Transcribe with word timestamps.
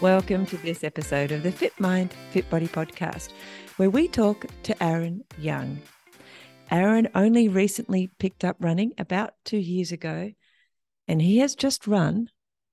Welcome 0.00 0.46
to 0.46 0.56
this 0.58 0.84
episode 0.84 1.32
of 1.32 1.42
the 1.42 1.50
Fit 1.50 1.72
Mind, 1.80 2.14
Fit 2.30 2.48
Body 2.48 2.68
podcast, 2.68 3.32
where 3.78 3.90
we 3.90 4.06
talk 4.06 4.46
to 4.62 4.80
Aaron 4.80 5.24
Young. 5.40 5.80
Aaron 6.70 7.08
only 7.16 7.48
recently 7.48 8.08
picked 8.20 8.44
up 8.44 8.54
running 8.60 8.92
about 8.96 9.34
two 9.44 9.56
years 9.58 9.90
ago, 9.90 10.30
and 11.08 11.20
he 11.20 11.38
has 11.38 11.56
just 11.56 11.88
run 11.88 12.28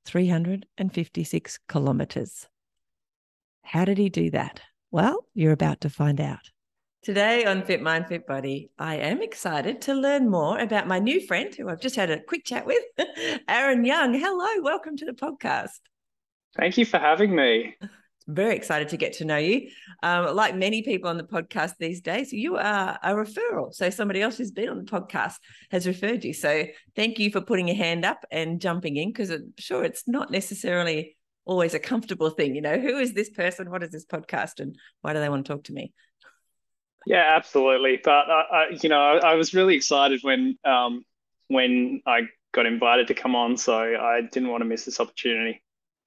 356 0.06 1.60
kilometers. 1.68 2.48
How 3.64 3.86
did 3.86 3.98
he 3.98 4.10
do 4.10 4.30
that? 4.30 4.62
Well, 4.92 5.26
you're 5.34 5.52
about 5.52 5.82
to 5.82 5.90
find 5.90 6.22
out. 6.22 6.52
Today 7.02 7.44
on 7.46 7.64
Fit 7.64 7.82
Mind, 7.82 8.06
Fit 8.06 8.28
Body, 8.28 8.70
I 8.78 8.98
am 8.98 9.24
excited 9.24 9.82
to 9.82 9.96
learn 9.96 10.30
more 10.30 10.60
about 10.60 10.88
my 10.88 11.00
new 11.00 11.26
friend 11.26 11.52
who 11.56 11.70
I've 11.70 11.82
just 11.82 11.96
had 11.96 12.12
a 12.12 12.22
quick 12.22 12.46
chat 12.46 12.68
with, 12.68 12.84
Aaron 13.50 13.84
Young. 13.84 14.14
Hello, 14.14 14.62
welcome 14.62 14.96
to 14.98 15.06
the 15.06 15.14
podcast. 15.14 15.80
Thank 16.58 16.78
you 16.78 16.86
for 16.86 16.98
having 16.98 17.36
me. 17.36 17.76
Very 18.28 18.56
excited 18.56 18.90
to 18.90 18.98
get 18.98 19.14
to 19.14 19.26
know 19.26 19.38
you. 19.38 19.70
Um, 20.02 20.36
like 20.36 20.56
many 20.56 20.82
people 20.82 21.10
on 21.10 21.18
the 21.18 21.24
podcast 21.24 21.74
these 21.80 22.02
days, 22.02 22.34
you 22.34 22.58
are 22.58 22.98
a 23.04 23.14
referral. 23.14 23.74
So 23.74 23.90
somebody 23.92 24.22
else 24.22 24.38
who's 24.38 24.52
been 24.52 24.70
on 24.70 24.78
the 24.78 24.92
podcast 24.92 25.36
has 25.70 25.86
referred 25.86 26.24
you. 26.24 26.34
So 26.34 26.66
thank 26.96 27.20
you 27.20 27.30
for 27.30 27.42
putting 27.42 27.68
your 27.68 27.78
hand 27.78 28.04
up 28.04 28.26
and 28.32 28.60
jumping 28.60 28.98
in 28.98 29.10
because 29.10 29.30
I'm 29.30 29.54
sure 29.60 29.84
it's 29.84 30.08
not 30.08 30.32
necessarily 30.32 31.18
always 31.46 31.76
a 31.76 31.80
comfortable 31.80 32.32
thing. 32.32 32.56
You 32.56 32.62
know, 32.62 32.80
who 32.80 32.98
is 32.98 33.14
this 33.14 33.30
person? 33.30 33.70
What 33.70 33.84
is 33.84 33.92
this 33.92 34.06
podcast? 34.06 34.60
And 34.60 34.76
why 35.02 35.14
do 35.14 35.20
they 35.20 35.30
want 35.30 35.46
to 35.46 35.54
talk 35.54 35.66
to 35.66 35.74
me? 35.74 35.94
Yeah, 37.06 37.36
absolutely. 37.36 38.00
But 38.04 38.30
uh, 38.30 38.44
I, 38.52 38.66
you 38.82 38.90
know, 38.90 39.00
I, 39.00 39.34
I, 39.34 39.36
was 39.36 39.54
really 39.54 39.76
excited 39.76 40.22
when 40.24 40.58
um, 40.66 41.06
when 41.48 42.02
I 42.08 42.22
got 42.52 42.66
invited 42.66 43.08
to 43.08 43.14
come 43.14 43.36
on, 43.36 43.58
so 43.58 43.76
I 43.76 44.22
didn't 44.32 44.50
want 44.50 44.62
to 44.62 44.66
miss 44.66 44.86
this 44.86 45.00
opportunity. 45.00 45.62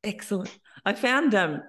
Excellent. 0.05 0.57
I 0.85 0.95
found 0.95 1.35
um, 1.35 1.63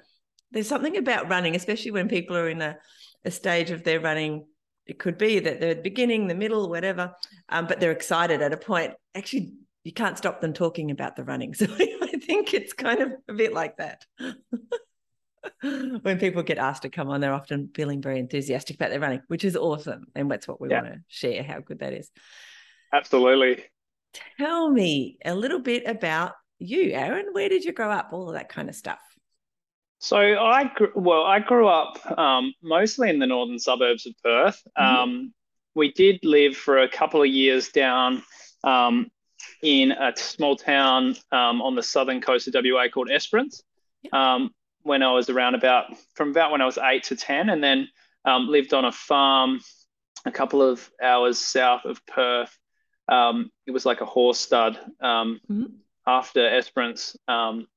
there's 0.52 0.68
something 0.68 0.98
about 0.98 1.30
running, 1.30 1.56
especially 1.56 1.92
when 1.92 2.08
people 2.08 2.38
are 2.38 2.50
in 2.50 2.62
a, 2.62 2.78
a 3.26 3.32
stage 3.32 3.72
of 3.72 3.84
their 3.84 4.00
running. 4.00 4.46
It 4.86 5.00
could 5.00 5.18
be 5.18 5.40
that 5.40 5.60
they're 5.60 5.76
the 5.76 5.82
beginning, 5.82 6.28
the 6.28 6.36
middle, 6.36 6.70
whatever, 6.70 7.14
um, 7.50 7.68
but 7.68 7.80
they're 7.80 7.92
excited 7.92 8.42
at 8.42 8.54
a 8.54 8.58
point. 8.58 8.94
Actually, 9.16 9.54
you 9.84 9.94
can't 9.94 10.18
stop 10.18 10.42
them 10.42 10.54
talking 10.54 10.92
about 10.92 11.16
the 11.16 11.24
running. 11.24 11.54
So 11.60 11.66
I 11.66 12.22
think 12.22 12.54
it's 12.54 12.74
kind 12.74 13.02
of 13.02 13.14
a 13.28 13.34
bit 13.34 13.54
like 13.54 13.78
that. 13.78 14.06
when 16.02 16.20
people 16.20 16.44
get 16.44 16.58
asked 16.58 16.84
to 16.84 16.90
come 16.90 17.10
on, 17.10 17.22
they're 17.22 17.34
often 17.34 17.70
feeling 17.74 18.02
very 18.02 18.20
enthusiastic 18.20 18.76
about 18.76 18.90
their 18.90 19.00
running, 19.00 19.22
which 19.28 19.44
is 19.44 19.56
awesome. 19.56 20.06
And 20.16 20.30
that's 20.30 20.48
what 20.48 20.60
we 20.60 20.70
yeah. 20.70 20.82
want 20.82 20.94
to 20.94 21.00
share 21.08 21.44
how 21.44 21.60
good 21.60 21.80
that 21.80 21.94
is. 21.94 22.12
Absolutely. 22.94 23.64
Tell 24.38 24.70
me 24.70 25.18
a 25.24 25.36
little 25.36 25.60
bit 25.60 25.84
about 25.86 26.34
you, 26.60 26.92
Aaron. 26.92 27.28
Where 27.32 27.50
did 27.50 27.64
you 27.64 27.72
grow 27.72 27.90
up? 27.90 28.10
All 28.12 28.28
of 28.28 28.36
that 28.36 28.50
kind 28.50 28.70
of 28.70 28.76
stuff. 28.76 29.00
So 30.00 30.18
I 30.18 30.72
grew, 30.76 30.92
well, 30.96 31.24
I 31.24 31.40
grew 31.40 31.68
up 31.68 32.00
um, 32.18 32.54
mostly 32.62 33.10
in 33.10 33.20
the 33.20 33.28
northern 33.28 33.60
suburbs 33.60 34.06
of 34.06 34.14
Perth. 34.24 34.62
Mm-hmm. 34.78 34.96
Um, 34.96 35.34
we 35.76 35.92
did 35.92 36.20
live 36.24 36.56
for 36.56 36.80
a 36.80 36.90
couple 36.90 37.22
of 37.22 37.28
years 37.28 37.70
down 37.70 38.24
um, 38.64 39.12
in 39.62 39.92
a 39.92 40.14
small 40.16 40.56
town 40.56 41.18
um, 41.32 41.62
on 41.62 41.76
the 41.76 41.84
southern 41.84 42.22
coast 42.22 42.48
of 42.48 42.56
WA 42.56 42.88
called 42.88 43.10
Esperance. 43.12 43.62
Um, 44.14 44.52
when 44.84 45.04
I 45.04 45.12
was 45.12 45.30
around 45.30 45.56
about 45.56 45.86
from 46.16 46.30
about 46.30 46.52
when 46.52 46.62
I 46.62 46.66
was 46.66 46.78
eight 46.78 47.04
to 47.06 47.18
ten, 47.18 47.50
and 47.50 47.62
then 47.62 47.90
um, 48.24 48.48
lived 48.48 48.74
on 48.74 48.86
a 48.86 48.94
farm 48.94 49.60
a 50.26 50.32
couple 50.32 50.62
of 50.62 50.90
hours 51.04 51.38
south 51.38 51.84
of 51.84 52.06
Perth. 52.06 52.58
it 53.10 53.72
was 53.72 53.86
like 53.86 54.00
a 54.00 54.06
horse 54.06 54.40
stud. 54.40 54.80
Mm-hmm 55.04 55.66
after 56.10 56.48
Esperance, 56.48 57.16
um, 57.28 57.68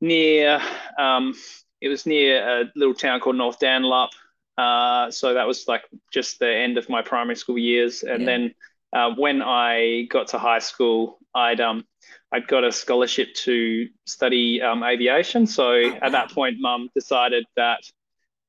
near 0.00 0.60
um, 0.98 1.34
it 1.80 1.88
was 1.88 2.06
near 2.06 2.60
a 2.60 2.64
little 2.76 2.94
town 2.94 3.20
called 3.20 3.36
North 3.36 3.58
Dandalup. 3.58 4.10
Uh, 4.58 5.10
so 5.10 5.34
that 5.34 5.46
was 5.46 5.66
like 5.66 5.82
just 6.12 6.38
the 6.38 6.54
end 6.54 6.76
of 6.76 6.88
my 6.88 7.02
primary 7.02 7.36
school 7.36 7.58
years, 7.58 8.02
and 8.02 8.20
yeah. 8.20 8.26
then 8.26 8.54
uh, 8.92 9.10
when 9.16 9.40
I 9.42 10.06
got 10.10 10.28
to 10.28 10.38
high 10.38 10.58
school, 10.58 11.18
I'd 11.34 11.60
um, 11.60 11.84
I'd 12.30 12.46
got 12.46 12.64
a 12.64 12.70
scholarship 12.70 13.34
to 13.46 13.88
study 14.06 14.60
um, 14.60 14.84
aviation. 14.84 15.46
So 15.46 15.70
oh, 15.70 15.98
at 16.02 16.12
that 16.12 16.30
point, 16.30 16.56
Mum 16.60 16.90
decided 16.94 17.46
that 17.56 17.80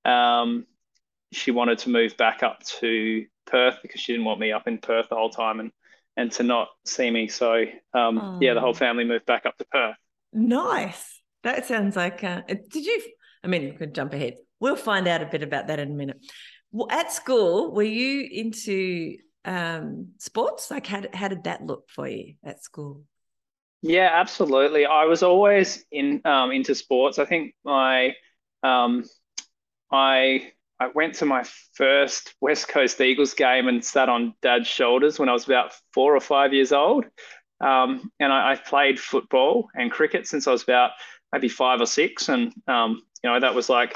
um, 0.03 0.65
she 1.31 1.51
wanted 1.51 1.79
to 1.79 1.89
move 1.89 2.17
back 2.17 2.43
up 2.43 2.61
to 2.79 3.25
Perth 3.45 3.79
because 3.81 4.01
she 4.01 4.11
didn't 4.11 4.25
want 4.25 4.39
me 4.39 4.51
up 4.51 4.67
in 4.67 4.77
Perth 4.77 5.07
the 5.09 5.15
whole 5.15 5.29
time, 5.29 5.61
and 5.61 5.71
and 6.17 6.31
to 6.33 6.43
not 6.43 6.69
see 6.85 7.09
me. 7.09 7.27
So 7.27 7.65
um, 7.93 8.17
oh. 8.17 8.37
yeah, 8.41 8.53
the 8.53 8.61
whole 8.61 8.73
family 8.73 9.03
moved 9.03 9.25
back 9.25 9.45
up 9.45 9.57
to 9.57 9.65
Perth. 9.65 9.95
Nice. 10.31 11.21
That 11.43 11.65
sounds 11.65 11.95
like. 11.95 12.23
Uh, 12.23 12.41
did 12.47 12.85
you? 12.85 13.01
I 13.43 13.47
mean, 13.47 13.63
you 13.63 13.73
could 13.73 13.93
jump 13.93 14.13
ahead. 14.13 14.35
We'll 14.59 14.75
find 14.75 15.07
out 15.07 15.21
a 15.21 15.25
bit 15.25 15.43
about 15.43 15.67
that 15.67 15.79
in 15.79 15.91
a 15.91 15.95
minute. 15.95 16.17
Well, 16.71 16.87
at 16.89 17.11
school, 17.11 17.73
were 17.73 17.83
you 17.83 18.27
into 18.31 19.17
um, 19.45 20.09
sports? 20.17 20.71
Like, 20.71 20.87
how, 20.87 21.03
how 21.13 21.27
did 21.27 21.43
that 21.43 21.65
look 21.65 21.89
for 21.89 22.07
you 22.07 22.35
at 22.43 22.63
school? 22.63 23.03
Yeah, 23.81 24.09
absolutely. 24.13 24.85
I 24.85 25.05
was 25.05 25.23
always 25.23 25.83
in 25.91 26.21
um, 26.23 26.51
into 26.51 26.73
sports. 26.73 27.19
I 27.19 27.25
think 27.25 27.53
my 27.65 28.13
um, 28.63 29.03
I 29.91 30.53
I 30.83 30.87
went 30.93 31.15
to 31.15 31.25
my 31.25 31.43
first 31.73 32.35
West 32.41 32.67
Coast 32.67 32.99
Eagles 32.99 33.33
game 33.33 33.69
and 33.69 33.83
sat 33.83 34.09
on 34.09 34.33
Dad's 34.41 34.67
shoulders 34.67 35.17
when 35.17 35.29
I 35.29 35.33
was 35.33 35.45
about 35.45 35.73
four 35.93 36.13
or 36.13 36.19
five 36.19 36.53
years 36.53 36.73
old. 36.73 37.05
Um, 37.61 38.11
and 38.19 38.33
I, 38.33 38.51
I, 38.51 38.55
played 38.55 38.99
football 38.99 39.69
and 39.73 39.89
cricket 39.89 40.27
since 40.27 40.45
I 40.45 40.51
was 40.51 40.63
about 40.63 40.91
maybe 41.31 41.47
five 41.47 41.79
or 41.79 41.85
six. 41.85 42.27
And, 42.27 42.53
um, 42.67 43.01
you 43.23 43.29
know, 43.29 43.39
that 43.39 43.55
was 43.55 43.69
like 43.69 43.95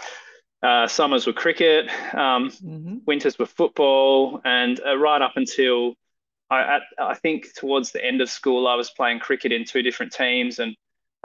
uh, 0.63 0.87
summers 0.87 1.27
were 1.27 1.33
cricket, 1.33 1.89
um, 2.13 2.49
mm-hmm. 2.51 2.97
winters 3.05 3.37
were 3.37 3.45
football. 3.45 4.39
And 4.45 4.79
uh, 4.85 4.97
right 4.97 5.21
up 5.21 5.33
until 5.35 5.95
I, 6.49 6.77
at, 6.77 6.81
I 6.97 7.15
think 7.15 7.53
towards 7.53 7.91
the 7.91 8.03
end 8.03 8.21
of 8.21 8.29
school, 8.29 8.65
I 8.65 8.75
was 8.75 8.91
playing 8.91 9.19
cricket 9.19 9.51
in 9.51 9.65
two 9.65 9.81
different 9.81 10.13
teams. 10.13 10.59
And, 10.59 10.73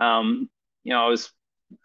um, 0.01 0.51
you 0.83 0.93
know, 0.93 1.07
I 1.07 1.09
was, 1.09 1.31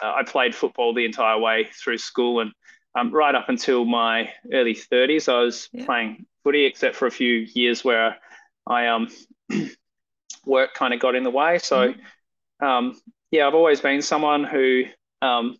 uh, 0.01 0.13
I 0.15 0.23
played 0.23 0.55
football 0.55 0.95
the 0.95 1.05
entire 1.05 1.37
way 1.37 1.69
through 1.71 1.99
school 1.99 2.39
and, 2.39 2.51
um, 2.97 3.11
right 3.11 3.35
up 3.35 3.49
until 3.49 3.85
my 3.85 4.31
early 4.51 4.73
30s, 4.73 5.31
I 5.31 5.43
was 5.43 5.69
yeah. 5.71 5.85
playing 5.85 6.25
footy, 6.43 6.65
except 6.65 6.95
for 6.95 7.05
a 7.05 7.11
few 7.11 7.47
years 7.53 7.83
where 7.83 8.17
I 8.65 8.87
um, 8.87 9.09
work 10.45 10.73
kind 10.73 10.93
of 10.93 10.99
got 10.99 11.15
in 11.15 11.23
the 11.23 11.29
way. 11.29 11.59
So, 11.59 11.93
mm-hmm. 11.93 12.65
um, 12.65 12.99
yeah, 13.31 13.47
I've 13.47 13.53
always 13.53 13.81
been 13.81 14.01
someone 14.01 14.43
who 14.43 14.83
um, 15.21 15.57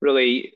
really, 0.00 0.54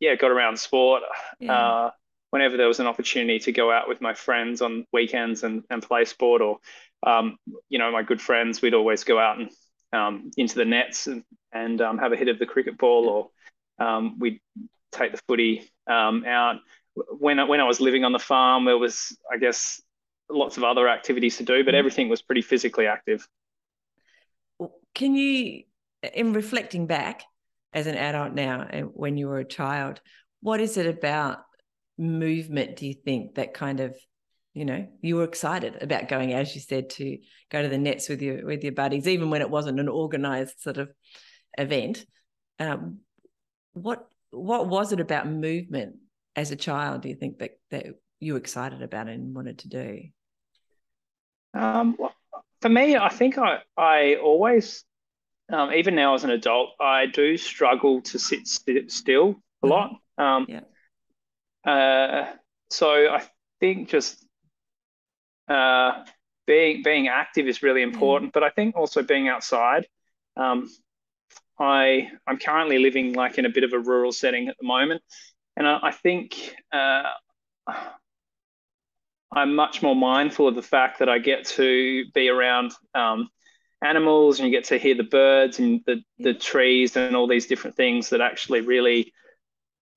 yeah, 0.00 0.16
got 0.16 0.30
around 0.30 0.58
sport. 0.58 1.02
Yeah. 1.38 1.56
Uh, 1.56 1.90
whenever 2.30 2.56
there 2.56 2.68
was 2.68 2.78
an 2.78 2.86
opportunity 2.86 3.40
to 3.40 3.52
go 3.52 3.72
out 3.72 3.88
with 3.88 4.00
my 4.00 4.14
friends 4.14 4.62
on 4.62 4.86
weekends 4.92 5.42
and, 5.42 5.64
and 5.70 5.82
play 5.82 6.04
sport, 6.04 6.42
or 6.42 6.58
um, 7.06 7.38
you 7.68 7.78
know, 7.78 7.90
my 7.90 8.02
good 8.02 8.20
friends, 8.20 8.60
we'd 8.60 8.74
always 8.74 9.04
go 9.04 9.18
out 9.18 9.38
and 9.38 9.50
um, 9.92 10.30
into 10.36 10.56
the 10.56 10.64
nets 10.64 11.06
and, 11.06 11.24
and 11.52 11.80
um, 11.80 11.98
have 11.98 12.12
a 12.12 12.16
hit 12.16 12.28
of 12.28 12.38
the 12.38 12.46
cricket 12.46 12.76
ball, 12.76 13.08
or 13.08 13.84
um, 13.84 14.18
we'd 14.18 14.40
take 14.92 15.12
the 15.12 15.20
footy 15.28 15.70
um, 15.86 16.24
out. 16.24 16.56
When 16.94 17.38
I, 17.38 17.44
when 17.44 17.60
I 17.60 17.64
was 17.64 17.80
living 17.80 18.04
on 18.04 18.12
the 18.12 18.18
farm, 18.18 18.64
there 18.64 18.78
was, 18.78 19.16
I 19.32 19.38
guess, 19.38 19.80
lots 20.28 20.56
of 20.56 20.64
other 20.64 20.88
activities 20.88 21.36
to 21.38 21.44
do, 21.44 21.64
but 21.64 21.74
mm. 21.74 21.78
everything 21.78 22.08
was 22.08 22.22
pretty 22.22 22.42
physically 22.42 22.86
active. 22.86 23.26
Can 24.94 25.14
you, 25.14 25.62
in 26.14 26.32
reflecting 26.32 26.86
back 26.86 27.22
as 27.72 27.86
an 27.86 27.96
adult 27.96 28.34
now 28.34 28.66
and 28.68 28.90
when 28.92 29.16
you 29.16 29.28
were 29.28 29.38
a 29.38 29.44
child, 29.44 30.00
what 30.40 30.60
is 30.60 30.76
it 30.76 30.86
about 30.86 31.38
movement, 31.96 32.76
do 32.76 32.86
you 32.86 32.94
think, 32.94 33.36
that 33.36 33.54
kind 33.54 33.80
of 33.80 33.94
you 34.52 34.64
know 34.64 34.84
you 35.00 35.14
were 35.14 35.24
excited 35.24 35.80
about 35.80 36.08
going 36.08 36.32
as 36.32 36.54
you 36.54 36.60
said 36.60 36.90
to 36.90 37.18
go 37.50 37.62
to 37.62 37.68
the 37.68 37.78
nets 37.78 38.08
with 38.08 38.20
your 38.20 38.44
with 38.44 38.64
your 38.64 38.72
buddies 38.72 39.06
even 39.06 39.30
when 39.30 39.42
it 39.42 39.50
wasn't 39.50 39.78
an 39.78 39.88
organized 39.88 40.58
sort 40.60 40.76
of 40.76 40.90
event 41.56 42.04
um, 42.58 42.98
what 43.74 44.09
what 44.30 44.68
was 44.68 44.92
it 44.92 45.00
about 45.00 45.26
movement 45.26 45.96
as 46.36 46.50
a 46.50 46.56
child 46.56 47.02
do 47.02 47.08
you 47.08 47.14
think 47.14 47.38
that 47.38 47.52
that 47.70 47.86
you 48.20 48.34
were 48.34 48.38
excited 48.38 48.82
about 48.82 49.08
and 49.08 49.34
wanted 49.34 49.58
to 49.58 49.68
do 49.68 50.02
um, 51.54 51.96
well, 51.98 52.14
for 52.60 52.68
me 52.68 52.96
i 52.96 53.08
think 53.08 53.38
i 53.38 53.58
i 53.76 54.16
always 54.16 54.84
um, 55.52 55.72
even 55.72 55.94
now 55.94 56.14
as 56.14 56.24
an 56.24 56.30
adult, 56.30 56.70
I 56.80 57.06
do 57.06 57.36
struggle 57.36 58.02
to 58.02 58.18
sit 58.18 58.46
st- 58.46 58.90
still 58.90 59.36
a 59.62 59.66
mm-hmm. 59.66 59.68
lot. 59.68 59.90
Um, 60.16 60.46
yeah. 60.48 60.60
Uh, 61.70 62.32
so 62.70 62.88
I 62.90 63.22
think 63.58 63.88
just 63.88 64.24
uh, 65.48 66.04
being 66.46 66.82
being 66.82 67.08
active 67.08 67.48
is 67.48 67.62
really 67.62 67.82
important, 67.82 68.32
but 68.32 68.44
I 68.44 68.50
think 68.50 68.76
also 68.76 69.02
being 69.02 69.28
outside. 69.28 69.86
Um, 70.36 70.68
I 71.60 72.10
I'm 72.26 72.38
currently 72.38 72.78
living 72.78 73.12
like 73.12 73.38
in 73.38 73.44
a 73.44 73.50
bit 73.50 73.64
of 73.64 73.72
a 73.72 73.78
rural 73.78 74.12
setting 74.12 74.48
at 74.48 74.56
the 74.58 74.66
moment, 74.66 75.02
and 75.56 75.68
I, 75.68 75.78
I 75.82 75.90
think 75.92 76.54
uh, 76.72 77.02
I'm 79.32 79.54
much 79.54 79.82
more 79.82 79.94
mindful 79.94 80.48
of 80.48 80.54
the 80.54 80.62
fact 80.62 80.98
that 80.98 81.08
I 81.08 81.18
get 81.18 81.44
to 81.48 82.04
be 82.14 82.28
around 82.28 82.72
um, 82.94 83.28
animals 83.82 84.40
and 84.40 84.48
you 84.48 84.52
get 84.52 84.64
to 84.68 84.78
hear 84.78 84.94
the 84.94 85.04
birds 85.04 85.58
and 85.58 85.80
the, 85.86 86.02
the 86.18 86.34
trees 86.34 86.96
and 86.96 87.14
all 87.14 87.28
these 87.28 87.46
different 87.46 87.76
things 87.76 88.10
that 88.10 88.20
actually 88.20 88.62
really, 88.62 89.12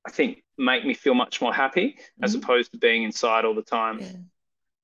I 0.05 0.11
think, 0.11 0.43
make 0.57 0.85
me 0.85 0.93
feel 0.93 1.15
much 1.15 1.41
more 1.41 1.53
happy 1.53 1.95
mm-hmm. 1.97 2.23
as 2.23 2.35
opposed 2.35 2.71
to 2.73 2.77
being 2.77 3.03
inside 3.03 3.43
all 3.43 3.55
the 3.55 3.63
time. 3.63 3.99
Yeah. 3.99 4.11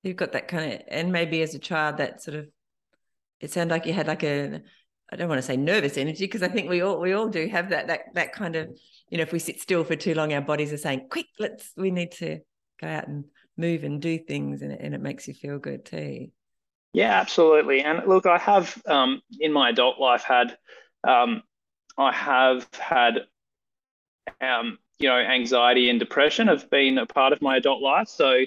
You've 0.01 0.17
got 0.17 0.31
that 0.31 0.47
kind 0.47 0.73
of, 0.73 0.81
and 0.87 1.11
maybe 1.11 1.41
as 1.41 1.53
a 1.53 1.59
child, 1.59 1.97
that 1.97 2.23
sort 2.23 2.37
of, 2.37 2.47
it 3.39 3.51
sounded 3.51 3.73
like 3.73 3.85
you 3.85 3.93
had 3.93 4.07
like 4.07 4.23
a, 4.23 4.61
I 5.11 5.15
don't 5.15 5.29
want 5.29 5.39
to 5.39 5.45
say 5.45 5.57
nervous 5.57 5.97
energy 5.97 6.25
because 6.25 6.44
I 6.44 6.47
think 6.50 6.69
we 6.69 6.81
all 6.81 7.00
we 7.00 7.13
all 7.13 7.29
do 7.29 7.47
have 7.47 7.69
that 7.69 7.88
that 7.88 8.01
that 8.13 8.33
kind 8.33 8.56
of 8.56 8.69
you 9.09 9.17
know 9.17 9.23
if 9.23 9.31
we 9.31 9.39
sit 9.39 9.59
still 9.59 9.83
for 9.83 9.95
too 9.95 10.13
long 10.13 10.33
our 10.33 10.41
bodies 10.41 10.71
are 10.71 10.77
saying 10.77 11.07
quick 11.09 11.25
let's 11.39 11.71
we 11.75 11.91
need 11.91 12.11
to 12.13 12.39
go 12.79 12.88
out 12.88 13.07
and 13.07 13.25
move 13.57 13.83
and 13.83 14.01
do 14.01 14.17
things 14.17 14.61
and 14.61 14.71
it, 14.71 14.79
and 14.81 14.94
it 14.95 15.01
makes 15.01 15.27
you 15.27 15.33
feel 15.33 15.59
good 15.59 15.85
too. 15.85 16.27
Yeah, 16.94 17.19
absolutely. 17.19 17.81
And 17.81 18.07
look, 18.07 18.25
I 18.25 18.38
have 18.38 18.81
um, 18.88 19.21
in 19.39 19.51
my 19.51 19.69
adult 19.69 20.00
life 20.00 20.23
had 20.23 20.57
um, 21.07 21.44
I 21.97 22.12
have 22.12 22.67
had 22.73 23.19
um, 24.41 24.79
you 24.97 25.09
know 25.09 25.17
anxiety 25.17 25.89
and 25.89 26.00
depression 26.00 26.47
have 26.47 26.69
been 26.69 26.97
a 26.97 27.05
part 27.05 27.33
of 27.33 27.41
my 27.41 27.57
adult 27.57 27.81
life. 27.81 28.07
So 28.07 28.39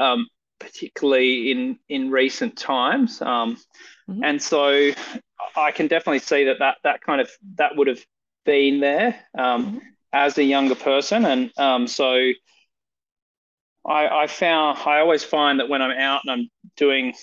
um, 0.00 0.26
particularly 0.58 1.50
in 1.50 1.78
in 1.88 2.10
recent 2.10 2.56
times. 2.56 3.20
Um, 3.22 3.56
mm-hmm. 4.08 4.24
And 4.24 4.42
so 4.42 4.90
I 5.56 5.70
can 5.72 5.86
definitely 5.86 6.20
see 6.20 6.44
that 6.44 6.58
that 6.58 6.78
that 6.84 7.00
kind 7.00 7.20
of 7.20 7.30
that 7.56 7.76
would 7.76 7.86
have 7.86 8.04
been 8.44 8.80
there 8.80 9.16
um, 9.36 9.66
mm-hmm. 9.66 9.78
as 10.12 10.38
a 10.38 10.44
younger 10.44 10.74
person, 10.74 11.24
and 11.24 11.50
um, 11.58 11.86
so 11.86 12.32
I, 13.86 14.08
I 14.08 14.26
found 14.26 14.78
I 14.86 15.00
always 15.00 15.24
find 15.24 15.60
that 15.60 15.68
when 15.68 15.82
I'm 15.82 15.96
out 15.98 16.22
and 16.24 16.32
I'm 16.32 16.50
doing 16.76 17.14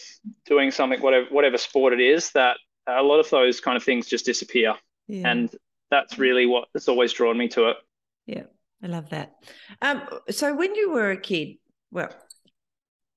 doing 0.45 0.72
something 0.72 1.01
whatever 1.01 1.25
whatever 1.30 1.57
sport 1.57 1.94
it 1.94 2.00
is 2.00 2.31
that 2.31 2.57
a 2.88 3.04
lot 3.04 3.19
of 3.19 3.30
those 3.30 3.60
kind 3.60 3.78
of 3.78 3.83
things 3.83 4.07
just 4.07 4.25
disappear, 4.25 4.75
yeah. 5.07 5.30
and 5.30 5.50
that's 5.89 6.18
really 6.18 6.45
what 6.45 6.68
has 6.74 6.88
always 6.88 7.13
drawn 7.13 7.38
me 7.38 7.48
to 7.50 7.69
it. 7.69 7.78
Yeah, 8.25 8.44
I 8.83 8.88
love 8.88 9.10
that. 9.10 9.33
Um, 9.81 10.01
so 10.30 10.56
when 10.56 10.75
you 10.75 10.92
were 10.92 11.12
a 11.12 11.18
kid, 11.18 11.57
well, 11.92 12.10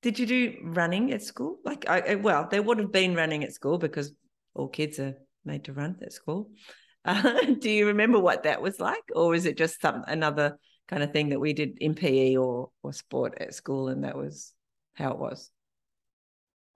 did 0.05 0.19
you 0.19 0.27
do 0.27 0.57
running 0.61 1.11
at 1.13 1.23
school? 1.23 1.57
Like, 1.65 1.89
I, 1.89 2.13
well, 2.13 2.47
there 2.51 2.61
would 2.61 2.77
have 2.77 2.91
been 2.91 3.15
running 3.15 3.43
at 3.43 3.53
school 3.53 3.79
because 3.79 4.13
all 4.53 4.67
kids 4.67 4.99
are 4.99 5.15
made 5.43 5.63
to 5.63 5.73
run 5.73 5.97
at 6.01 6.13
school. 6.13 6.51
Uh, 7.07 7.41
do 7.59 7.69
you 7.69 7.85
remember 7.85 8.19
what 8.19 8.41
that 8.41 8.63
was 8.63 8.79
like, 8.79 9.03
or 9.15 9.35
is 9.35 9.45
it 9.45 9.59
just 9.59 9.79
some 9.79 10.03
another 10.07 10.57
kind 10.87 11.03
of 11.03 11.11
thing 11.13 11.29
that 11.29 11.39
we 11.39 11.53
did 11.53 11.77
in 11.79 11.93
PE 11.93 12.35
or 12.35 12.71
or 12.81 12.93
sport 12.93 13.37
at 13.39 13.53
school, 13.53 13.89
and 13.89 14.03
that 14.03 14.17
was 14.17 14.55
how 14.95 15.11
it 15.11 15.19
was? 15.19 15.51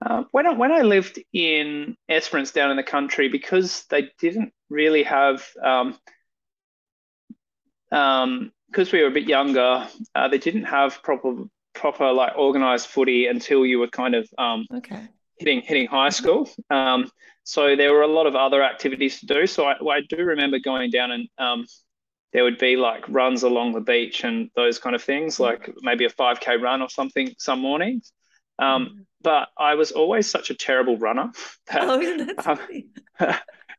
Uh, 0.06 0.22
when 0.30 0.46
I, 0.46 0.52
when 0.52 0.70
I 0.70 0.82
lived 0.82 1.18
in 1.32 1.96
Esperance 2.08 2.52
down 2.52 2.70
in 2.70 2.76
the 2.76 2.84
country, 2.84 3.28
because 3.28 3.86
they 3.90 4.12
didn't 4.20 4.52
really 4.68 5.02
have 5.02 5.44
um, 5.60 5.98
um, 7.90 8.52
because 8.70 8.92
we 8.92 9.02
were 9.02 9.08
a 9.08 9.18
bit 9.18 9.26
younger, 9.26 9.88
uh, 10.14 10.28
they 10.28 10.38
didn't 10.38 10.66
have 10.66 11.02
proper 11.02 11.42
proper 11.74 12.12
like 12.12 12.36
organized 12.36 12.86
footy 12.88 13.26
until 13.26 13.64
you 13.64 13.78
were 13.78 13.88
kind 13.88 14.14
of 14.14 14.28
um, 14.38 14.66
okay. 14.74 15.08
hitting 15.38 15.62
hitting 15.62 15.86
high 15.86 16.10
school. 16.10 16.48
Um, 16.70 17.10
so 17.44 17.74
there 17.74 17.92
were 17.92 18.02
a 18.02 18.06
lot 18.06 18.26
of 18.26 18.36
other 18.36 18.62
activities 18.62 19.20
to 19.20 19.26
do. 19.26 19.46
So 19.46 19.64
I, 19.64 19.74
I 19.74 20.00
do 20.08 20.18
remember 20.18 20.58
going 20.58 20.90
down 20.90 21.10
and 21.10 21.28
um, 21.38 21.66
there 22.32 22.44
would 22.44 22.58
be 22.58 22.76
like 22.76 23.08
runs 23.08 23.42
along 23.42 23.72
the 23.72 23.80
beach 23.80 24.24
and 24.24 24.50
those 24.54 24.78
kind 24.78 24.94
of 24.94 25.02
things, 25.02 25.40
like 25.40 25.70
maybe 25.82 26.04
a 26.04 26.10
5K 26.10 26.60
run 26.60 26.82
or 26.82 26.88
something 26.88 27.34
some 27.38 27.60
mornings. 27.60 28.12
Um, 28.58 28.86
mm. 28.86 29.04
but 29.22 29.48
I 29.58 29.74
was 29.74 29.90
always 29.90 30.30
such 30.30 30.50
a 30.50 30.54
terrible 30.54 30.98
runner 30.98 31.32
that, 31.68 32.34
oh, 32.38 32.52
um, 33.18 33.34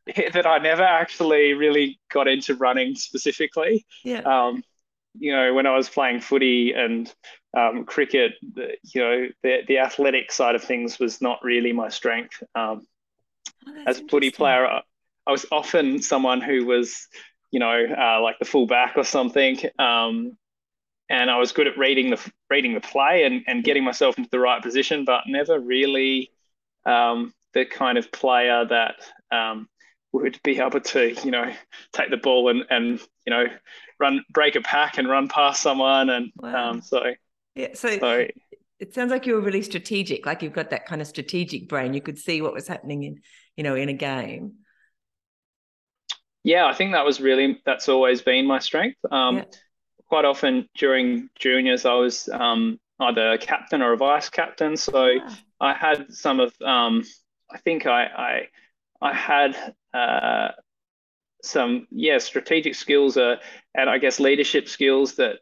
that 0.34 0.46
I 0.46 0.58
never 0.58 0.82
actually 0.82 1.54
really 1.54 2.00
got 2.12 2.28
into 2.28 2.56
running 2.56 2.96
specifically. 2.96 3.86
Yeah. 4.04 4.20
Um, 4.20 4.62
you 5.18 5.34
know, 5.34 5.54
when 5.54 5.66
I 5.66 5.76
was 5.76 5.88
playing 5.88 6.20
footy 6.20 6.72
and 6.72 7.12
um, 7.56 7.84
cricket, 7.84 8.32
the, 8.54 8.76
you 8.82 9.00
know, 9.00 9.28
the, 9.42 9.58
the 9.66 9.78
athletic 9.78 10.32
side 10.32 10.54
of 10.54 10.64
things 10.64 10.98
was 10.98 11.20
not 11.20 11.42
really 11.42 11.72
my 11.72 11.88
strength. 11.88 12.42
Um, 12.54 12.86
oh, 13.66 13.84
as 13.86 14.00
a 14.00 14.06
footy 14.08 14.30
player, 14.30 14.66
I, 14.66 14.82
I, 15.26 15.32
was 15.32 15.46
often 15.52 16.00
someone 16.00 16.40
who 16.40 16.64
was, 16.64 17.08
you 17.50 17.60
know, 17.60 17.84
uh, 17.86 18.20
like 18.22 18.38
the 18.38 18.44
fullback 18.44 18.96
or 18.96 19.04
something. 19.04 19.58
Um, 19.78 20.36
and 21.10 21.30
I 21.30 21.38
was 21.38 21.52
good 21.52 21.66
at 21.66 21.76
reading 21.76 22.10
the 22.10 22.32
reading 22.48 22.72
the 22.72 22.80
play 22.80 23.24
and, 23.24 23.42
and 23.46 23.62
getting 23.62 23.84
myself 23.84 24.16
into 24.16 24.30
the 24.30 24.38
right 24.38 24.62
position, 24.62 25.04
but 25.04 25.24
never 25.26 25.60
really 25.60 26.30
um, 26.86 27.34
the 27.52 27.66
kind 27.66 27.98
of 27.98 28.10
player 28.10 28.64
that 28.64 28.94
um, 29.30 29.68
would 30.12 30.38
be 30.44 30.60
able 30.60 30.80
to, 30.80 31.14
you 31.24 31.30
know, 31.30 31.50
take 31.92 32.10
the 32.10 32.16
ball 32.16 32.48
and, 32.50 32.64
and 32.70 33.00
you 33.26 33.30
know, 33.30 33.46
run 33.98 34.24
break 34.30 34.56
a 34.56 34.60
pack 34.60 34.98
and 34.98 35.08
run 35.08 35.28
past 35.28 35.62
someone. 35.62 36.10
And 36.10 36.32
wow. 36.36 36.70
um, 36.70 36.82
so 36.82 37.02
yeah, 37.54 37.68
so, 37.74 37.98
so 37.98 38.26
it 38.78 38.94
sounds 38.94 39.10
like 39.10 39.26
you 39.26 39.34
were 39.34 39.40
really 39.40 39.62
strategic. 39.62 40.26
Like 40.26 40.42
you've 40.42 40.52
got 40.52 40.70
that 40.70 40.86
kind 40.86 41.00
of 41.00 41.06
strategic 41.06 41.68
brain. 41.68 41.94
You 41.94 42.02
could 42.02 42.18
see 42.18 42.42
what 42.42 42.52
was 42.52 42.68
happening 42.68 43.04
in, 43.04 43.20
you 43.56 43.64
know, 43.64 43.74
in 43.74 43.88
a 43.88 43.94
game. 43.94 44.54
Yeah, 46.44 46.66
I 46.66 46.74
think 46.74 46.92
that 46.92 47.04
was 47.04 47.20
really 47.20 47.60
that's 47.64 47.88
always 47.88 48.22
been 48.22 48.46
my 48.46 48.58
strength. 48.58 48.98
Um, 49.10 49.38
yeah. 49.38 49.44
Quite 50.08 50.24
often 50.24 50.68
during 50.76 51.30
juniors, 51.38 51.86
I 51.86 51.94
was 51.94 52.28
um, 52.28 52.78
either 53.00 53.32
a 53.32 53.38
captain 53.38 53.80
or 53.80 53.92
a 53.92 53.96
vice 53.96 54.28
captain. 54.28 54.76
So 54.76 55.06
yeah. 55.06 55.34
I 55.58 55.72
had 55.72 56.12
some 56.12 56.40
of, 56.40 56.52
um, 56.60 57.02
I 57.50 57.58
think 57.58 57.86
I, 57.86 58.04
I 58.04 58.48
I 59.00 59.14
had 59.14 59.74
uh, 59.94 60.48
some 61.42 61.86
yeah 61.90 62.18
strategic 62.18 62.74
skills 62.74 63.16
uh, 63.16 63.36
and 63.74 63.90
I 63.90 63.98
guess 63.98 64.20
leadership 64.20 64.68
skills 64.68 65.16
that 65.16 65.38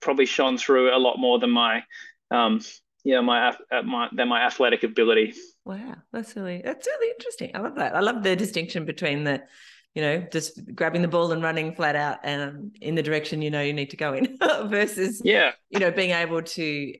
probably 0.00 0.26
shone 0.26 0.58
through 0.58 0.94
a 0.94 0.98
lot 0.98 1.18
more 1.18 1.38
than 1.38 1.50
my 1.50 1.82
um, 2.30 2.60
yeah 3.04 3.20
my, 3.20 3.48
uh, 3.48 3.82
my 3.82 4.08
than 4.12 4.28
my 4.28 4.42
athletic 4.42 4.82
ability. 4.84 5.34
Wow, 5.64 5.96
that's 6.12 6.36
really 6.36 6.62
that's 6.64 6.86
really 6.86 7.10
interesting. 7.10 7.50
I 7.54 7.60
love 7.60 7.74
that. 7.76 7.94
I 7.94 8.00
love 8.00 8.22
the 8.22 8.36
distinction 8.36 8.84
between 8.84 9.24
the 9.24 9.42
you 9.94 10.02
know, 10.02 10.26
just 10.32 10.58
grabbing 10.74 11.02
the 11.02 11.08
ball 11.08 11.32
and 11.32 11.42
running 11.42 11.74
flat 11.74 11.96
out 11.96 12.18
and 12.22 12.76
in 12.80 12.94
the 12.94 13.02
direction 13.02 13.42
you 13.42 13.50
know 13.50 13.60
you 13.60 13.74
need 13.74 13.90
to 13.90 13.96
go 13.96 14.14
in 14.14 14.38
versus, 14.64 15.20
yeah, 15.24 15.52
you 15.68 15.78
know, 15.78 15.90
being 15.90 16.12
able 16.12 16.42
to 16.42 16.92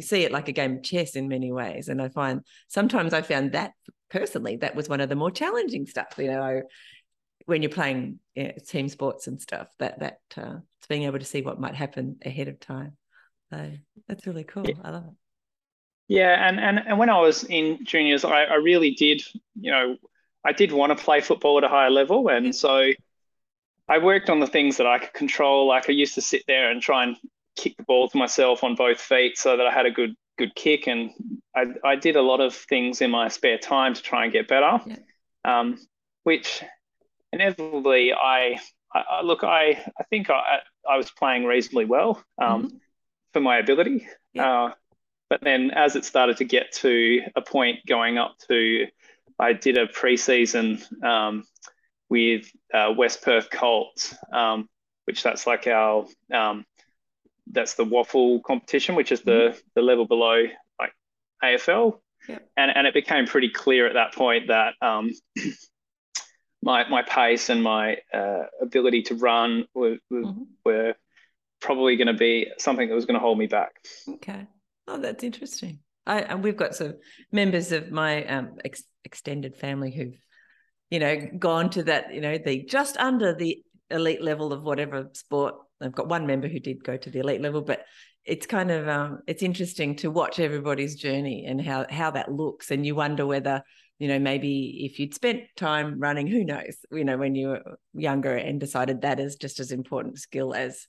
see 0.00 0.24
it 0.24 0.32
like 0.32 0.48
a 0.48 0.52
game 0.52 0.76
of 0.76 0.82
chess 0.82 1.14
in 1.14 1.28
many 1.28 1.52
ways. 1.52 1.88
And 1.88 2.02
I 2.02 2.08
find 2.08 2.40
sometimes 2.68 3.14
I 3.14 3.22
found 3.22 3.52
that 3.52 3.72
personally, 4.10 4.56
that 4.56 4.74
was 4.74 4.88
one 4.88 5.00
of 5.00 5.08
the 5.08 5.14
more 5.14 5.30
challenging 5.30 5.86
stuff, 5.86 6.14
you 6.18 6.26
know, 6.26 6.62
when 7.46 7.62
you're 7.62 7.70
playing 7.70 8.18
yeah, 8.34 8.52
team 8.52 8.88
sports 8.88 9.26
and 9.26 9.40
stuff, 9.40 9.68
that, 9.78 10.00
that, 10.00 10.18
uh, 10.36 10.56
it's 10.78 10.86
being 10.88 11.04
able 11.04 11.18
to 11.18 11.24
see 11.24 11.42
what 11.42 11.60
might 11.60 11.74
happen 11.74 12.16
ahead 12.24 12.48
of 12.48 12.60
time. 12.60 12.96
So 13.50 13.70
that's 14.08 14.26
really 14.26 14.44
cool. 14.44 14.66
Yeah. 14.66 14.74
I 14.84 14.90
love 14.90 15.04
it. 15.06 15.14
Yeah, 16.08 16.48
and, 16.48 16.58
and 16.58 16.80
and 16.80 16.98
when 16.98 17.08
I 17.08 17.20
was 17.20 17.44
in 17.44 17.84
juniors, 17.84 18.24
I, 18.24 18.42
I 18.42 18.54
really 18.54 18.90
did, 18.90 19.22
you 19.54 19.70
know, 19.70 19.96
I 20.44 20.52
did 20.52 20.72
want 20.72 20.96
to 20.96 21.02
play 21.02 21.20
football 21.20 21.58
at 21.58 21.64
a 21.64 21.68
higher 21.68 21.90
level, 21.90 22.28
and 22.28 22.54
so 22.54 22.90
I 23.88 23.98
worked 23.98 24.30
on 24.30 24.40
the 24.40 24.46
things 24.46 24.76
that 24.78 24.86
I 24.86 24.98
could 24.98 25.12
control. 25.12 25.66
Like 25.66 25.88
I 25.88 25.92
used 25.92 26.14
to 26.14 26.22
sit 26.22 26.44
there 26.46 26.70
and 26.70 26.80
try 26.80 27.04
and 27.04 27.16
kick 27.56 27.76
the 27.76 27.82
ball 27.82 28.08
to 28.08 28.16
myself 28.16 28.64
on 28.64 28.74
both 28.74 29.00
feet 29.00 29.36
so 29.36 29.56
that 29.56 29.66
I 29.66 29.72
had 29.72 29.86
a 29.86 29.90
good 29.90 30.14
good 30.38 30.54
kick, 30.54 30.86
and 30.86 31.10
I, 31.54 31.66
I 31.84 31.96
did 31.96 32.16
a 32.16 32.22
lot 32.22 32.40
of 32.40 32.54
things 32.54 33.02
in 33.02 33.10
my 33.10 33.28
spare 33.28 33.58
time 33.58 33.94
to 33.94 34.02
try 34.02 34.24
and 34.24 34.32
get 34.32 34.48
better. 34.48 34.80
Yeah. 34.86 34.96
Um, 35.44 35.78
which 36.22 36.62
inevitably 37.32 38.12
I, 38.12 38.58
I, 38.92 39.22
look 39.22 39.44
I 39.44 39.82
I 39.98 40.04
think 40.08 40.30
I 40.30 40.60
I 40.88 40.96
was 40.96 41.10
playing 41.10 41.44
reasonably 41.44 41.84
well 41.84 42.22
um, 42.40 42.64
mm-hmm. 42.64 42.76
for 43.32 43.40
my 43.40 43.58
ability. 43.58 44.06
Yeah. 44.32 44.64
Uh, 44.64 44.72
but 45.28 45.40
then 45.42 45.70
as 45.70 45.96
it 45.96 46.04
started 46.04 46.38
to 46.38 46.44
get 46.44 46.72
to 46.72 47.22
a 47.36 47.40
point 47.40 47.86
going 47.86 48.18
up 48.18 48.36
to 48.48 48.86
I 49.40 49.52
did 49.52 49.78
a 49.78 49.86
preseason 49.86 50.80
um, 51.02 51.44
with 52.08 52.50
uh, 52.72 52.92
West 52.96 53.22
Perth 53.22 53.50
Colts, 53.50 54.14
um, 54.32 54.68
which 55.04 55.22
that's 55.22 55.46
like 55.46 55.66
our 55.66 56.06
um, 56.32 56.64
that's 57.50 57.74
the 57.74 57.84
WAFL 57.84 58.42
competition, 58.42 58.94
which 58.94 59.12
is 59.12 59.22
the 59.22 59.30
mm-hmm. 59.30 59.58
the 59.74 59.82
level 59.82 60.06
below 60.06 60.44
like 60.78 60.92
AFL, 61.42 61.98
yeah. 62.28 62.38
and 62.56 62.70
and 62.74 62.86
it 62.86 62.94
became 62.94 63.26
pretty 63.26 63.48
clear 63.48 63.86
at 63.86 63.94
that 63.94 64.14
point 64.14 64.48
that 64.48 64.74
um, 64.82 65.10
my 66.62 66.88
my 66.88 67.02
pace 67.02 67.48
and 67.48 67.62
my 67.62 67.98
uh, 68.12 68.44
ability 68.60 69.02
to 69.02 69.14
run 69.14 69.64
were 69.74 69.96
were, 70.10 70.22
mm-hmm. 70.22 70.42
were 70.64 70.94
probably 71.60 71.96
going 71.96 72.08
to 72.08 72.14
be 72.14 72.50
something 72.58 72.88
that 72.88 72.94
was 72.94 73.06
going 73.06 73.14
to 73.14 73.20
hold 73.20 73.38
me 73.38 73.46
back. 73.46 73.72
Okay. 74.08 74.46
Oh, 74.88 74.98
that's 74.98 75.22
interesting. 75.22 75.78
I, 76.10 76.20
and 76.22 76.42
we've 76.42 76.56
got 76.56 76.74
some 76.74 76.94
members 77.30 77.70
of 77.70 77.92
my 77.92 78.24
um, 78.24 78.56
ex- 78.64 78.82
extended 79.04 79.56
family 79.56 79.92
who've, 79.92 80.18
you 80.90 80.98
know, 80.98 81.16
gone 81.38 81.70
to 81.70 81.84
that, 81.84 82.12
you 82.12 82.20
know, 82.20 82.36
the 82.36 82.64
just 82.64 82.96
under 82.96 83.32
the 83.32 83.62
elite 83.90 84.20
level 84.20 84.52
of 84.52 84.64
whatever 84.64 85.08
sport. 85.12 85.54
I've 85.80 85.94
got 85.94 86.08
one 86.08 86.26
member 86.26 86.48
who 86.48 86.58
did 86.58 86.82
go 86.82 86.96
to 86.96 87.10
the 87.10 87.20
elite 87.20 87.40
level, 87.40 87.62
but 87.62 87.84
it's 88.24 88.44
kind 88.44 88.72
of 88.72 88.88
um, 88.88 89.20
it's 89.28 89.44
interesting 89.44 89.94
to 89.96 90.10
watch 90.10 90.40
everybody's 90.40 90.96
journey 90.96 91.46
and 91.46 91.60
how 91.60 91.86
how 91.88 92.10
that 92.10 92.32
looks, 92.32 92.72
and 92.72 92.84
you 92.84 92.96
wonder 92.96 93.24
whether 93.24 93.62
you 94.00 94.08
know 94.08 94.18
maybe 94.18 94.84
if 94.84 94.98
you'd 94.98 95.14
spent 95.14 95.44
time 95.56 96.00
running, 96.00 96.26
who 96.26 96.44
knows, 96.44 96.76
you 96.90 97.04
know, 97.04 97.18
when 97.18 97.36
you 97.36 97.48
were 97.48 97.78
younger 97.94 98.34
and 98.36 98.58
decided 98.58 99.02
that 99.02 99.20
is 99.20 99.36
just 99.36 99.60
as 99.60 99.70
important 99.70 100.18
skill 100.18 100.54
as 100.54 100.88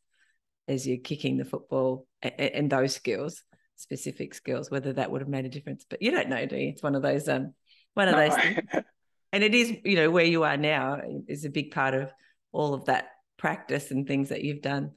as 0.68 0.88
you're 0.88 0.98
kicking 0.98 1.38
the 1.38 1.46
football 1.46 2.08
and, 2.24 2.34
and 2.40 2.70
those 2.72 2.96
skills 2.96 3.44
specific 3.82 4.34
skills, 4.34 4.72
whether 4.72 4.94
that 4.94 5.12
would 5.12 5.22
have 5.22 5.30
made 5.30 5.46
a 5.46 5.50
difference. 5.50 5.86
But 5.90 6.02
you 6.02 6.12
don't 6.12 6.30
know, 6.30 6.46
do 6.46 6.56
you? 6.56 6.70
It's 6.70 6.84
one 6.84 6.96
of 6.96 7.02
those 7.02 7.28
um 7.28 7.54
one 7.94 8.08
of 8.08 8.16
no. 8.16 8.30
those 8.30 8.38
things. 8.38 8.60
and 9.34 9.44
it 9.44 9.54
is, 9.54 9.74
you 9.84 9.96
know, 9.96 10.10
where 10.10 10.26
you 10.26 10.44
are 10.44 10.58
now 10.58 11.02
is 11.28 11.46
a 11.46 11.50
big 11.50 11.72
part 11.72 11.94
of 11.94 12.12
all 12.52 12.74
of 12.74 12.86
that 12.86 13.10
practice 13.38 13.92
and 13.92 14.08
things 14.08 14.30
that 14.30 14.44
you've 14.44 14.62
done 14.62 14.92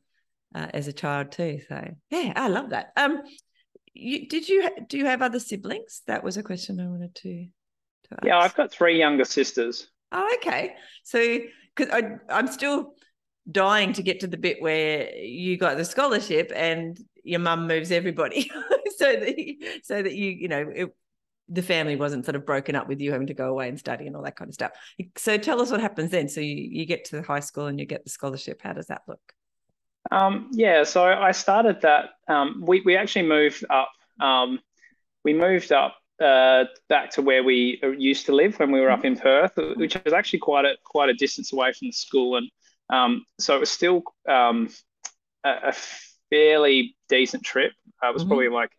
uh, 0.55 0.69
as 0.73 0.89
a 0.89 0.93
child 0.93 1.33
too. 1.33 1.61
So 1.69 1.95
yeah, 2.11 2.33
I 2.37 2.49
love 2.49 2.71
that. 2.71 2.93
Um, 2.97 3.23
you, 3.95 4.29
did 4.29 4.49
you 4.49 4.69
do 4.89 4.99
you 4.99 5.07
have 5.07 5.23
other 5.23 5.41
siblings? 5.41 6.03
That 6.07 6.25
was 6.25 6.37
a 6.37 6.43
question 6.43 6.81
I 6.81 6.87
wanted 6.87 7.15
to. 7.17 7.47
to 8.09 8.17
yeah, 8.25 8.39
I've 8.39 8.55
got 8.55 8.73
three 8.73 8.99
younger 8.99 9.25
sisters. 9.25 9.89
Oh, 10.13 10.37
okay. 10.37 10.75
So 11.05 11.39
because 11.75 11.93
I 11.93 12.17
I'm 12.29 12.49
still 12.49 12.95
dying 13.51 13.93
to 13.93 14.03
get 14.03 14.21
to 14.21 14.27
the 14.27 14.37
bit 14.37 14.61
where 14.61 15.15
you 15.17 15.57
got 15.57 15.77
the 15.77 15.85
scholarship 15.85 16.51
and 16.55 16.99
your 17.25 17.41
mum 17.41 17.67
moves 17.67 17.91
everybody. 17.91 18.51
So 18.97 19.11
that 19.11 19.81
so 19.83 20.03
that 20.03 20.15
you 20.15 20.31
you 20.31 20.47
know 20.47 20.71
it, 20.73 20.95
the 21.49 21.63
family 21.63 21.97
wasn't 21.97 22.25
sort 22.25 22.37
of 22.37 22.47
broken 22.47 22.77
up 22.77 22.87
with 22.87 23.01
you 23.01 23.11
having 23.11 23.27
to 23.27 23.35
go 23.35 23.51
away 23.51 23.69
and 23.69 23.77
study 23.77 24.07
and 24.07 24.15
all 24.15 24.23
that 24.23 24.37
kind 24.37 24.49
of 24.49 24.55
stuff. 24.55 24.71
So 25.17 25.37
tell 25.37 25.61
us 25.61 25.73
what 25.73 25.81
happens 25.81 26.13
then. 26.13 26.29
So 26.29 26.41
you, 26.41 26.55
you 26.55 26.87
get 26.87 27.05
to 27.07 27.17
the 27.17 27.23
high 27.23 27.41
school 27.41 27.67
and 27.67 27.81
you 27.81 27.87
get 27.87 28.05
the 28.05 28.11
scholarship. 28.11 28.61
How 28.63 28.73
does 28.73 28.87
that 28.87 29.03
look? 29.09 29.21
Um, 30.13 30.51
yeah 30.53 30.85
so 30.85 31.03
i 31.03 31.33
started 31.33 31.81
that 31.81 32.11
um, 32.29 32.63
we, 32.65 32.83
we 32.83 32.95
actually 32.97 33.27
moved 33.27 33.65
up 33.71 33.91
um, 34.21 34.61
we 35.25 35.33
moved 35.33 35.73
up 35.73 35.97
uh, 36.23 36.65
back 36.89 37.11
to 37.11 37.23
where 37.23 37.43
we 37.43 37.81
used 37.99 38.27
to 38.27 38.33
live 38.33 38.59
when 38.59 38.71
we 38.71 38.81
were 38.81 38.91
up 38.91 39.01
mm-hmm. 39.01 39.09
in 39.09 39.17
Perth, 39.19 39.53
which 39.77 39.97
was 40.05 40.13
actually 40.13 40.39
quite 40.39 40.65
a 40.65 40.77
quite 40.85 41.09
a 41.09 41.15
distance 41.15 41.53
away 41.53 41.73
from 41.73 41.89
the 41.89 41.93
school, 41.93 42.37
and 42.37 42.49
um, 42.91 43.25
so 43.41 43.57
it 43.57 43.61
was 43.61 43.71
still 43.71 44.03
um, 44.29 44.69
a, 45.45 45.51
a, 45.51 45.75
fairly 46.35 46.97
decent 47.09 47.45
trip. 47.45 47.73
Uh, 48.03 48.09
it 48.09 48.13
was 48.13 48.23
mm-hmm. 48.23 48.31
probably 48.31 48.49
like 48.49 48.71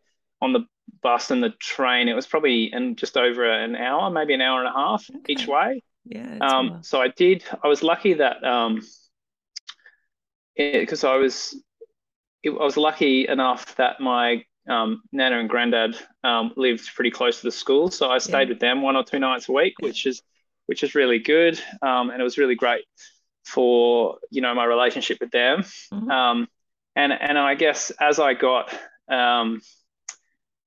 on 0.41 0.51
the 0.51 0.65
bus 1.01 1.31
and 1.31 1.41
the 1.41 1.51
train. 1.51 2.09
It 2.09 2.13
was 2.13 2.27
probably 2.27 2.73
in 2.73 2.95
just 2.95 3.15
over 3.15 3.49
an 3.49 3.75
hour, 3.75 4.09
maybe 4.09 4.33
an 4.33 4.41
hour 4.41 4.59
and 4.59 4.67
a 4.67 4.73
half 4.73 5.09
okay. 5.09 5.33
each 5.33 5.47
way. 5.47 5.81
Yeah. 6.05 6.37
Um, 6.41 6.83
so 6.83 7.01
I 7.01 7.07
did. 7.07 7.43
I 7.63 7.67
was 7.67 7.81
lucky 7.81 8.15
that 8.15 8.43
um, 8.43 8.81
because 10.55 11.03
I 11.03 11.15
was 11.15 11.55
it, 12.43 12.49
I 12.49 12.63
was 12.63 12.77
lucky 12.77 13.27
enough 13.27 13.75
that 13.77 13.99
my 13.99 14.43
um, 14.67 15.01
nana 15.11 15.39
and 15.39 15.49
granddad 15.49 15.95
um, 16.23 16.51
lived 16.57 16.93
pretty 16.93 17.11
close 17.11 17.37
to 17.37 17.47
the 17.47 17.51
school, 17.51 17.89
so 17.89 18.09
I 18.09 18.17
stayed 18.17 18.47
yeah. 18.47 18.49
with 18.49 18.59
them 18.59 18.81
one 18.81 18.95
or 18.95 19.03
two 19.03 19.19
nights 19.19 19.47
a 19.49 19.53
week, 19.53 19.75
which 19.79 20.05
is 20.05 20.21
which 20.67 20.83
is 20.83 20.93
really 20.93 21.19
good, 21.19 21.59
um, 21.81 22.09
and 22.09 22.19
it 22.19 22.23
was 22.23 22.37
really 22.37 22.55
great 22.55 22.83
for 23.45 24.17
you 24.29 24.41
know 24.41 24.53
my 24.53 24.65
relationship 24.65 25.19
with 25.21 25.31
them. 25.31 25.63
Mm-hmm. 25.93 26.11
Um, 26.11 26.47
and 26.95 27.11
and 27.13 27.37
I 27.37 27.55
guess 27.55 27.91
as 27.99 28.19
I 28.19 28.33
got 28.33 28.73
um, 29.09 29.61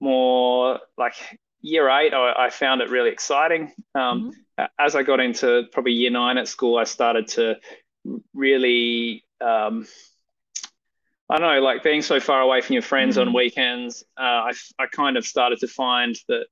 more 0.00 0.80
like 0.97 1.14
year 1.61 1.88
eight, 1.88 2.14
I, 2.14 2.47
I, 2.47 2.50
found 2.50 2.80
it 2.80 2.88
really 2.88 3.11
exciting. 3.11 3.73
Um, 3.94 4.32
mm-hmm. 4.58 4.64
As 4.78 4.94
I 4.94 5.02
got 5.02 5.18
into 5.18 5.64
probably 5.73 5.92
year 5.92 6.11
nine 6.11 6.38
at 6.38 6.47
school, 6.47 6.78
I 6.78 6.85
started 6.85 7.26
to 7.28 7.56
really 8.32 9.25
um, 9.40 9.87
I 11.30 11.38
don't 11.38 11.54
know, 11.54 11.61
like 11.61 11.82
being 11.82 12.02
so 12.02 12.20
far 12.20 12.40
away 12.40 12.61
from 12.61 12.75
your 12.75 12.82
friends 12.82 13.16
mm-hmm. 13.16 13.28
on 13.28 13.35
weekends, 13.35 14.02
uh, 14.18 14.23
I, 14.23 14.52
I 14.78 14.87
kind 14.87 15.16
of 15.16 15.26
started 15.26 15.58
to 15.61 15.68
find 15.68 16.16
that 16.28 16.47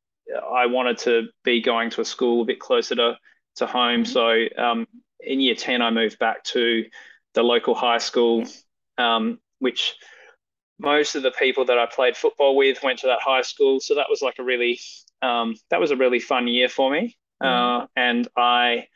I 0.52 0.66
wanted 0.66 0.98
to 0.98 1.28
be 1.44 1.62
going 1.62 1.90
to 1.90 2.02
a 2.02 2.04
school 2.04 2.42
a 2.42 2.44
bit 2.44 2.60
closer 2.60 2.94
to, 2.96 3.16
to 3.56 3.66
home. 3.66 4.04
Mm-hmm. 4.04 4.12
So 4.58 4.62
um, 4.62 4.86
in 5.20 5.40
year 5.40 5.54
10, 5.54 5.80
I 5.80 5.90
moved 5.90 6.18
back 6.18 6.44
to 6.44 6.84
the 7.32 7.42
local 7.42 7.74
high 7.74 7.98
school, 7.98 8.44
um, 8.98 9.38
which 9.58 9.94
most 10.78 11.14
of 11.14 11.22
the 11.22 11.30
people 11.30 11.64
that 11.66 11.78
I 11.78 11.86
played 11.86 12.16
football 12.16 12.56
with 12.56 12.82
went 12.82 13.00
to 13.00 13.06
that 13.06 13.20
high 13.22 13.42
school. 13.42 13.80
So 13.80 13.94
that 13.94 14.06
was 14.10 14.22
like 14.22 14.38
a 14.38 14.44
really, 14.44 14.78
um, 15.22 15.54
that 15.70 15.80
was 15.80 15.90
a 15.90 15.96
really 15.96 16.20
fun 16.20 16.48
year 16.48 16.68
for 16.68 16.90
me. 16.90 17.16
Mm. 17.42 17.82
Uh, 17.82 17.86
and 17.96 18.28
I, 18.36 18.86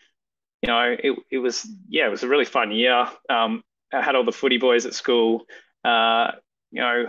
you 0.62 0.66
know, 0.66 0.96
it, 0.98 1.18
it 1.30 1.38
was, 1.38 1.66
yeah, 1.88 2.06
it 2.06 2.10
was 2.10 2.22
a 2.22 2.28
really 2.28 2.44
fun 2.44 2.70
year. 2.70 3.08
Um, 3.30 3.62
I 3.92 4.02
had 4.02 4.14
all 4.14 4.24
the 4.24 4.32
footy 4.32 4.58
boys 4.58 4.84
at 4.84 4.94
school. 4.94 5.46
Uh, 5.84 6.32
you 6.70 6.82
know, 6.82 7.06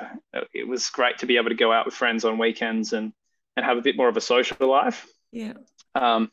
it 0.53 0.67
was 0.67 0.89
great 0.89 1.19
to 1.19 1.25
be 1.25 1.37
able 1.37 1.49
to 1.49 1.55
go 1.55 1.71
out 1.71 1.85
with 1.85 1.93
friends 1.93 2.23
on 2.23 2.37
weekends 2.37 2.93
and, 2.93 3.13
and 3.55 3.65
have 3.65 3.77
a 3.77 3.81
bit 3.81 3.97
more 3.97 4.07
of 4.07 4.17
a 4.17 4.21
social 4.21 4.67
life. 4.67 5.05
Yeah. 5.31 5.53
Um, 5.93 6.31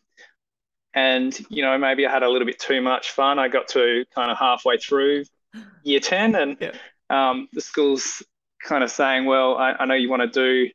and 0.94 1.38
you 1.48 1.62
know 1.62 1.76
maybe 1.78 2.06
I 2.06 2.10
had 2.10 2.22
a 2.22 2.28
little 2.28 2.46
bit 2.46 2.58
too 2.58 2.80
much 2.80 3.10
fun. 3.10 3.38
I 3.38 3.48
got 3.48 3.68
to 3.68 4.04
kind 4.14 4.30
of 4.30 4.38
halfway 4.38 4.78
through 4.78 5.25
year 5.82 6.00
ten, 6.00 6.34
and 6.34 6.56
yeah. 6.60 6.72
Um, 7.11 7.49
the 7.53 7.61
school's 7.61 8.23
kind 8.62 8.85
of 8.85 8.91
saying, 8.91 9.25
"Well, 9.25 9.57
I, 9.57 9.73
I 9.73 9.85
know 9.87 9.95
you 9.95 10.11
want 10.11 10.33
to 10.33 10.65
do." 10.67 10.71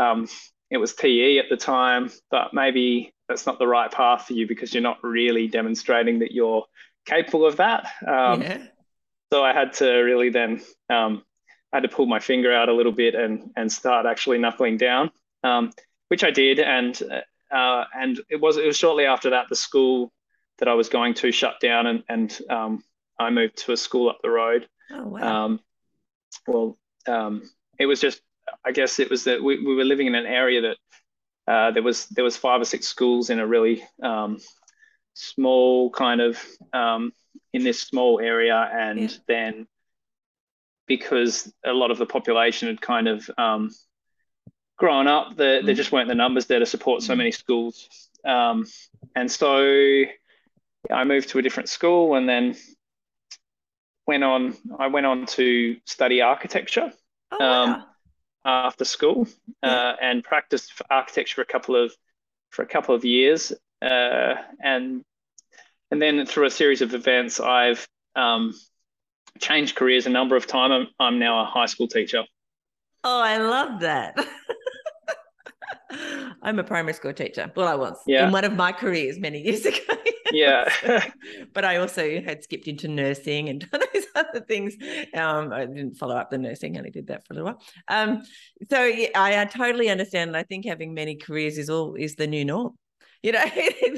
Um, 0.00 0.28
it 0.70 0.76
was 0.76 0.94
TE 0.94 1.38
at 1.38 1.46
the 1.48 1.56
time, 1.56 2.10
but 2.30 2.52
maybe 2.52 3.12
that's 3.28 3.46
not 3.46 3.58
the 3.58 3.66
right 3.66 3.90
path 3.90 4.26
for 4.26 4.32
you 4.32 4.46
because 4.46 4.72
you're 4.72 4.82
not 4.82 4.98
really 5.02 5.48
demonstrating 5.48 6.20
that 6.20 6.32
you're 6.32 6.64
capable 7.06 7.46
of 7.46 7.56
that. 7.56 7.90
Um, 8.06 8.42
yeah. 8.42 8.58
So 9.32 9.44
I 9.44 9.52
had 9.52 9.74
to 9.74 9.90
really 9.90 10.30
then 10.30 10.62
um, 10.88 11.22
I 11.72 11.76
had 11.76 11.82
to 11.82 11.88
pull 11.88 12.06
my 12.06 12.18
finger 12.18 12.52
out 12.52 12.68
a 12.68 12.72
little 12.72 12.92
bit 12.92 13.14
and 13.14 13.50
and 13.56 13.70
start 13.70 14.06
actually 14.06 14.38
knuckling 14.38 14.78
down, 14.78 15.10
um, 15.44 15.70
which 16.08 16.24
I 16.24 16.30
did, 16.30 16.58
and 16.60 17.00
uh, 17.50 17.84
and 17.94 18.20
it 18.30 18.40
was 18.40 18.56
it 18.56 18.66
was 18.66 18.76
shortly 18.76 19.04
after 19.04 19.30
that 19.30 19.46
the 19.48 19.56
school 19.56 20.12
that 20.58 20.68
I 20.68 20.74
was 20.74 20.88
going 20.88 21.14
to 21.14 21.30
shut 21.30 21.60
down, 21.60 21.86
and 21.86 22.04
and 22.08 22.38
um, 22.48 22.82
I 23.18 23.30
moved 23.30 23.58
to 23.58 23.72
a 23.72 23.76
school 23.76 24.08
up 24.08 24.18
the 24.22 24.30
road. 24.30 24.66
Oh 24.90 25.08
wow! 25.08 25.58
Well, 26.46 26.78
um, 27.06 27.42
it 27.78 27.86
was 27.86 28.00
just 28.00 28.20
I 28.64 28.72
guess 28.72 28.98
it 28.98 29.10
was 29.10 29.24
that 29.24 29.42
we, 29.42 29.64
we 29.64 29.74
were 29.74 29.84
living 29.84 30.06
in 30.06 30.14
an 30.14 30.26
area 30.26 30.62
that 30.62 30.76
uh, 31.52 31.70
there 31.70 31.82
was 31.82 32.06
there 32.06 32.24
was 32.24 32.36
five 32.36 32.60
or 32.60 32.64
six 32.64 32.86
schools 32.86 33.30
in 33.30 33.38
a 33.38 33.46
really 33.46 33.82
um, 34.02 34.38
small 35.14 35.90
kind 35.90 36.20
of 36.20 36.38
um, 36.72 37.12
in 37.52 37.64
this 37.64 37.80
small 37.80 38.20
area, 38.20 38.56
and 38.72 39.10
yeah. 39.10 39.16
then 39.26 39.66
because 40.86 41.52
a 41.64 41.72
lot 41.72 41.90
of 41.90 41.98
the 41.98 42.06
population 42.06 42.68
had 42.68 42.80
kind 42.80 43.08
of 43.08 43.30
um, 43.36 43.70
growing 44.78 45.06
up, 45.06 45.36
the, 45.36 45.42
mm. 45.42 45.66
there 45.66 45.74
just 45.74 45.92
weren't 45.92 46.08
the 46.08 46.14
numbers 46.14 46.46
there 46.46 46.58
to 46.58 46.66
support 46.66 47.02
so 47.02 47.14
mm. 47.14 47.18
many 47.18 47.30
schools. 47.30 47.88
Um, 48.24 48.66
and 49.14 49.30
so 49.30 50.04
I 50.90 51.04
moved 51.04 51.28
to 51.30 51.38
a 51.38 51.42
different 51.42 51.68
school 51.68 52.14
and 52.14 52.28
then 52.28 52.56
went 54.08 54.24
on, 54.24 54.56
I 54.78 54.88
went 54.88 55.06
on 55.06 55.26
to 55.26 55.76
study 55.84 56.22
architecture 56.22 56.90
oh, 57.30 57.44
um, 57.44 57.70
wow. 57.70 57.84
after 58.66 58.84
school 58.84 59.28
yeah. 59.62 59.70
uh, 59.70 59.96
and 60.00 60.24
practiced 60.24 60.72
architecture 60.90 61.36
for 61.36 61.42
a 61.42 61.46
couple 61.46 61.76
of, 61.76 61.92
for 62.50 62.62
a 62.62 62.66
couple 62.66 62.94
of 62.94 63.04
years. 63.04 63.52
Uh, 63.82 64.34
and, 64.60 65.04
and 65.90 66.02
then 66.02 66.24
through 66.24 66.46
a 66.46 66.50
series 66.50 66.80
of 66.80 66.94
events, 66.94 67.38
I've 67.38 67.86
um, 68.16 68.54
changed 69.38 69.76
careers 69.76 70.06
a 70.06 70.10
number 70.10 70.36
of 70.36 70.46
times. 70.46 70.72
I'm, 70.72 70.86
I'm 70.98 71.18
now 71.18 71.42
a 71.42 71.44
high 71.44 71.66
school 71.66 71.86
teacher. 71.86 72.24
Oh, 73.04 73.20
I 73.20 73.36
love 73.36 73.80
that. 73.80 74.18
I'm 76.42 76.58
a 76.58 76.64
primary 76.64 76.94
school 76.94 77.12
teacher. 77.12 77.52
Well, 77.54 77.68
I 77.68 77.74
was 77.74 77.98
yeah. 78.06 78.26
in 78.26 78.32
one 78.32 78.44
of 78.44 78.54
my 78.54 78.72
careers 78.72 79.18
many 79.18 79.40
years 79.40 79.66
ago. 79.72 79.94
Yeah. 80.32 80.68
but 81.54 81.64
I 81.64 81.76
also 81.76 82.20
had 82.20 82.42
skipped 82.42 82.68
into 82.68 82.88
nursing 82.88 83.48
and 83.48 83.66
those 83.72 84.04
other 84.14 84.40
things. 84.40 84.76
Um, 85.14 85.52
I 85.52 85.66
didn't 85.66 85.96
follow 85.96 86.16
up 86.16 86.30
the 86.30 86.38
nursing, 86.38 86.76
I 86.76 86.80
only 86.80 86.90
did 86.90 87.08
that 87.08 87.26
for 87.26 87.34
a 87.34 87.36
little 87.36 87.52
while. 87.52 87.62
Um, 87.88 88.22
so 88.70 88.84
yeah, 88.84 89.08
I, 89.14 89.40
I 89.40 89.44
totally 89.44 89.88
understand. 89.88 90.36
I 90.36 90.42
think 90.42 90.66
having 90.66 90.94
many 90.94 91.16
careers 91.16 91.58
is 91.58 91.70
all 91.70 91.94
is 91.94 92.16
the 92.16 92.26
new 92.26 92.44
norm. 92.44 92.74
You 93.20 93.32
know, 93.32 93.44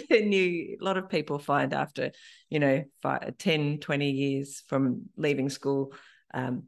the 0.09 0.23
new 0.25 0.79
a 0.81 0.83
lot 0.83 0.97
of 0.97 1.11
people 1.11 1.39
find 1.39 1.75
after, 1.75 2.11
you 2.49 2.59
know, 2.59 2.85
five, 3.03 3.37
10, 3.37 3.77
20 3.77 4.11
years 4.11 4.63
from 4.67 5.11
leaving 5.19 5.51
school, 5.51 5.93
um, 6.33 6.63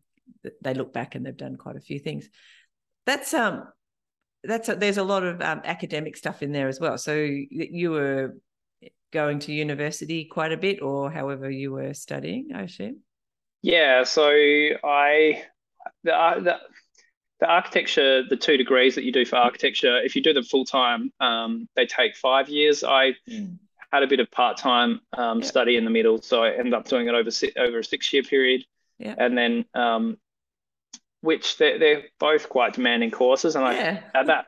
they 0.61 0.75
look 0.75 0.93
back 0.93 1.15
and 1.15 1.25
they've 1.25 1.35
done 1.35 1.57
quite 1.57 1.77
a 1.77 1.81
few 1.81 1.99
things. 1.99 2.29
That's 3.07 3.33
um 3.33 3.69
that's 4.45 4.69
a, 4.69 4.75
there's 4.75 4.99
a 4.99 5.03
lot 5.03 5.25
of 5.25 5.41
um, 5.41 5.63
academic 5.65 6.17
stuff 6.17 6.43
in 6.43 6.53
there 6.53 6.69
as 6.69 6.81
well. 6.81 6.99
So 6.99 7.15
you 7.15 7.93
were 7.93 8.35
going 9.13 9.39
to 9.41 9.53
university 9.53 10.25
quite 10.25 10.53
a 10.53 10.57
bit, 10.57 10.83
or 10.83 11.11
however 11.11 11.51
you 11.51 11.73
were 11.73 11.95
studying, 11.95 12.51
I 12.55 12.63
assume. 12.63 13.01
Yeah, 13.63 14.05
so 14.05 14.29
I 14.29 15.45
the, 16.03 16.15
uh, 16.15 16.41
the 16.41 16.57
the 17.41 17.47
architecture, 17.47 18.23
the 18.29 18.37
two 18.37 18.57
degrees 18.57 18.95
that 18.95 19.05
you 19.05 19.13
do 19.13 19.25
for 19.25 19.37
architecture, 19.37 20.01
if 20.01 20.15
you 20.15 20.23
do 20.23 20.33
them 20.33 20.45
full 20.45 20.65
time, 20.65 21.13
um, 21.21 21.69
they 21.75 21.87
take 21.87 22.17
five 22.17 22.49
years. 22.49 22.85
I 22.85 23.15
mm. 23.29 23.59
had 23.93 24.05
a 24.05 24.07
bit 24.07 24.21
of 24.21 24.31
part 24.31 24.57
time 24.57 25.01
um, 25.13 25.43
study 25.43 25.77
in 25.77 25.85
the 25.85 25.91
middle, 25.91 26.23
so 26.23 26.45
I 26.45 26.53
ended 26.53 26.75
up 26.75 26.89
doing 26.89 27.09
it 27.09 27.15
over 27.15 27.31
over 27.57 27.79
a 27.79 27.85
six 27.85 28.13
year 28.13 28.23
period, 28.23 28.65
and 29.19 29.37
then 29.37 29.65
um, 29.75 30.19
which 31.21 31.57
they're, 31.57 31.79
they're 31.79 32.03
both 32.19 32.49
quite 32.49 32.75
demanding 32.75 33.11
courses, 33.11 33.57
and 33.57 33.65
yeah. 33.65 34.01
I 34.15 34.19
at 34.21 34.27
that 34.27 34.47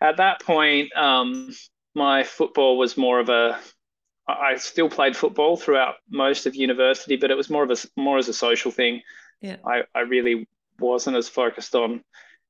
at 0.00 0.16
that 0.18 0.42
point, 0.42 0.94
um, 0.96 1.54
my 1.94 2.22
football 2.22 2.76
was 2.76 2.96
more 2.96 3.18
of 3.18 3.28
a 3.28 3.58
I 4.28 4.56
still 4.56 4.88
played 4.88 5.16
football 5.16 5.56
throughout 5.56 5.96
most 6.10 6.46
of 6.46 6.54
university, 6.54 7.16
but 7.16 7.30
it 7.30 7.36
was 7.36 7.48
more 7.48 7.62
of 7.62 7.70
a 7.70 7.76
more 8.00 8.18
as 8.18 8.28
a 8.28 8.32
social 8.32 8.70
thing. 8.70 9.02
Yeah. 9.40 9.56
I, 9.64 9.82
I 9.94 10.00
really 10.00 10.48
wasn't 10.80 11.16
as 11.16 11.28
focused 11.28 11.74
on 11.74 12.02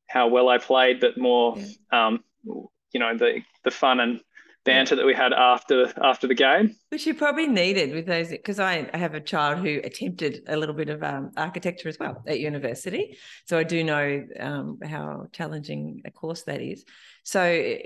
how 0.09 0.29
well 0.29 0.49
I 0.49 0.59
played, 0.59 1.01
but 1.01 1.19
more, 1.19 1.57
yeah. 1.59 2.07
um, 2.07 2.25
you 2.45 3.01
know, 3.01 3.17
the 3.17 3.43
the 3.65 3.71
fun 3.71 4.01
and 4.01 4.21
banter 4.67 4.97
that 4.97 5.07
we 5.07 5.15
had 5.15 5.33
after 5.33 5.93
after 6.03 6.27
the 6.27 6.35
game. 6.35 6.75
Which 6.91 7.07
you 7.07 7.15
probably 7.15 7.47
needed 7.47 7.95
with 7.95 8.07
those, 8.07 8.29
because 8.29 8.61
I 8.61 8.91
have 8.95 9.15
a 9.15 9.21
child 9.21 9.61
who 9.61 9.81
attempted 9.83 10.43
a 10.49 10.57
little 10.57 10.75
bit 10.75 10.91
of 10.91 11.03
um, 11.03 11.31
architecture 11.37 11.89
as 11.89 11.99
well 11.99 12.23
at 12.27 12.41
university, 12.41 13.17
so 13.47 13.57
I 13.57 13.63
do 13.63 13.83
know 13.83 14.27
um, 14.39 14.79
how 14.85 15.29
challenging 15.33 16.03
a 16.05 16.11
course 16.11 16.43
that 16.43 16.61
is. 16.61 16.85
So 17.23 17.41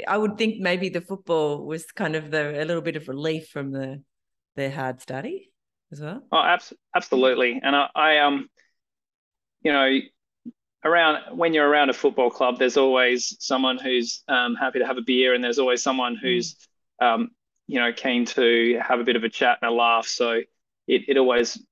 I 0.08 0.16
would 0.16 0.36
think 0.36 0.60
maybe 0.60 0.88
the 0.88 1.00
football 1.00 1.64
was 1.64 1.86
kind 1.92 2.16
of 2.16 2.30
the 2.30 2.62
a 2.62 2.64
little 2.64 2.82
bit 2.82 2.96
of 2.96 3.06
relief 3.08 3.48
from 3.48 3.70
the 3.70 4.02
the 4.56 4.70
hard 4.70 5.00
study 5.00 5.52
as 5.92 6.00
well. 6.00 6.22
Oh, 6.32 6.42
abs- 6.42 6.72
absolutely, 6.96 7.60
and 7.62 7.76
I, 7.76 7.88
I 7.94 8.18
um, 8.18 8.48
you 9.62 9.72
know, 9.72 9.98
around 10.84 11.36
when 11.36 11.52
you're 11.52 11.68
around 11.68 11.90
a 11.90 11.92
football 11.92 12.30
club, 12.30 12.58
there's 12.58 12.76
always 12.76 13.36
someone 13.40 13.78
who's 13.78 14.22
um, 14.28 14.54
happy 14.54 14.78
to 14.78 14.86
have 14.86 14.98
a 14.98 15.02
beer, 15.02 15.34
and 15.34 15.42
there's 15.44 15.58
always 15.58 15.82
someone 15.82 16.16
mm. 16.16 16.20
who's 16.20 16.56
um, 17.00 17.30
you 17.66 17.78
know 17.78 17.92
keen 17.92 18.24
to 18.26 18.80
have 18.80 19.00
a 19.00 19.04
bit 19.04 19.16
of 19.16 19.24
a 19.24 19.28
chat 19.28 19.58
and 19.62 19.70
a 19.70 19.74
laugh. 19.74 20.06
So 20.06 20.40
it, 20.86 21.02
it 21.08 21.16
always 21.16 21.62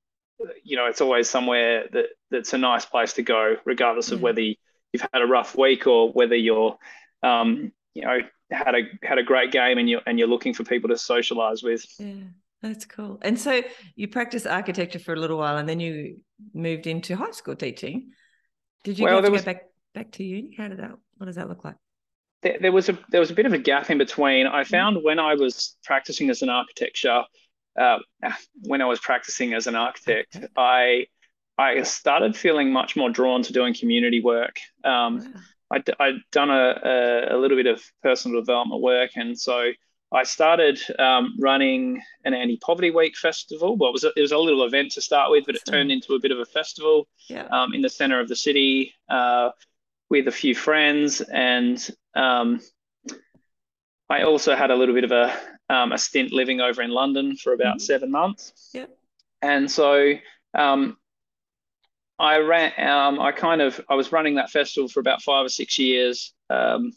you 0.63 0.77
know 0.77 0.87
it's 0.87 1.01
always 1.01 1.29
somewhere 1.29 1.87
that 1.93 2.07
that's 2.31 2.53
a 2.53 2.59
nice 2.59 2.85
place 2.85 3.15
to 3.15 3.23
go, 3.23 3.57
regardless 3.65 4.13
of 4.13 4.21
mm. 4.21 4.23
whether 4.23 4.41
you've 4.41 5.07
had 5.13 5.23
a 5.23 5.27
rough 5.27 5.57
week 5.57 5.87
or 5.87 6.13
whether 6.13 6.37
you're 6.37 6.77
um, 7.23 7.73
you 7.95 8.03
know 8.03 8.19
had 8.51 8.75
a 8.75 8.83
had 9.03 9.19
a 9.19 9.23
great 9.23 9.53
game 9.53 9.79
and 9.79 9.89
you're 9.89 10.03
and 10.07 10.19
you're 10.19 10.29
looking 10.29 10.55
for 10.55 10.65
people 10.65 10.89
to 10.89 10.99
socialize 10.99 11.63
with. 11.63 11.85
Yeah. 11.99 12.25
That's 12.61 12.85
cool. 12.85 13.19
And 13.23 13.39
so 13.39 13.63
you 13.95 14.09
practiced 14.09 14.45
architecture 14.45 14.99
for 14.99 15.13
a 15.13 15.17
little 15.17 15.39
while 15.39 15.59
and 15.59 15.69
then 15.69 15.79
you 15.79 16.19
moved 16.53 16.89
into 16.89 17.15
high 17.15 17.31
school 17.31 17.55
teaching. 17.55 18.11
Did 18.83 18.99
you 18.99 19.05
well, 19.05 19.23
go 19.23 19.31
was, 19.31 19.45
back 19.45 19.67
back 19.95 20.11
to 20.13 20.25
uni? 20.25 20.57
How 20.57 20.67
did 20.67 20.79
that? 20.79 20.93
What 21.19 21.27
does 21.27 21.37
that 21.37 21.49
look 21.49 21.65
like? 21.65 21.77
There, 22.43 22.57
there, 22.61 22.73
was 22.73 22.89
a 22.89 22.99
there 23.11 23.21
was 23.21 23.31
a 23.31 23.35
bit 23.35 23.47
of 23.47 23.53
a 23.53 23.59
gap 23.59 23.91
in 23.91 23.99
between. 23.99 24.47
I 24.47 24.63
mm-hmm. 24.63 24.71
found 24.71 24.99
when 25.03 25.19
I 25.19 25.35
was 25.35 25.77
practicing 25.85 26.31
as 26.31 26.43
an 26.43 26.49
architecture, 26.49 27.23
uh, 27.79 27.99
when 28.63 28.81
I 28.81 28.87
was 28.87 29.01
practicing 29.01 29.55
as 29.55 29.67
an 29.67 29.75
architect. 29.75 30.37
I 30.57 31.07
I 31.57 31.83
started 31.83 32.37
feeling 32.37 32.73
much 32.73 32.97
more 32.97 33.11
drawn 33.11 33.43
to 33.43 33.53
doing 33.53 33.75
community 33.75 34.23
work. 34.23 34.57
Um. 34.85 35.35
I, 35.71 35.83
I'd 36.01 36.23
done 36.33 36.49
a, 36.49 36.81
a, 36.83 37.37
a, 37.37 37.37
little 37.37 37.59
bit 37.59 37.67
of 37.67 37.83
personal 38.03 38.41
development 38.41 38.81
work, 38.81 39.11
and 39.17 39.39
so 39.39 39.71
I 40.13 40.23
started 40.23 40.81
um, 40.99 41.37
running 41.39 42.03
an 42.25 42.33
anti-poverty 42.33 42.91
week 42.91 43.17
festival. 43.17 43.77
Well, 43.77 43.91
it 43.91 43.93
was 43.93 44.05
a, 44.05 44.13
it 44.17 44.23
was 44.23 44.33
a 44.33 44.39
little 44.39 44.65
event 44.65 44.93
to 44.93 45.03
start 45.03 45.31
with, 45.31 45.45
but 45.45 45.55
it 45.55 45.63
turned 45.69 45.93
into 45.93 46.15
a 46.15 46.21
bit 46.21 46.31
of 46.31 46.39
a 46.39 46.47
festival 46.47 47.09
yeah. 47.29 47.47
um, 47.51 47.75
in 47.75 47.83
the 47.83 47.91
center 47.91 48.19
of 48.19 48.29
the 48.29 48.37
city 48.37 48.95
uh, 49.11 49.51
with 50.11 50.29
a 50.29 50.33
few 50.33 50.55
friends, 50.55 51.21
and 51.21 51.91
um, 52.15 52.61
I 54.09 54.23
also 54.23 54.57
had 54.57 54.71
a 54.71 54.77
little 54.77 54.95
bit 54.95 55.05
of 55.05 55.13
a 55.13 55.39
um, 55.71 55.93
a 55.93 55.99
stint 55.99 56.33
living 56.33 56.61
over 56.61 56.83
in 56.83 56.91
London 56.91 57.37
for 57.37 57.53
about 57.53 57.77
mm-hmm. 57.77 57.85
seven 57.85 58.11
months. 58.11 58.71
Yeah, 58.73 58.87
and 59.43 59.71
so 59.71 60.15
um, 60.55 60.97
I 62.19 62.39
ran. 62.39 62.73
Um, 62.79 63.21
I 63.21 63.33
kind 63.33 63.61
of 63.61 63.81
I 63.89 63.95
was 63.95 64.13
running 64.13 64.37
that 64.37 64.51
festival 64.51 64.89
for 64.89 65.01
about 65.01 65.23
five 65.23 65.47
or 65.47 65.51
six 65.51 65.79
years. 65.79 66.33
Um, 66.51 66.93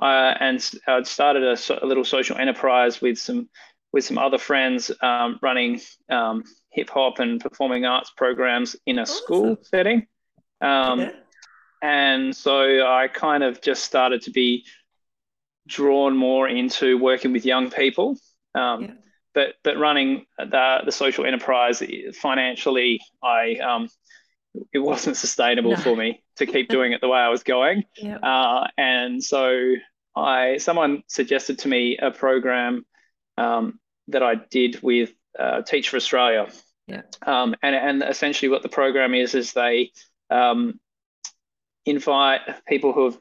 uh, 0.00 0.34
and 0.40 0.70
I'd 0.86 1.06
started 1.06 1.42
a, 1.42 1.84
a, 1.84 1.86
little 1.86 2.04
social 2.04 2.36
enterprise 2.38 3.02
with 3.02 3.18
some 3.18 3.48
with 3.92 4.04
some 4.04 4.18
other 4.18 4.38
friends 4.38 4.90
um, 5.02 5.38
running 5.42 5.80
um, 6.08 6.44
hip 6.70 6.88
hop 6.90 7.18
and 7.18 7.40
performing 7.40 7.84
arts 7.84 8.10
programs 8.16 8.76
in 8.86 8.98
a 8.98 9.02
awesome. 9.02 9.16
school 9.16 9.58
setting. 9.62 10.06
Um, 10.60 11.00
yeah. 11.00 11.12
And 11.82 12.36
so 12.36 12.86
I 12.86 13.08
kind 13.08 13.42
of 13.42 13.60
just 13.62 13.84
started 13.84 14.22
to 14.22 14.30
be 14.30 14.66
drawn 15.66 16.16
more 16.16 16.48
into 16.48 16.98
working 16.98 17.32
with 17.32 17.44
young 17.44 17.70
people. 17.70 18.18
Um, 18.54 18.82
yeah. 18.82 18.90
But 19.32 19.54
but 19.62 19.78
running 19.78 20.26
the 20.38 20.78
the 20.84 20.90
social 20.92 21.24
enterprise 21.24 21.82
financially, 22.14 23.00
I 23.22 23.54
um, 23.56 23.88
it 24.72 24.80
wasn't 24.80 25.16
sustainable 25.16 25.70
no. 25.70 25.76
for 25.76 25.96
me 25.96 26.22
to 26.36 26.46
keep 26.46 26.68
doing 26.76 26.92
it 26.92 27.00
the 27.00 27.08
way 27.08 27.18
I 27.18 27.28
was 27.28 27.44
going. 27.44 27.84
Yeah. 27.96 28.16
Uh, 28.16 28.66
and 28.76 29.22
so 29.22 29.74
I 30.16 30.56
someone 30.56 31.04
suggested 31.06 31.60
to 31.60 31.68
me 31.68 31.96
a 31.98 32.10
program 32.10 32.84
um, 33.38 33.78
that 34.08 34.22
I 34.22 34.34
did 34.34 34.82
with 34.82 35.12
uh, 35.38 35.62
Teach 35.62 35.88
for 35.88 35.96
Australia. 35.96 36.48
Yeah. 36.86 37.02
Um, 37.24 37.54
and 37.62 37.74
and 37.74 38.02
essentially 38.02 38.48
what 38.48 38.62
the 38.62 38.68
program 38.68 39.14
is 39.14 39.34
is 39.34 39.52
they 39.52 39.92
um, 40.28 40.80
invite 41.90 42.40
people 42.66 42.92
who 42.92 43.04
have 43.06 43.18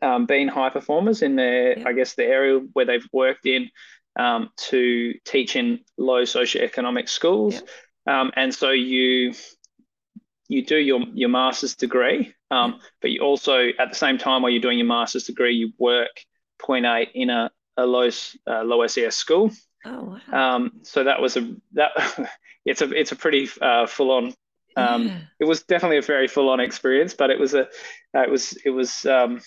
um, 0.00 0.26
been 0.26 0.48
high 0.48 0.70
performers 0.70 1.22
in 1.22 1.36
their 1.36 1.78
yeah. 1.78 1.88
I 1.88 1.92
guess 1.92 2.14
the 2.14 2.24
area 2.24 2.60
where 2.72 2.84
they've 2.84 3.06
worked 3.12 3.46
in 3.46 3.70
um, 4.18 4.50
to 4.56 5.14
teach 5.24 5.56
in 5.56 5.80
low 5.96 6.22
socioeconomic 6.22 7.08
schools. 7.08 7.62
Yeah. 8.06 8.20
Um, 8.20 8.32
and 8.36 8.54
so 8.54 8.70
you 8.70 9.34
you 10.48 10.64
do 10.64 10.76
your 10.76 11.00
your 11.14 11.28
master's 11.28 11.74
degree, 11.74 12.34
um, 12.50 12.80
but 13.00 13.10
you 13.10 13.20
also 13.20 13.68
at 13.78 13.90
the 13.90 13.94
same 13.94 14.18
time 14.18 14.42
while 14.42 14.50
you're 14.50 14.60
doing 14.60 14.78
your 14.78 14.86
master's 14.86 15.24
degree, 15.24 15.54
you 15.54 15.72
work 15.78 16.24
0.8 16.60 17.08
in 17.14 17.30
a, 17.30 17.50
a 17.76 17.86
low 17.86 18.08
uh, 18.46 18.62
low 18.62 18.86
SES 18.86 19.16
school. 19.16 19.50
Oh 19.84 20.18
wow! 20.30 20.56
Um, 20.56 20.72
so 20.82 21.04
that 21.04 21.20
was 21.20 21.36
a 21.36 21.54
that 21.72 21.92
it's 22.64 22.82
a 22.82 22.90
it's 22.90 23.12
a 23.12 23.16
pretty 23.16 23.48
uh, 23.60 23.86
full 23.86 24.10
on. 24.10 24.34
Um, 24.76 25.08
yeah. 25.08 25.18
It 25.40 25.44
was 25.44 25.62
definitely 25.62 25.98
a 25.98 26.02
very 26.02 26.28
full 26.28 26.48
on 26.48 26.60
experience, 26.60 27.14
but 27.14 27.30
it 27.30 27.38
was 27.38 27.54
a 27.54 27.62
uh, 28.14 28.22
it 28.22 28.30
was 28.30 28.52
it 28.64 28.70
was 28.70 29.04
um, 29.06 29.40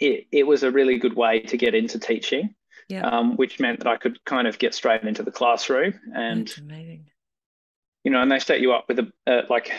it, 0.00 0.26
it 0.32 0.46
was 0.46 0.62
a 0.62 0.70
really 0.70 0.98
good 0.98 1.14
way 1.14 1.40
to 1.40 1.56
get 1.56 1.74
into 1.74 1.98
teaching. 1.98 2.54
Yeah. 2.88 3.08
Um, 3.08 3.36
which 3.36 3.60
meant 3.60 3.78
that 3.78 3.88
I 3.88 3.96
could 3.96 4.22
kind 4.26 4.46
of 4.46 4.58
get 4.58 4.74
straight 4.74 5.04
into 5.04 5.22
the 5.22 5.30
classroom 5.30 5.98
and 6.14 6.46
That's 6.46 6.58
amazing. 6.58 7.06
You 8.02 8.10
know, 8.10 8.20
and 8.20 8.30
they 8.30 8.38
set 8.38 8.60
you 8.60 8.74
up 8.74 8.84
with 8.88 8.98
a 8.98 9.10
uh, 9.26 9.42
like, 9.48 9.72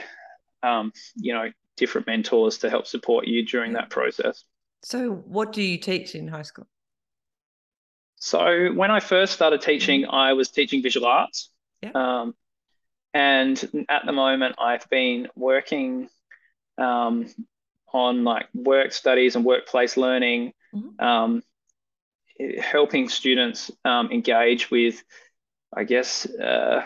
um, 0.64 0.92
you 1.16 1.32
know, 1.32 1.52
different 1.78 2.08
mentors 2.08 2.58
to 2.60 2.70
help 2.72 2.88
support 2.88 3.28
you 3.28 3.46
during 3.46 3.74
that 3.74 3.92
process. 3.92 4.44
So, 4.84 5.12
what 5.12 5.52
do 5.52 5.62
you 5.62 5.78
teach 5.78 6.16
in 6.16 6.28
high 6.28 6.42
school? 6.42 6.68
So, 8.16 8.72
when 8.74 8.90
I 8.90 9.00
first 9.00 9.34
started 9.34 9.62
teaching, 9.62 10.02
mm-hmm. 10.02 10.16
I 10.16 10.34
was 10.34 10.50
teaching 10.50 10.82
visual 10.82 11.06
arts. 11.06 11.52
Yeah. 11.82 11.92
Um, 11.94 12.34
and 13.16 13.86
at 13.90 14.06
the 14.06 14.12
moment, 14.12 14.56
I've 14.60 14.88
been 14.90 15.28
working 15.36 16.10
um, 16.78 17.28
on 17.92 18.24
like 18.24 18.48
work 18.54 18.92
studies 18.92 19.36
and 19.36 19.44
workplace 19.44 19.98
learning, 19.98 20.54
mm-hmm. 20.74 21.04
um, 21.04 21.44
helping 22.60 23.10
students 23.10 23.72
um, 23.84 24.12
engage 24.12 24.70
with, 24.70 25.04
I 25.76 25.86
guess, 25.86 26.26
uh, 26.26 26.86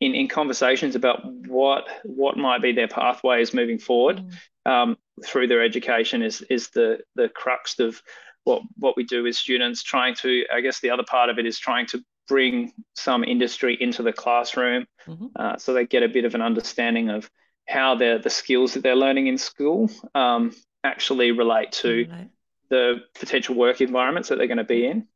in, 0.00 0.14
in 0.14 0.28
conversations 0.28 0.96
about 0.96 1.24
what 1.24 1.86
what 2.04 2.36
might 2.36 2.60
be 2.60 2.72
their 2.72 2.88
pathways 2.88 3.54
moving 3.54 3.78
forward. 3.78 4.18
Mm 4.18 4.32
um, 4.66 4.96
through 5.24 5.46
their 5.48 5.62
education 5.62 6.22
is 6.22 6.42
is 6.42 6.70
the 6.70 6.98
the 7.14 7.28
crux 7.28 7.78
of 7.78 8.00
what 8.44 8.62
what 8.76 8.96
we 8.96 9.04
do 9.04 9.22
with 9.22 9.36
students. 9.36 9.82
Trying 9.82 10.14
to, 10.16 10.44
I 10.52 10.60
guess, 10.60 10.80
the 10.80 10.90
other 10.90 11.04
part 11.04 11.30
of 11.30 11.38
it 11.38 11.46
is 11.46 11.58
trying 11.58 11.86
to 11.88 12.02
bring 12.28 12.72
some 12.94 13.24
industry 13.24 13.76
into 13.80 14.02
the 14.02 14.12
classroom, 14.12 14.86
mm-hmm. 15.06 15.26
uh, 15.36 15.56
so 15.56 15.72
they 15.72 15.86
get 15.86 16.02
a 16.02 16.08
bit 16.08 16.24
of 16.24 16.34
an 16.34 16.42
understanding 16.42 17.10
of 17.10 17.30
how 17.66 17.94
the 17.94 18.20
the 18.22 18.30
skills 18.30 18.74
that 18.74 18.82
they're 18.82 18.96
learning 18.96 19.26
in 19.26 19.38
school 19.38 19.90
um, 20.14 20.52
actually 20.82 21.30
relate 21.30 21.72
to 21.72 22.06
right. 22.10 22.30
the 22.70 23.00
potential 23.18 23.54
work 23.54 23.80
environments 23.80 24.28
that 24.28 24.36
they're 24.36 24.46
going 24.46 24.58
to 24.58 24.64
be 24.64 24.86
in. 24.86 25.06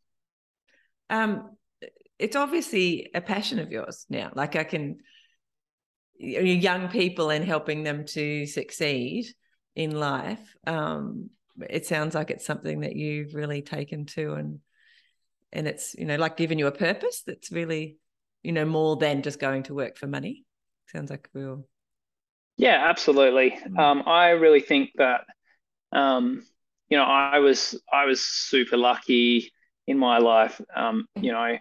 Um, 1.10 1.50
it's 2.18 2.36
obviously 2.36 3.10
a 3.14 3.20
passion 3.20 3.58
of 3.58 3.70
yours 3.70 4.06
now. 4.08 4.30
Like 4.34 4.56
I 4.56 4.64
can 4.64 4.98
young 6.18 6.88
people 6.88 7.30
and 7.30 7.44
helping 7.44 7.84
them 7.84 8.04
to 8.04 8.44
succeed 8.44 9.26
in 9.76 9.92
life 9.92 10.56
um, 10.66 11.30
it 11.68 11.86
sounds 11.86 12.14
like 12.14 12.30
it's 12.30 12.46
something 12.46 12.80
that 12.80 12.96
you've 12.96 13.34
really 13.34 13.62
taken 13.62 14.04
to 14.06 14.34
and 14.34 14.60
and 15.52 15.66
it's 15.66 15.94
you 15.94 16.04
know 16.04 16.16
like 16.16 16.37
giving 16.37 16.58
you 16.58 16.66
a 16.66 16.72
purpose 16.72 17.22
that's 17.26 17.50
really 17.50 17.98
you 18.42 18.52
know 18.52 18.64
more 18.64 18.96
than 18.96 19.22
just 19.22 19.40
going 19.40 19.62
to 19.62 19.74
work 19.74 19.96
for 19.96 20.06
money 20.06 20.44
sounds 20.87 21.11
like 21.11 21.28
real 21.34 21.64
yeah 22.56 22.87
absolutely 22.88 23.50
mm. 23.50 23.78
um, 23.78 24.02
i 24.06 24.30
really 24.30 24.61
think 24.61 24.90
that 24.96 25.22
um, 25.92 26.44
you 26.88 26.96
know 26.96 27.04
i 27.04 27.38
was 27.38 27.80
i 27.92 28.04
was 28.04 28.20
super 28.20 28.76
lucky 28.76 29.52
in 29.87 29.98
my 29.98 30.18
life 30.18 30.61
um, 30.74 31.06
you 31.16 31.32
know 31.32 31.56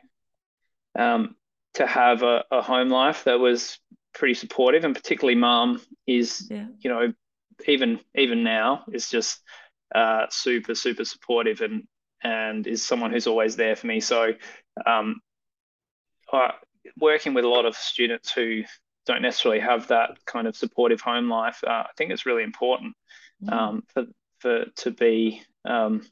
um, 0.97 1.35
to 1.75 1.85
have 1.85 2.23
a, 2.23 2.43
a, 2.51 2.61
home 2.61 2.89
life 2.89 3.23
that 3.25 3.39
was 3.39 3.77
pretty 4.13 4.33
supportive 4.33 4.83
and 4.83 4.95
particularly 4.95 5.39
mom 5.39 5.79
is 6.07 6.47
yeah. 6.49 6.65
you 6.79 6.89
know 6.89 7.13
even 7.67 7.99
even 8.15 8.43
now 8.43 8.83
is 8.91 9.09
just 9.09 9.39
uh, 9.95 10.25
super 10.29 10.75
super 10.75 11.05
supportive 11.05 11.61
and 11.61 11.83
and 12.23 12.65
is 12.67 12.85
someone 12.85 13.11
who's 13.11 13.27
always 13.27 13.55
there 13.55 13.75
for 13.75 13.87
me. 13.87 13.99
So, 13.99 14.33
um, 14.85 15.21
I, 16.31 16.53
working 16.99 17.33
with 17.33 17.45
a 17.45 17.49
lot 17.49 17.65
of 17.65 17.75
students 17.75 18.31
who 18.31 18.63
don't 19.05 19.21
necessarily 19.21 19.61
have 19.61 19.87
that 19.87 20.17
kind 20.25 20.47
of 20.47 20.55
supportive 20.55 21.01
home 21.01 21.29
life, 21.29 21.63
uh, 21.65 21.69
I 21.69 21.89
think 21.97 22.11
it's 22.11 22.25
really 22.25 22.43
important 22.43 22.95
mm. 23.43 23.51
um, 23.51 23.83
for 23.93 24.05
for 24.39 24.65
to 24.77 24.91
be 24.91 25.41
um, 25.65 26.05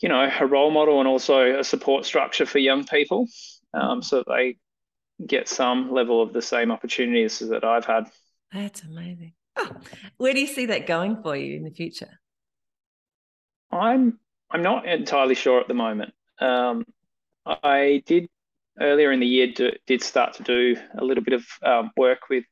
you 0.00 0.08
know 0.08 0.30
a 0.40 0.46
role 0.46 0.70
model 0.70 0.98
and 0.98 1.08
also 1.08 1.58
a 1.58 1.64
support 1.64 2.04
structure 2.04 2.46
for 2.46 2.58
young 2.58 2.84
people, 2.84 3.26
um, 3.74 4.02
so 4.02 4.18
that 4.18 4.28
they 4.28 4.56
get 5.24 5.48
some 5.48 5.92
level 5.92 6.22
of 6.22 6.32
the 6.32 6.42
same 6.42 6.70
opportunities 6.70 7.38
that 7.40 7.64
I've 7.64 7.84
had. 7.84 8.10
That's 8.52 8.82
amazing. 8.82 9.32
Oh, 9.56 9.72
where 10.16 10.32
do 10.32 10.40
you 10.40 10.46
see 10.46 10.66
that 10.66 10.86
going 10.86 11.22
for 11.22 11.36
you 11.36 11.56
in 11.56 11.64
the 11.64 11.70
future? 11.70 12.20
I'm 13.70 14.18
I'm 14.50 14.62
not 14.62 14.86
entirely 14.86 15.34
sure 15.34 15.60
at 15.60 15.68
the 15.68 15.74
moment. 15.74 16.14
Um, 16.40 16.84
I 17.46 18.02
did 18.06 18.28
earlier 18.80 19.12
in 19.12 19.20
the 19.20 19.26
year 19.26 19.48
do, 19.48 19.72
did 19.86 20.02
start 20.02 20.34
to 20.34 20.42
do 20.42 20.76
a 20.96 21.04
little 21.04 21.24
bit 21.24 21.34
of 21.34 21.46
um, 21.62 21.90
work 21.96 22.28
with 22.28 22.44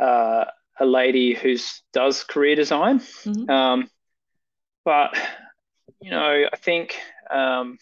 uh, 0.00 0.44
a 0.80 0.86
lady 0.86 1.34
who 1.34 1.56
does 1.92 2.24
career 2.24 2.54
design, 2.54 3.00
mm-hmm. 3.00 3.50
um, 3.50 3.90
but 4.84 5.16
you 6.00 6.10
know 6.10 6.44
I 6.52 6.56
think 6.56 6.96
um, 7.30 7.78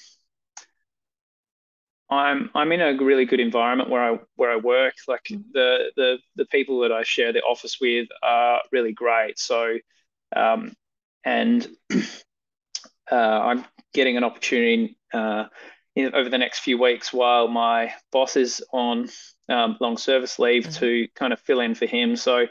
I'm 2.09 2.51
I'm 2.55 2.73
in 2.73 2.81
a 2.81 3.03
really 3.03 3.25
good 3.25 3.41
environment 3.41 3.91
where 3.91 4.15
I 4.15 4.19
where 4.37 4.51
I 4.51 4.57
work. 4.57 4.95
Like 5.09 5.25
mm-hmm. 5.25 5.51
the 5.53 5.91
the 5.97 6.19
the 6.37 6.47
people 6.47 6.81
that 6.81 6.93
I 6.93 7.03
share 7.03 7.33
the 7.33 7.43
office 7.43 7.79
with 7.81 8.09
are 8.23 8.63
really 8.73 8.93
great. 8.93 9.39
So 9.39 9.77
um, 10.35 10.75
and 11.25 11.67
I'm 13.14 13.64
getting 13.95 14.16
an 14.16 14.25
opportunity 14.25 14.99
uh, 15.12 15.45
in, 15.95 16.14
over 16.14 16.29
the 16.29 16.38
next 16.38 16.61
few 16.61 16.79
weeks 16.79 17.12
while 17.12 17.49
my 17.49 17.92
boss 18.12 18.37
is 18.37 18.62
on 18.73 19.09
um, 19.49 19.77
long 19.81 19.97
service 19.97 20.38
leave 20.38 20.64
mm-hmm. 20.64 20.81
to 20.81 21.09
kind 21.14 21.33
of 21.33 21.40
fill 21.40 21.61
in 21.61 21.75
for 21.75 21.87
him. 21.87 22.16
So 22.16 22.42
uh, 22.42 22.47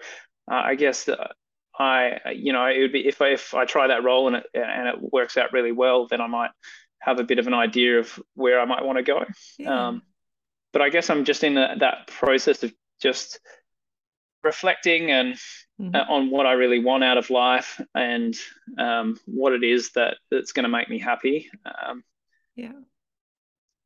I 0.48 0.76
guess 0.76 1.06
that 1.06 1.32
I, 1.78 2.20
you 2.34 2.54
know, 2.54 2.66
it 2.66 2.80
would 2.80 2.94
be 2.94 3.08
if 3.08 3.22
I, 3.22 3.30
if 3.30 3.54
I 3.54 3.66
try 3.66 3.88
that 3.88 4.04
role 4.04 4.28
and 4.28 4.38
it 4.38 4.46
and 4.54 4.88
it 4.88 4.96
works 5.14 5.38
out 5.38 5.54
really 5.54 5.72
well, 5.72 6.08
then 6.08 6.22
I 6.22 6.28
might 6.28 6.52
have 7.00 7.20
a 7.20 7.24
bit 7.24 7.40
of 7.40 7.48
an 7.48 7.54
idea 7.54 8.00
of 8.00 8.20
where 8.34 8.60
I 8.60 8.66
might 8.66 8.84
want 8.84 8.98
to 8.98 9.04
go. 9.04 9.26
Yeah. 9.60 9.88
Um, 9.88 10.02
but 10.74 10.82
I 10.82 10.90
guess 10.90 11.10
I'm 11.10 11.26
just 11.26 11.44
in 11.44 11.54
the, 11.54 11.68
that 11.80 12.08
process 12.08 12.64
of 12.64 12.74
just 13.02 13.40
reflecting 14.44 15.12
and 15.12 15.36
mm-hmm. 15.80 15.96
uh, 15.96 16.14
on 16.14 16.30
what 16.30 16.46
I 16.46 16.54
really 16.54 16.80
want 16.80 17.04
out 17.04 17.18
of 17.18 17.30
life 17.30 17.82
and 17.94 18.36
um, 18.78 19.20
what 19.26 19.54
it 19.54 19.64
is 19.64 19.92
that 19.92 20.18
that's 20.32 20.52
going 20.52 20.64
to 20.64 20.70
make 20.70 20.90
me 20.90 21.00
happy. 21.00 21.50
Um, 21.66 22.04
yeah. 22.56 22.74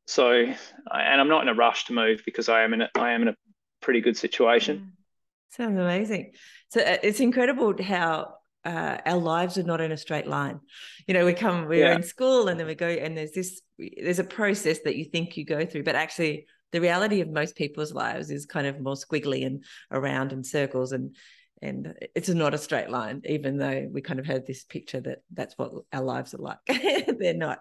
So, 0.06 0.32
and 0.32 1.20
I'm 1.20 1.28
not 1.28 1.42
in 1.42 1.48
a 1.48 1.54
rush 1.54 1.84
to 1.86 1.92
move 1.92 2.22
because 2.24 2.48
I 2.48 2.62
am 2.62 2.74
in 2.74 2.82
a, 2.82 2.90
I 2.96 3.12
am 3.12 3.22
in 3.22 3.28
a 3.28 3.36
pretty 3.80 4.00
good 4.00 4.16
situation. 4.16 4.76
Yeah. 4.76 5.66
Sounds 5.66 5.78
amazing. 5.78 6.32
So 6.68 6.80
uh, 6.80 6.98
it's 7.02 7.20
incredible 7.20 7.74
how 7.82 8.34
uh, 8.64 8.98
our 9.06 9.18
lives 9.18 9.58
are 9.58 9.62
not 9.62 9.80
in 9.80 9.92
a 9.92 9.96
straight 9.96 10.26
line. 10.26 10.60
You 11.06 11.14
know, 11.14 11.24
we 11.24 11.32
come, 11.32 11.66
we're 11.66 11.86
yeah. 11.86 11.94
in 11.94 12.02
school 12.02 12.48
and 12.48 12.58
then 12.58 12.66
we 12.66 12.74
go, 12.74 12.88
and 12.88 13.16
there's 13.16 13.32
this, 13.32 13.60
there's 13.78 14.18
a 14.18 14.24
process 14.24 14.80
that 14.84 14.96
you 14.96 15.04
think 15.04 15.36
you 15.36 15.44
go 15.44 15.64
through, 15.64 15.84
but 15.84 15.96
actually 15.96 16.46
the 16.72 16.80
reality 16.80 17.20
of 17.20 17.28
most 17.28 17.56
people's 17.56 17.92
lives 17.92 18.30
is 18.30 18.46
kind 18.46 18.66
of 18.66 18.80
more 18.80 18.94
squiggly 18.94 19.46
and 19.46 19.64
around 19.90 20.32
in 20.32 20.44
circles 20.44 20.92
and 20.92 21.16
and 21.62 21.94
it's 22.14 22.28
not 22.28 22.54
a 22.54 22.58
straight 22.58 22.90
line 22.90 23.20
even 23.26 23.58
though 23.58 23.88
we 23.92 24.00
kind 24.00 24.18
of 24.18 24.26
had 24.26 24.46
this 24.46 24.64
picture 24.64 25.00
that 25.00 25.18
that's 25.32 25.56
what 25.58 25.72
our 25.92 26.02
lives 26.02 26.34
are 26.34 26.38
like. 26.38 26.58
They're 27.18 27.34
not 27.34 27.60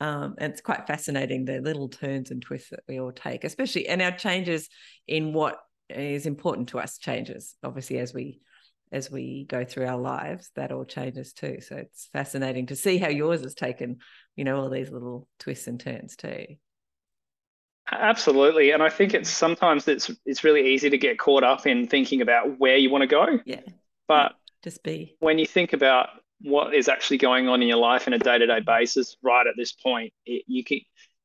um, 0.00 0.36
and 0.38 0.52
it's 0.52 0.60
quite 0.60 0.86
fascinating 0.86 1.44
the 1.44 1.60
little 1.60 1.88
turns 1.88 2.30
and 2.30 2.40
twists 2.40 2.70
that 2.70 2.80
we 2.88 3.00
all 3.00 3.12
take 3.12 3.44
especially 3.44 3.88
and 3.88 4.00
our 4.02 4.12
changes 4.12 4.68
in 5.06 5.32
what 5.32 5.58
is 5.88 6.26
important 6.26 6.68
to 6.68 6.78
us 6.78 6.98
changes 6.98 7.56
obviously 7.64 7.98
as 7.98 8.12
we 8.12 8.40
as 8.92 9.10
we 9.10 9.44
go 9.48 9.64
through 9.64 9.86
our 9.86 9.98
lives 9.98 10.50
that 10.56 10.72
all 10.72 10.84
changes 10.84 11.32
too. 11.32 11.58
So 11.60 11.76
it's 11.76 12.08
fascinating 12.12 12.66
to 12.66 12.76
see 12.76 12.96
how 12.96 13.08
yours 13.08 13.42
has 13.42 13.54
taken 13.54 13.98
you 14.36 14.44
know 14.44 14.60
all 14.60 14.70
these 14.70 14.90
little 14.90 15.26
twists 15.38 15.66
and 15.66 15.80
turns 15.80 16.16
too 16.16 16.44
Absolutely, 17.90 18.72
and 18.72 18.82
I 18.82 18.90
think 18.90 19.14
it's 19.14 19.30
sometimes 19.30 19.88
it's 19.88 20.10
it's 20.26 20.44
really 20.44 20.74
easy 20.74 20.90
to 20.90 20.98
get 20.98 21.18
caught 21.18 21.42
up 21.42 21.66
in 21.66 21.86
thinking 21.86 22.20
about 22.20 22.58
where 22.58 22.76
you 22.76 22.90
want 22.90 23.02
to 23.02 23.08
go. 23.08 23.38
Yeah, 23.44 23.60
but 24.06 24.34
just 24.62 24.82
be 24.82 25.16
when 25.20 25.38
you 25.38 25.46
think 25.46 25.72
about 25.72 26.10
what 26.42 26.74
is 26.74 26.88
actually 26.88 27.18
going 27.18 27.48
on 27.48 27.62
in 27.62 27.68
your 27.68 27.78
life 27.78 28.06
on 28.06 28.12
a 28.12 28.18
day 28.18 28.38
to 28.38 28.46
day 28.46 28.60
basis, 28.60 29.16
right 29.22 29.46
at 29.46 29.54
this 29.56 29.72
point, 29.72 30.12
it, 30.26 30.44
you 30.46 30.64
can 30.64 30.80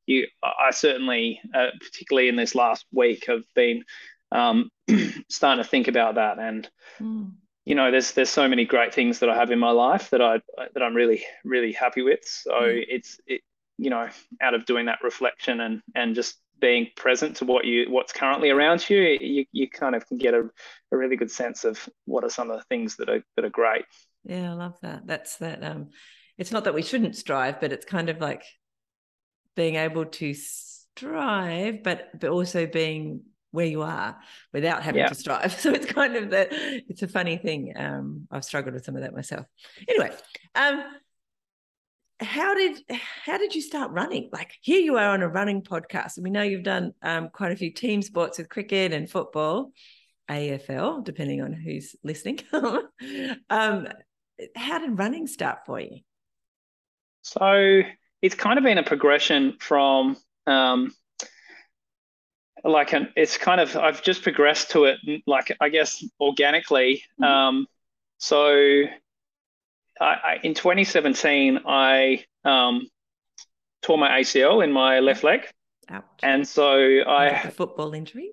you 0.06 0.26
I 0.42 0.70
certainly, 0.70 1.40
uh, 1.54 1.68
particularly 1.80 2.28
in 2.28 2.36
this 2.36 2.54
last 2.54 2.86
week, 2.92 3.26
have 3.26 3.44
been 3.54 3.84
um, 4.32 4.70
starting 5.28 5.62
to 5.62 5.68
think 5.68 5.88
about 5.88 6.16
that, 6.16 6.38
and 6.38 6.68
mm. 7.00 7.30
you 7.64 7.74
know, 7.74 7.90
there's 7.90 8.12
there's 8.12 8.30
so 8.30 8.48
many 8.48 8.64
great 8.64 8.94
things 8.94 9.20
that 9.20 9.30
I 9.30 9.36
have 9.36 9.50
in 9.50 9.58
my 9.58 9.70
life 9.70 10.10
that 10.10 10.22
I 10.22 10.40
that 10.56 10.82
I'm 10.82 10.94
really 10.94 11.24
really 11.44 11.72
happy 11.72 12.02
with. 12.02 12.20
So 12.24 12.52
mm. 12.52 12.84
it's 12.88 13.20
it 13.26 13.42
you 13.78 13.90
know 13.90 14.08
out 14.40 14.54
of 14.54 14.66
doing 14.66 14.86
that 14.86 15.00
reflection 15.02 15.60
and 15.60 15.82
and 15.94 16.14
just 16.14 16.38
being 16.60 16.88
present 16.96 17.36
to 17.36 17.44
what 17.44 17.64
you 17.64 17.86
what's 17.90 18.12
currently 18.12 18.50
around 18.50 18.88
you, 18.88 19.00
you 19.20 19.44
you 19.52 19.68
kind 19.68 19.94
of 19.94 20.06
can 20.06 20.18
get 20.18 20.34
a, 20.34 20.48
a 20.92 20.96
really 20.96 21.16
good 21.16 21.30
sense 21.30 21.64
of 21.64 21.88
what 22.04 22.24
are 22.24 22.30
some 22.30 22.50
of 22.50 22.58
the 22.58 22.64
things 22.64 22.96
that 22.96 23.08
are 23.08 23.22
that 23.36 23.44
are 23.44 23.50
great. 23.50 23.84
Yeah, 24.24 24.50
I 24.50 24.54
love 24.54 24.78
that. 24.82 25.06
That's 25.06 25.36
that. 25.38 25.62
Um, 25.62 25.90
it's 26.38 26.52
not 26.52 26.64
that 26.64 26.74
we 26.74 26.82
shouldn't 26.82 27.16
strive, 27.16 27.60
but 27.60 27.72
it's 27.72 27.84
kind 27.84 28.08
of 28.08 28.20
like 28.20 28.44
being 29.54 29.76
able 29.76 30.06
to 30.06 30.34
strive, 30.34 31.82
but 31.82 32.08
but 32.18 32.30
also 32.30 32.66
being 32.66 33.22
where 33.50 33.66
you 33.66 33.82
are 33.82 34.18
without 34.52 34.82
having 34.82 35.00
yeah. 35.00 35.08
to 35.08 35.14
strive. 35.14 35.54
So 35.60 35.70
it's 35.70 35.86
kind 35.86 36.16
of 36.16 36.30
that. 36.30 36.48
It's 36.50 37.02
a 37.02 37.08
funny 37.08 37.36
thing. 37.36 37.72
Um, 37.76 38.26
I've 38.30 38.44
struggled 38.44 38.74
with 38.74 38.84
some 38.84 38.96
of 38.96 39.02
that 39.02 39.14
myself. 39.14 39.46
Anyway, 39.88 40.10
um, 40.54 40.82
how 42.20 42.54
did 42.54 42.80
how 43.24 43.38
did 43.38 43.54
you 43.54 43.60
start 43.60 43.90
running? 43.90 44.30
Like 44.32 44.52
here 44.60 44.80
you 44.80 44.96
are 44.96 45.10
on 45.10 45.22
a 45.22 45.28
running 45.28 45.62
podcast, 45.62 46.16
and 46.16 46.24
we 46.24 46.30
know 46.30 46.42
you've 46.42 46.62
done 46.62 46.92
um, 47.02 47.28
quite 47.32 47.52
a 47.52 47.56
few 47.56 47.72
team 47.72 48.02
sports 48.02 48.38
with 48.38 48.48
cricket 48.48 48.92
and 48.92 49.10
football, 49.10 49.72
AFL, 50.30 51.04
depending 51.04 51.42
on 51.42 51.52
who's 51.52 51.96
listening. 52.04 52.40
um, 53.50 53.88
how 54.56 54.78
did 54.78 54.98
running 54.98 55.26
start 55.26 55.60
for 55.66 55.80
you? 55.80 56.00
So 57.22 57.82
it's 58.22 58.34
kind 58.34 58.58
of 58.58 58.64
been 58.64 58.78
a 58.78 58.82
progression 58.82 59.56
from 59.58 60.16
um, 60.46 60.92
like 62.62 62.92
an, 62.92 63.08
it's 63.16 63.36
kind 63.36 63.60
of 63.60 63.76
I've 63.76 64.02
just 64.02 64.22
progressed 64.22 64.70
to 64.72 64.84
it 64.84 64.98
like 65.26 65.54
I 65.60 65.68
guess 65.68 66.04
organically. 66.20 67.02
Mm-hmm. 67.20 67.24
Um, 67.24 67.66
so 68.18 68.84
I, 70.00 70.04
I, 70.04 70.40
in 70.42 70.54
2017, 70.54 71.60
I 71.66 72.24
um, 72.44 72.88
tore 73.82 73.98
my 73.98 74.20
ACL 74.20 74.62
in 74.64 74.72
my 74.72 75.00
left 75.00 75.24
leg. 75.24 75.46
Ouch. 75.88 76.04
And 76.22 76.46
so 76.46 76.76
I 77.00 77.26
a 77.26 77.50
football 77.50 77.94
injury. 77.94 78.30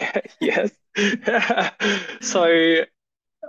yes. 0.40 0.70
so 2.20 2.44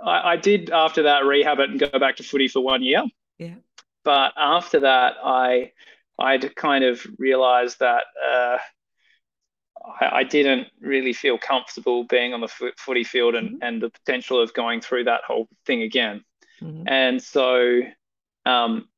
I, 0.02 0.32
I, 0.32 0.36
did 0.36 0.70
after 0.70 1.02
that 1.02 1.24
rehab 1.24 1.58
it 1.58 1.70
and 1.70 1.80
go 1.80 1.98
back 1.98 2.16
to 2.16 2.22
footy 2.22 2.48
for 2.48 2.62
one 2.62 2.82
year. 2.82 3.02
Yeah. 3.38 3.56
But 4.04 4.32
after 4.36 4.80
that, 4.80 5.14
I 5.22 5.72
I'd 6.18 6.54
kind 6.54 6.84
of 6.84 7.04
realised 7.18 7.80
that 7.80 8.04
uh, 8.24 8.58
I, 10.00 10.18
I, 10.18 10.24
didn't 10.24 10.68
really 10.80 11.12
feel 11.12 11.38
comfortable 11.38 12.04
being 12.04 12.32
on 12.32 12.40
the 12.40 12.72
footy 12.76 13.04
field 13.04 13.34
and, 13.34 13.50
mm-hmm. 13.50 13.62
and 13.62 13.82
the 13.82 13.90
potential 13.90 14.40
of 14.40 14.54
going 14.54 14.80
through 14.80 15.04
that 15.04 15.22
whole 15.26 15.48
thing 15.66 15.82
again. 15.82 16.24
Mm-hmm. 16.62 16.88
And 16.88 17.22
so 17.22 17.80
um, 18.46 18.88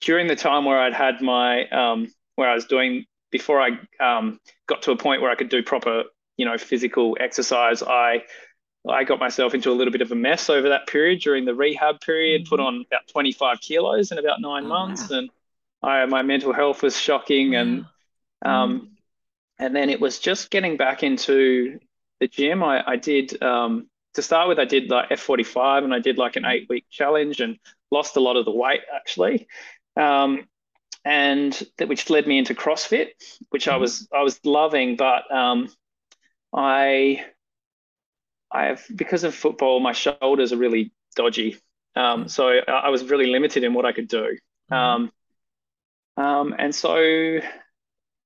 during 0.00 0.26
the 0.26 0.36
time 0.36 0.64
where 0.64 0.80
I'd 0.80 0.94
had 0.94 1.20
my, 1.20 1.68
um, 1.68 2.12
where 2.34 2.48
I 2.48 2.54
was 2.54 2.66
doing, 2.66 3.06
before 3.30 3.60
I 3.60 3.78
um, 4.00 4.40
got 4.66 4.82
to 4.82 4.92
a 4.92 4.96
point 4.96 5.22
where 5.22 5.30
I 5.30 5.34
could 5.34 5.48
do 5.48 5.62
proper, 5.62 6.04
you 6.36 6.44
know, 6.44 6.58
physical 6.58 7.16
exercise, 7.20 7.82
I, 7.82 8.22
I 8.88 9.04
got 9.04 9.18
myself 9.18 9.54
into 9.54 9.70
a 9.70 9.74
little 9.74 9.92
bit 9.92 10.02
of 10.02 10.12
a 10.12 10.14
mess 10.14 10.48
over 10.48 10.68
that 10.68 10.86
period 10.86 11.20
during 11.20 11.44
the 11.44 11.54
rehab 11.54 12.00
period, 12.00 12.42
mm-hmm. 12.42 12.50
put 12.50 12.60
on 12.60 12.84
about 12.86 13.08
25 13.08 13.60
kilos 13.60 14.12
in 14.12 14.18
about 14.18 14.40
nine 14.40 14.64
oh, 14.64 14.68
months. 14.68 15.10
Wow. 15.10 15.18
And 15.18 15.30
I, 15.82 16.06
my 16.06 16.22
mental 16.22 16.52
health 16.52 16.82
was 16.82 16.98
shocking, 16.98 17.54
and 17.54 17.86
um, 18.44 18.96
and 19.58 19.74
then 19.74 19.90
it 19.90 20.00
was 20.00 20.18
just 20.18 20.50
getting 20.50 20.76
back 20.76 21.02
into 21.02 21.78
the 22.20 22.28
gym. 22.28 22.62
I, 22.62 22.82
I 22.86 22.96
did 22.96 23.40
um, 23.42 23.88
to 24.16 24.22
start 24.22 24.48
with, 24.48 24.58
I 24.58 24.64
did 24.66 24.90
like 24.90 25.10
F45, 25.10 25.84
and 25.84 25.94
I 25.94 26.00
did 26.00 26.18
like 26.18 26.36
an 26.36 26.44
eight 26.46 26.68
week 26.68 26.86
challenge, 26.90 27.40
and 27.40 27.58
lost 27.90 28.16
a 28.16 28.20
lot 28.20 28.36
of 28.36 28.44
the 28.44 28.52
weight 28.52 28.82
actually. 28.94 29.48
Um, 29.96 30.46
and 31.04 31.52
that 31.78 31.88
which 31.88 32.10
led 32.10 32.26
me 32.26 32.38
into 32.38 32.54
CrossFit, 32.54 33.10
which 33.50 33.68
I 33.68 33.76
Mhm. 33.76 33.80
was 33.80 34.08
I 34.14 34.22
was 34.22 34.40
loving, 34.44 34.96
but 34.96 35.30
um, 35.34 35.68
I 36.54 37.24
I 38.50 38.66
have 38.66 38.82
because 38.94 39.24
of 39.24 39.34
football, 39.34 39.80
my 39.80 39.92
shoulders 39.92 40.52
are 40.52 40.56
really 40.56 40.92
dodgy. 41.14 41.56
Um, 41.94 42.26
Mm. 42.26 42.30
so 42.30 42.48
I, 42.48 42.60
I 42.72 42.88
was 42.90 43.04
really 43.04 43.26
limited 43.26 43.64
in 43.64 43.74
what 43.74 43.86
I 43.86 43.92
could 43.92 44.08
do. 44.08 44.36
Mhm. 44.70 44.76
Um, 44.76 45.12
um, 46.16 46.54
and 46.58 46.74
so 46.74 47.40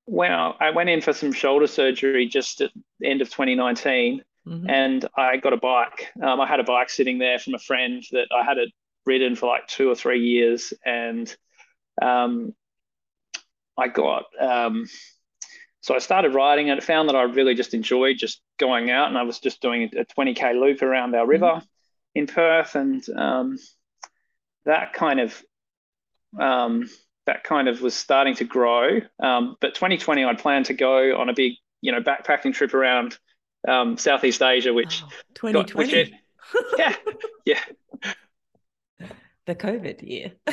when 0.07 0.33
I, 0.33 0.55
I 0.61 0.70
went 0.70 0.90
in 0.90 1.00
for 1.00 1.12
some 1.12 1.33
shoulder 1.33 1.66
surgery 1.66 2.26
just 2.26 2.61
at 2.61 2.70
the 2.98 3.09
end 3.09 3.22
of 3.22 3.31
2019, 3.31 4.22
Mhm. 4.46 4.68
and 4.68 5.09
I 5.16 5.37
got 5.37 5.53
a 5.53 5.59
bike. 5.59 6.09
Um, 6.22 6.40
I 6.40 6.46
had 6.46 6.61
a 6.61 6.64
bike 6.64 6.90
sitting 6.90 7.18
there 7.18 7.38
from 7.38 7.55
a 7.55 7.59
friend 7.59 8.03
that 8.12 8.29
I 8.35 8.44
had 8.44 8.59
it 8.59 8.70
ridden 9.07 9.37
for 9.37 9.46
like 9.46 9.66
two 9.66 9.90
or 9.90 9.94
three 9.94 10.20
years, 10.20 10.72
and 10.85 11.35
um, 12.00 12.55
I 13.76 13.88
got 13.88 14.24
um, 14.40 14.87
so 15.83 15.94
I 15.94 15.98
started 15.98 16.35
riding 16.35 16.70
and 16.70 16.83
found 16.83 17.09
that 17.09 17.16
I 17.16 17.22
really 17.22 17.55
just 17.55 17.74
enjoyed 17.74 18.18
just 18.18 18.42
going 18.59 18.90
out, 18.90 19.09
and 19.09 19.16
I 19.18 19.22
was 19.22 19.38
just 19.38 19.62
doing 19.62 19.90
a 19.96 20.05
20k 20.05 20.59
loop 20.61 20.83
around 20.83 21.14
our 21.14 21.26
river 21.26 21.62
in 22.14 22.26
Perth, 22.26 22.74
and 22.74 23.03
um, 23.16 23.59
that 24.66 24.92
kind 24.92 25.20
of 25.20 25.42
um, 26.38 26.88
that 27.26 27.44
kind 27.44 27.68
of 27.68 27.81
was 27.81 27.94
starting 27.94 28.35
to 28.37 28.44
grow. 28.44 29.00
Um, 29.22 29.57
but 29.61 29.74
2020, 29.74 30.24
I'd 30.24 30.38
planned 30.38 30.66
to 30.66 30.74
go 30.74 31.18
on 31.18 31.29
a 31.29 31.35
big, 31.35 31.55
you 31.81 31.92
know, 31.92 32.00
backpacking 32.00 32.53
trip 32.55 32.74
around 32.74 33.18
um, 33.68 33.96
Southeast 33.99 34.42
Asia, 34.42 34.73
which 34.73 35.03
Wow. 35.42 35.53
got- 35.53 35.75
which 35.75 35.92
yeah, 36.79 36.94
yeah, 37.44 37.61
the 39.46 39.55
COVID 39.55 40.03
year. 40.03 40.33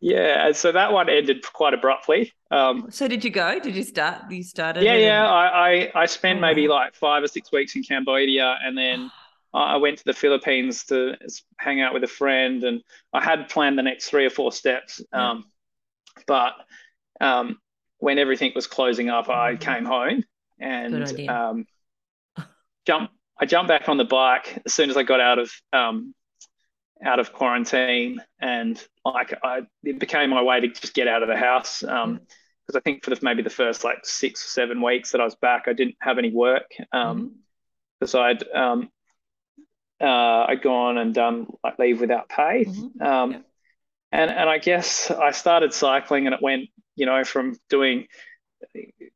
yeah. 0.00 0.46
And 0.46 0.56
so 0.56 0.72
that 0.72 0.92
one 0.92 1.08
ended 1.08 1.44
quite 1.52 1.74
abruptly. 1.74 2.32
Um, 2.50 2.86
so 2.90 3.08
did 3.08 3.24
you 3.24 3.30
go? 3.30 3.58
Did 3.58 3.74
you 3.74 3.82
start? 3.82 4.30
You 4.30 4.42
started? 4.42 4.82
yeah, 4.84 4.96
yeah. 4.96 5.26
I, 5.28 5.70
I 5.70 6.02
I 6.02 6.06
spent 6.06 6.38
Oh, 6.38 6.40
maybe 6.42 6.68
like 6.68 6.94
five 6.94 7.22
or 7.22 7.28
six 7.28 7.50
weeks 7.52 7.74
in 7.76 7.82
Cambodia, 7.82 8.56
and 8.64 8.76
then 8.76 9.10
I 9.54 9.76
went 9.76 9.98
to 9.98 10.04
the 10.04 10.12
Philippines 10.12 10.84
to 10.86 11.16
hang 11.58 11.80
out 11.80 11.94
with 11.94 12.04
a 12.04 12.08
friend, 12.08 12.62
and 12.64 12.82
I 13.12 13.22
had 13.22 13.48
planned 13.48 13.78
the 13.78 13.82
next 13.82 14.08
three 14.08 14.26
or 14.26 14.30
four 14.30 14.52
steps. 14.52 15.00
Yeah. 15.12 15.30
Um, 15.30 15.44
but 16.26 16.52
um, 17.20 17.58
when 17.98 18.18
everything 18.18 18.52
was 18.54 18.66
closing 18.66 19.08
up, 19.10 19.28
I 19.28 19.54
Mhm. 19.54 19.60
came 19.60 19.84
home 19.84 20.24
and 20.58 21.28
um, 21.28 21.66
jump. 22.86 23.10
I 23.40 23.46
jumped 23.46 23.68
back 23.68 23.88
on 23.88 23.96
the 23.96 24.04
bike 24.04 24.62
as 24.64 24.74
soon 24.74 24.90
as 24.90 24.96
I 24.96 25.02
got 25.02 25.20
out 25.20 25.38
of 25.38 25.50
um, 25.72 26.14
out 27.04 27.18
of 27.20 27.32
quarantine, 27.32 28.20
and 28.40 28.82
like 29.04 29.34
I, 29.42 29.62
it 29.82 29.98
became 29.98 30.30
my 30.30 30.42
way 30.42 30.60
to 30.60 30.68
just 30.68 30.94
get 30.94 31.08
out 31.08 31.22
of 31.22 31.28
the 31.28 31.36
house. 31.36 31.82
Um, 31.82 32.20
because 32.66 32.78
I 32.78 32.80
think 32.80 33.04
for 33.04 33.10
the, 33.10 33.18
maybe 33.20 33.42
the 33.42 33.50
first 33.50 33.84
like 33.84 34.06
six 34.06 34.44
or 34.46 34.48
seven 34.48 34.80
weeks 34.80 35.12
that 35.12 35.20
I 35.20 35.24
was 35.24 35.34
back, 35.34 35.64
I 35.68 35.74
didn't 35.74 35.96
have 36.00 36.18
any 36.18 36.32
work. 36.32 36.70
Um, 36.92 37.30
Mhm. 37.30 37.32
because 38.00 38.14
I'd 38.14 38.48
um, 38.50 38.90
uh, 40.00 40.46
I'd 40.48 40.62
gone 40.62 40.98
and 40.98 41.14
done 41.14 41.46
like 41.62 41.78
leave 41.78 42.00
without 42.00 42.28
pay. 42.28 42.64
Mhm. 42.66 43.00
Um, 43.02 43.32
Yeah. 43.32 43.38
and 44.12 44.30
and 44.30 44.48
I 44.50 44.58
guess 44.58 45.10
I 45.10 45.30
started 45.32 45.72
cycling 45.72 46.26
and 46.26 46.34
it 46.34 46.42
went, 46.42 46.68
you 46.96 47.06
know, 47.06 47.24
from 47.24 47.58
doing 47.68 48.06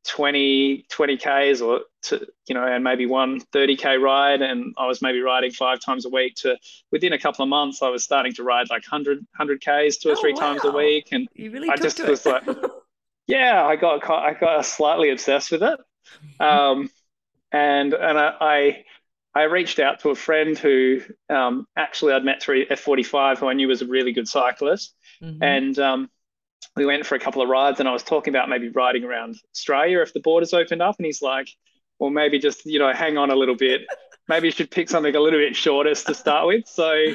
20 0.07 0.85
20 0.89 1.17
Ks 1.17 1.61
or 1.61 1.81
to, 2.03 2.25
you 2.47 2.55
know, 2.55 2.65
and 2.65 2.83
maybe 2.83 3.05
one 3.05 3.39
30 3.39 3.75
K 3.75 3.97
ride 3.97 4.41
and 4.41 4.73
I 4.77 4.87
was 4.87 5.01
maybe 5.01 5.19
riding 5.21 5.51
five 5.51 5.79
times 5.79 6.05
a 6.05 6.09
week 6.09 6.35
to 6.37 6.57
within 6.91 7.13
a 7.13 7.19
couple 7.19 7.43
of 7.43 7.49
months 7.49 7.81
I 7.81 7.89
was 7.89 8.03
starting 8.03 8.33
to 8.33 8.43
ride 8.43 8.69
like 8.69 8.83
100 8.89 9.17
100 9.37 9.59
Ks 9.59 9.97
two 9.97 10.09
or 10.09 10.13
Oh, 10.13 10.21
three 10.21 10.33
times 10.33 10.63
a 10.63 10.71
week 10.71 11.09
and 11.11 11.27
You 11.33 11.51
really 11.51 11.69
I 11.69 11.75
just 11.75 11.99
was 11.99 12.25
like- 12.25 12.43
yeah, 13.27 13.63
I 13.65 13.75
got 13.75 14.09
I 14.09 14.33
got 14.33 14.65
slightly 14.65 15.09
obsessed 15.11 15.51
with 15.51 15.63
it. 15.63 15.79
Um, 16.39 16.89
and 17.51 17.93
and 17.93 18.17
I, 18.17 18.33
I 18.41 18.85
I 19.35 19.43
reached 19.43 19.79
out 19.79 19.99
to 20.01 20.09
a 20.09 20.15
friend 20.15 20.57
who 20.57 21.01
um, 21.29 21.67
actually 21.77 22.13
I'd 22.13 22.25
met 22.25 22.41
through 22.41 22.65
F45, 22.65 23.37
who 23.37 23.47
I 23.47 23.53
knew 23.53 23.67
was 23.67 23.83
a 23.83 23.85
really 23.85 24.11
good 24.11 24.27
cyclist, 24.27 24.95
Mhm. 25.21 25.37
and 25.41 25.77
um, 25.79 26.09
we 26.75 26.85
went 26.85 27.05
for 27.05 27.15
a 27.15 27.19
couple 27.19 27.41
of 27.41 27.49
rides. 27.49 27.79
And 27.79 27.87
I 27.89 27.93
was 27.93 28.03
talking 28.03 28.33
about 28.33 28.49
maybe 28.49 28.69
riding 28.69 29.03
around 29.03 29.35
Australia 29.53 30.01
if 30.01 30.13
the 30.13 30.19
borders 30.19 30.53
opened 30.53 30.81
up, 30.81 30.95
and 30.97 31.05
he's 31.05 31.21
like, 31.21 31.49
"Well, 31.99 32.09
maybe 32.09 32.39
just 32.39 32.65
you 32.65 32.79
know 32.79 32.91
hang 32.93 33.17
on 33.17 33.29
a 33.31 33.35
little 33.35 33.55
bit. 33.55 33.81
Maybe 34.27 34.47
you 34.47 34.51
should 34.51 34.69
pick 34.71 34.89
something 34.89 35.15
a 35.15 35.19
little 35.19 35.39
bit 35.39 35.55
shorter 35.55 35.93
to 35.95 36.13
start 36.13 36.47
with." 36.47 36.67
So 36.67 37.13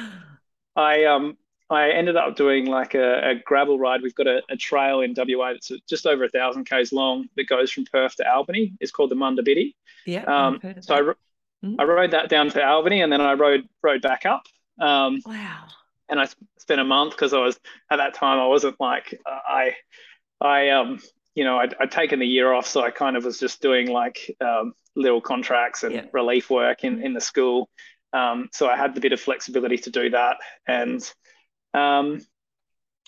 I 0.75 1.05
um 1.05 1.37
I 1.69 1.89
ended 1.91 2.15
up 2.15 2.35
doing 2.35 2.65
like 2.67 2.93
a, 2.93 3.29
a 3.31 3.35
gravel 3.35 3.79
ride. 3.79 4.01
We've 4.03 4.13
got 4.13 4.27
a, 4.27 4.41
a 4.49 4.55
trail 4.55 5.01
in 5.01 5.15
WA 5.17 5.53
that's 5.53 5.71
just 5.89 6.05
over 6.05 6.25
a 6.25 6.29
thousand 6.29 6.65
k's 6.69 6.93
long 6.93 7.27
that 7.37 7.47
goes 7.47 7.71
from 7.71 7.85
Perth 7.85 8.15
to 8.17 8.31
Albany. 8.31 8.73
It's 8.79 8.91
called 8.91 9.09
the 9.09 9.15
Munda 9.15 9.41
Biddi. 9.41 9.73
yeah. 10.05 10.23
Um, 10.25 10.55
I've 10.55 10.61
heard 10.61 10.77
of 10.77 10.83
so 10.85 10.95
I, 10.95 11.13
Mhm. 11.63 11.77
I 11.79 11.83
rode 11.85 12.11
that 12.11 12.29
down 12.29 12.49
to 12.51 12.63
Albany 12.63 13.01
and 13.01 13.11
then 13.11 13.21
I 13.21 13.33
rode 13.33 13.67
rode 13.81 14.01
back 14.01 14.25
up. 14.25 14.43
Um, 14.79 15.21
wow. 15.25 15.63
And 16.09 16.19
I 16.19 16.27
spent 16.59 16.81
a 16.81 16.83
month 16.83 17.11
because 17.13 17.33
I 17.33 17.39
was 17.39 17.59
at 17.91 17.97
that 17.97 18.13
time 18.13 18.39
I 18.39 18.47
wasn't 18.47 18.79
like 18.79 19.19
uh, 19.25 19.39
I 19.47 19.75
I 20.41 20.69
um 20.69 20.99
you 21.35 21.43
know 21.43 21.57
I'd, 21.57 21.75
I'd 21.79 21.91
taken 21.91 22.19
the 22.19 22.27
year 22.27 22.51
off 22.53 22.67
so 22.67 22.81
I 22.81 22.91
kind 22.91 23.17
of 23.17 23.25
was 23.25 23.39
just 23.39 23.61
doing 23.61 23.87
like 23.87 24.35
um, 24.41 24.73
little 24.95 25.21
contracts 25.21 25.83
and 25.83 25.93
Yeah. 25.93 26.05
relief 26.13 26.49
work 26.49 26.83
in 26.83 27.01
in 27.03 27.13
the 27.13 27.21
school. 27.21 27.69
Um, 28.13 28.49
so 28.53 28.69
I 28.69 28.77
had 28.77 28.95
the 28.95 29.01
bit 29.01 29.11
of 29.11 29.19
flexibility 29.19 29.77
to 29.79 29.89
do 29.89 30.09
that. 30.11 30.37
And 30.67 31.01
um, 31.73 32.21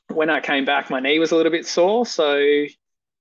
when 0.10 0.29
I 0.29 0.39
came 0.41 0.65
back 0.65 0.89
my 0.89 0.99
knee 0.99 1.19
was 1.19 1.31
a 1.31 1.36
little 1.36 1.51
bit 1.51 1.65
sore. 1.65 2.05
So 2.05 2.65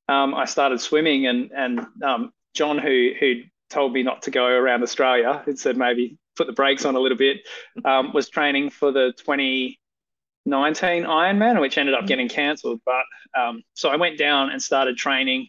um, 0.08 0.34
I 0.34 0.44
started 0.44 0.80
swimming 0.80 1.26
and 1.26 1.50
and 1.52 1.86
um, 2.02 2.32
John 2.54 2.78
who 2.78 3.12
who 3.20 3.42
told 3.70 3.92
me 3.92 4.02
not 4.02 4.22
to 4.22 4.30
go 4.30 4.46
around 4.46 4.82
Australia 4.82 5.42
had 5.44 5.58
said 5.58 5.76
maybe 5.76 6.16
put 6.36 6.46
the 6.46 6.52
brakes 6.52 6.84
on 6.84 6.94
a 6.96 7.00
little 7.00 7.18
bit 7.18 7.38
um, 7.84 8.12
was 8.14 8.28
training 8.28 8.70
for 8.70 8.92
the 8.92 9.12
2019 9.18 11.04
Ironman, 11.04 11.60
which 11.60 11.78
ended 11.78 11.94
up 11.94 12.04
Mhm. 12.04 12.08
getting 12.08 12.28
cancelled. 12.28 12.80
But 12.84 13.04
um, 13.38 13.62
so 13.74 13.88
I 13.88 13.96
went 13.96 14.18
down 14.18 14.50
and 14.50 14.62
started 14.62 14.96
training 14.96 15.48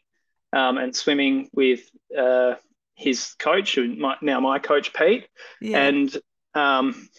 um, 0.53 0.77
and 0.77 0.95
swimming 0.95 1.49
with 1.53 1.81
uh, 2.17 2.55
his 2.95 3.35
coach, 3.37 3.75
who 3.75 3.95
my, 3.95 4.15
now 4.21 4.39
my 4.39 4.59
coach 4.59 4.93
Pete. 4.93 5.27
Yeah. 5.61 5.83
And 5.83 6.17
um, 6.55 7.09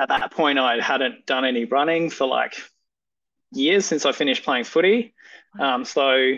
at 0.00 0.08
that 0.08 0.30
point, 0.32 0.58
I 0.58 0.80
hadn't 0.80 1.26
done 1.26 1.44
any 1.44 1.64
running 1.64 2.10
for 2.10 2.26
like 2.26 2.54
years 3.52 3.84
since 3.86 4.06
I 4.06 4.12
finished 4.12 4.44
playing 4.44 4.64
footy. 4.64 5.14
Um, 5.58 5.84
so 5.84 6.34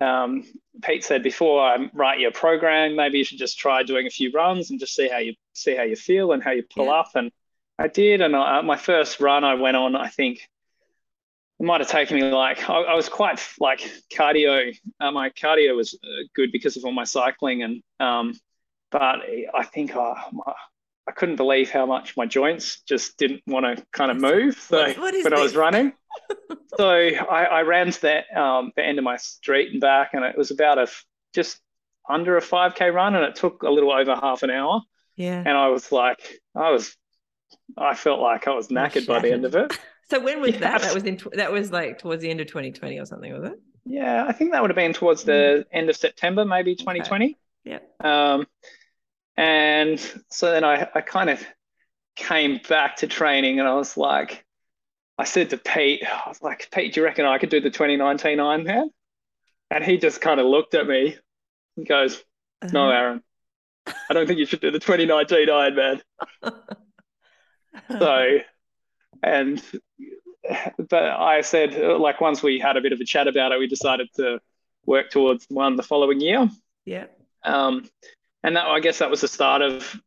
um, 0.00 0.44
Pete 0.82 1.04
said 1.04 1.22
before 1.22 1.62
I 1.62 1.88
write 1.92 2.18
your 2.20 2.32
program, 2.32 2.96
maybe 2.96 3.18
you 3.18 3.24
should 3.24 3.38
just 3.38 3.58
try 3.58 3.82
doing 3.82 4.06
a 4.06 4.10
few 4.10 4.30
runs 4.32 4.70
and 4.70 4.80
just 4.80 4.94
see 4.94 5.08
how 5.08 5.18
you 5.18 5.34
see 5.52 5.74
how 5.76 5.82
you 5.84 5.96
feel 5.96 6.32
and 6.32 6.42
how 6.42 6.50
you 6.50 6.64
pull 6.74 6.86
Yeah. 6.86 6.92
up. 7.00 7.10
And 7.14 7.30
I 7.78 7.88
did. 7.88 8.20
And 8.20 8.34
I, 8.36 8.60
my 8.62 8.76
first 8.76 9.20
run, 9.20 9.44
I 9.44 9.54
went 9.54 9.76
on. 9.76 9.94
I 9.96 10.08
think 10.08 10.38
it 11.60 11.64
might 11.64 11.80
have 11.80 11.88
taken 11.90 12.16
me 12.16 12.24
like 12.30 12.68
I, 12.68 12.74
I 12.82 12.94
was 12.94 13.08
quite 13.08 13.40
like 13.60 13.80
cardio. 14.12 14.76
Uh, 15.00 15.10
my 15.12 15.30
cardio 15.30 15.76
was 15.76 15.94
uh, 15.94 16.06
good 16.34 16.50
because 16.52 16.76
of 16.76 16.84
all 16.84 16.92
my 16.92 17.04
cycling, 17.04 17.62
and 17.62 17.82
um, 18.00 18.34
but 18.90 19.02
I 19.54 19.64
think 19.64 19.94
uh, 19.96 20.14
my, 20.32 20.52
I 21.06 21.12
couldn't 21.12 21.36
believe 21.36 21.70
how 21.70 21.86
much 21.86 22.16
my 22.16 22.26
joints 22.26 22.80
just 22.82 23.16
didn't 23.18 23.42
want 23.46 23.64
to 23.78 23.84
kind 23.92 24.10
of 24.10 24.16
move. 24.18 24.58
So 24.58 24.78
What- 24.78 24.98
what 24.98 25.14
when 25.24 25.34
I 25.34 25.40
was 25.40 25.54
running, 25.54 25.92
so 26.76 26.88
I, 26.90 27.44
I 27.44 27.62
ran 27.62 27.90
to 27.90 28.00
the, 28.00 28.40
um, 28.40 28.72
the 28.76 28.84
end 28.84 28.98
of 28.98 29.04
my 29.04 29.16
street 29.16 29.72
and 29.72 29.80
back, 29.80 30.10
and 30.14 30.24
it 30.24 30.36
was 30.36 30.50
about 30.50 30.78
a 30.78 30.86
just 31.34 31.60
under 32.08 32.36
a 32.36 32.40
5k 32.42 32.92
run, 32.92 33.14
and 33.14 33.24
it 33.24 33.36
took 33.36 33.62
a 33.62 33.70
little 33.70 33.92
over 33.92 34.14
half 34.14 34.42
an 34.42 34.50
hour. 34.50 34.82
yeah. 35.16 35.38
And 35.44 35.56
I 35.56 35.68
was 35.68 35.90
like, 35.90 36.40
I 36.54 36.70
was, 36.70 36.96
I 37.76 37.94
felt 37.94 38.20
like 38.20 38.46
I 38.46 38.54
was 38.54 38.68
knackered 38.68 39.06
by 39.06 39.20
the 39.20 39.32
end 39.32 39.44
of 39.44 39.54
it. 39.54 39.76
So 40.10 40.20
when 40.20 40.42
was 40.42 40.52
Yeah. 40.52 40.58
that? 40.60 40.82
That 40.82 40.94
was 40.94 41.04
in 41.04 41.18
that 41.32 41.50
was 41.50 41.72
like 41.72 41.98
towards 41.98 42.20
the 42.20 42.28
end 42.28 42.38
of 42.42 42.46
2020 42.46 42.98
or 42.98 43.06
something, 43.06 43.32
was 43.32 43.44
it? 43.44 43.58
Yeah, 43.86 44.26
I 44.28 44.32
think 44.32 44.52
that 44.52 44.60
would 44.60 44.68
have 44.70 44.76
been 44.76 44.92
towards 44.92 45.24
the 45.24 45.64
end 45.72 45.88
of 45.88 45.96
September, 45.96 46.44
maybe 46.44 46.76
2020. 46.76 47.38
Yeah. 47.64 47.78
Um, 48.00 48.46
and 49.38 49.98
so 50.30 50.50
then 50.52 50.62
I, 50.62 50.88
I 50.94 51.00
kind 51.00 51.30
of 51.30 51.42
came 52.16 52.60
back 52.68 52.96
to 52.96 53.06
training 53.06 53.60
and 53.60 53.66
I 53.68 53.74
was 53.74 53.96
like, 53.96 54.43
I 55.18 55.24
said 55.24 55.50
to 55.50 55.58
Pete, 55.58 56.02
I 56.04 56.28
was 56.28 56.42
like, 56.42 56.68
Pete, 56.72 56.94
do 56.94 57.00
you 57.00 57.04
reckon 57.04 57.24
I 57.24 57.38
could 57.38 57.50
do 57.50 57.60
the 57.60 57.70
2019 57.70 58.38
Ironman? 58.38 58.88
And 59.70 59.84
he 59.84 59.96
just 59.98 60.20
kind 60.20 60.40
of 60.40 60.46
looked 60.46 60.74
at 60.74 60.86
me 60.86 61.16
and 61.76 61.86
goes, 61.86 62.22
No, 62.72 62.88
Uh-huh. 62.88 62.96
Aaron, 62.96 63.22
I 63.86 64.14
don't 64.14 64.26
think 64.26 64.38
you 64.38 64.46
should 64.46 64.60
do 64.60 64.70
the 64.70 64.78
2019 64.80 65.48
Ironman. 65.48 66.00
So, 67.90 68.38
and 69.22 69.62
but 70.78 71.02
I 71.02 71.40
said, 71.40 71.74
like, 72.00 72.20
once 72.20 72.42
we 72.42 72.58
had 72.58 72.76
a 72.76 72.80
bit 72.80 72.92
of 72.92 73.00
a 73.00 73.04
chat 73.04 73.28
about 73.28 73.52
it, 73.52 73.58
we 73.58 73.66
decided 73.66 74.08
to 74.16 74.40
work 74.86 75.10
towards 75.10 75.46
one 75.48 75.76
the 75.76 75.82
following 75.82 76.20
year. 76.20 76.48
Yeah. 76.84 77.06
Um, 77.42 77.88
and 78.42 78.56
that 78.56 78.66
I 78.66 78.80
guess 78.80 78.98
that 78.98 79.10
was 79.10 79.22
the 79.22 79.28
start 79.28 79.62
of 79.62 79.98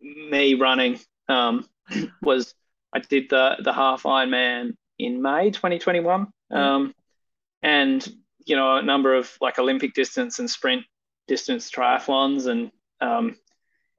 me 0.00 0.54
running. 0.54 0.98
Um, 1.28 1.66
was 2.22 2.54
I 2.92 3.00
did 3.00 3.30
the 3.30 3.56
the 3.62 3.72
half 3.72 4.02
Ironman 4.04 4.76
in 4.98 5.22
May 5.22 5.50
2021, 5.50 6.26
um, 6.50 6.94
and 7.62 8.06
you 8.46 8.56
know 8.56 8.76
a 8.76 8.82
number 8.82 9.14
of 9.14 9.30
like 9.40 9.58
Olympic 9.58 9.94
distance 9.94 10.38
and 10.38 10.50
sprint 10.50 10.84
distance 11.28 11.70
triathlons, 11.70 12.46
and 12.46 12.70
um, 13.00 13.36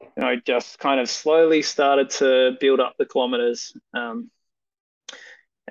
you 0.02 0.24
know 0.24 0.36
just 0.36 0.80
kind 0.80 1.00
of 1.00 1.10
slowly 1.10 1.62
started 1.62 2.10
to 2.12 2.58
build 2.60 2.80
up 2.80 2.96
the 2.98 3.06
kilometers. 3.06 3.74
Um, 3.94 4.30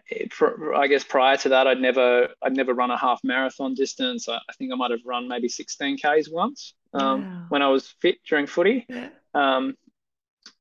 it, 0.08 0.32
I 0.74 0.86
guess 0.86 1.04
prior 1.04 1.36
to 1.38 1.50
that, 1.50 1.66
I'd 1.66 1.80
never 1.80 2.28
I'd 2.42 2.56
never 2.56 2.74
run 2.74 2.90
a 2.90 2.98
half 2.98 3.20
marathon 3.22 3.74
distance. 3.74 4.28
I, 4.28 4.36
I 4.36 4.52
think 4.58 4.72
I 4.72 4.76
might 4.76 4.90
have 4.90 5.00
run 5.04 5.28
maybe 5.28 5.48
16 5.48 5.98
k's 5.98 6.28
once 6.30 6.74
um, 6.94 7.22
wow. 7.22 7.46
when 7.48 7.62
I 7.62 7.68
was 7.68 7.94
fit 8.00 8.16
during 8.28 8.46
footy. 8.46 8.86
Yeah. 8.88 9.08
Um, 9.34 9.74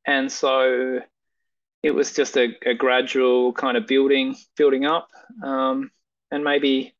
and 0.05 0.31
so 0.31 0.99
it 1.81 1.91
was 1.91 2.13
just 2.13 2.37
a, 2.37 2.49
a, 2.65 2.73
gradual 2.73 3.53
kind 3.53 3.77
of 3.77 3.87
building 3.87 4.35
building 4.57 4.85
up. 4.85 5.09
Um, 5.43 5.91
and 6.31 6.43
maybe 6.43 6.93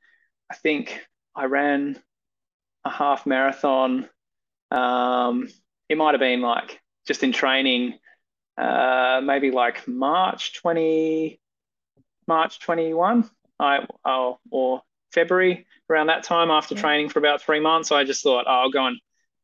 I 0.49 0.55
think 0.55 1.05
I 1.35 1.45
ran 1.45 2.01
a 2.85 2.89
half 2.89 3.25
marathon. 3.25 4.09
Um, 4.71 5.49
it 5.89 5.97
might 5.97 6.13
have 6.13 6.19
been 6.19 6.41
like 6.41 6.81
just 7.07 7.23
in 7.23 7.31
training, 7.31 7.97
uh, 8.57 9.21
maybe 9.23 9.51
like 9.51 9.87
March 9.87 10.53
20 10.55 11.39
March 12.27 12.59
21, 12.59 13.29
I 13.59 13.85
oh, 14.05 14.39
or 14.51 14.81
February 15.11 15.65
around 15.89 16.07
that 16.07 16.23
time 16.23 16.51
after 16.51 16.75
yeah. 16.75 16.81
training 16.81 17.09
for 17.09 17.19
about 17.19 17.41
three 17.41 17.59
months. 17.59 17.91
I 17.91 18.03
just 18.03 18.21
thought, 18.21 18.45
oh, 18.47 18.51
I'll 18.51 18.69
go 18.69 18.85
and 18.85 18.97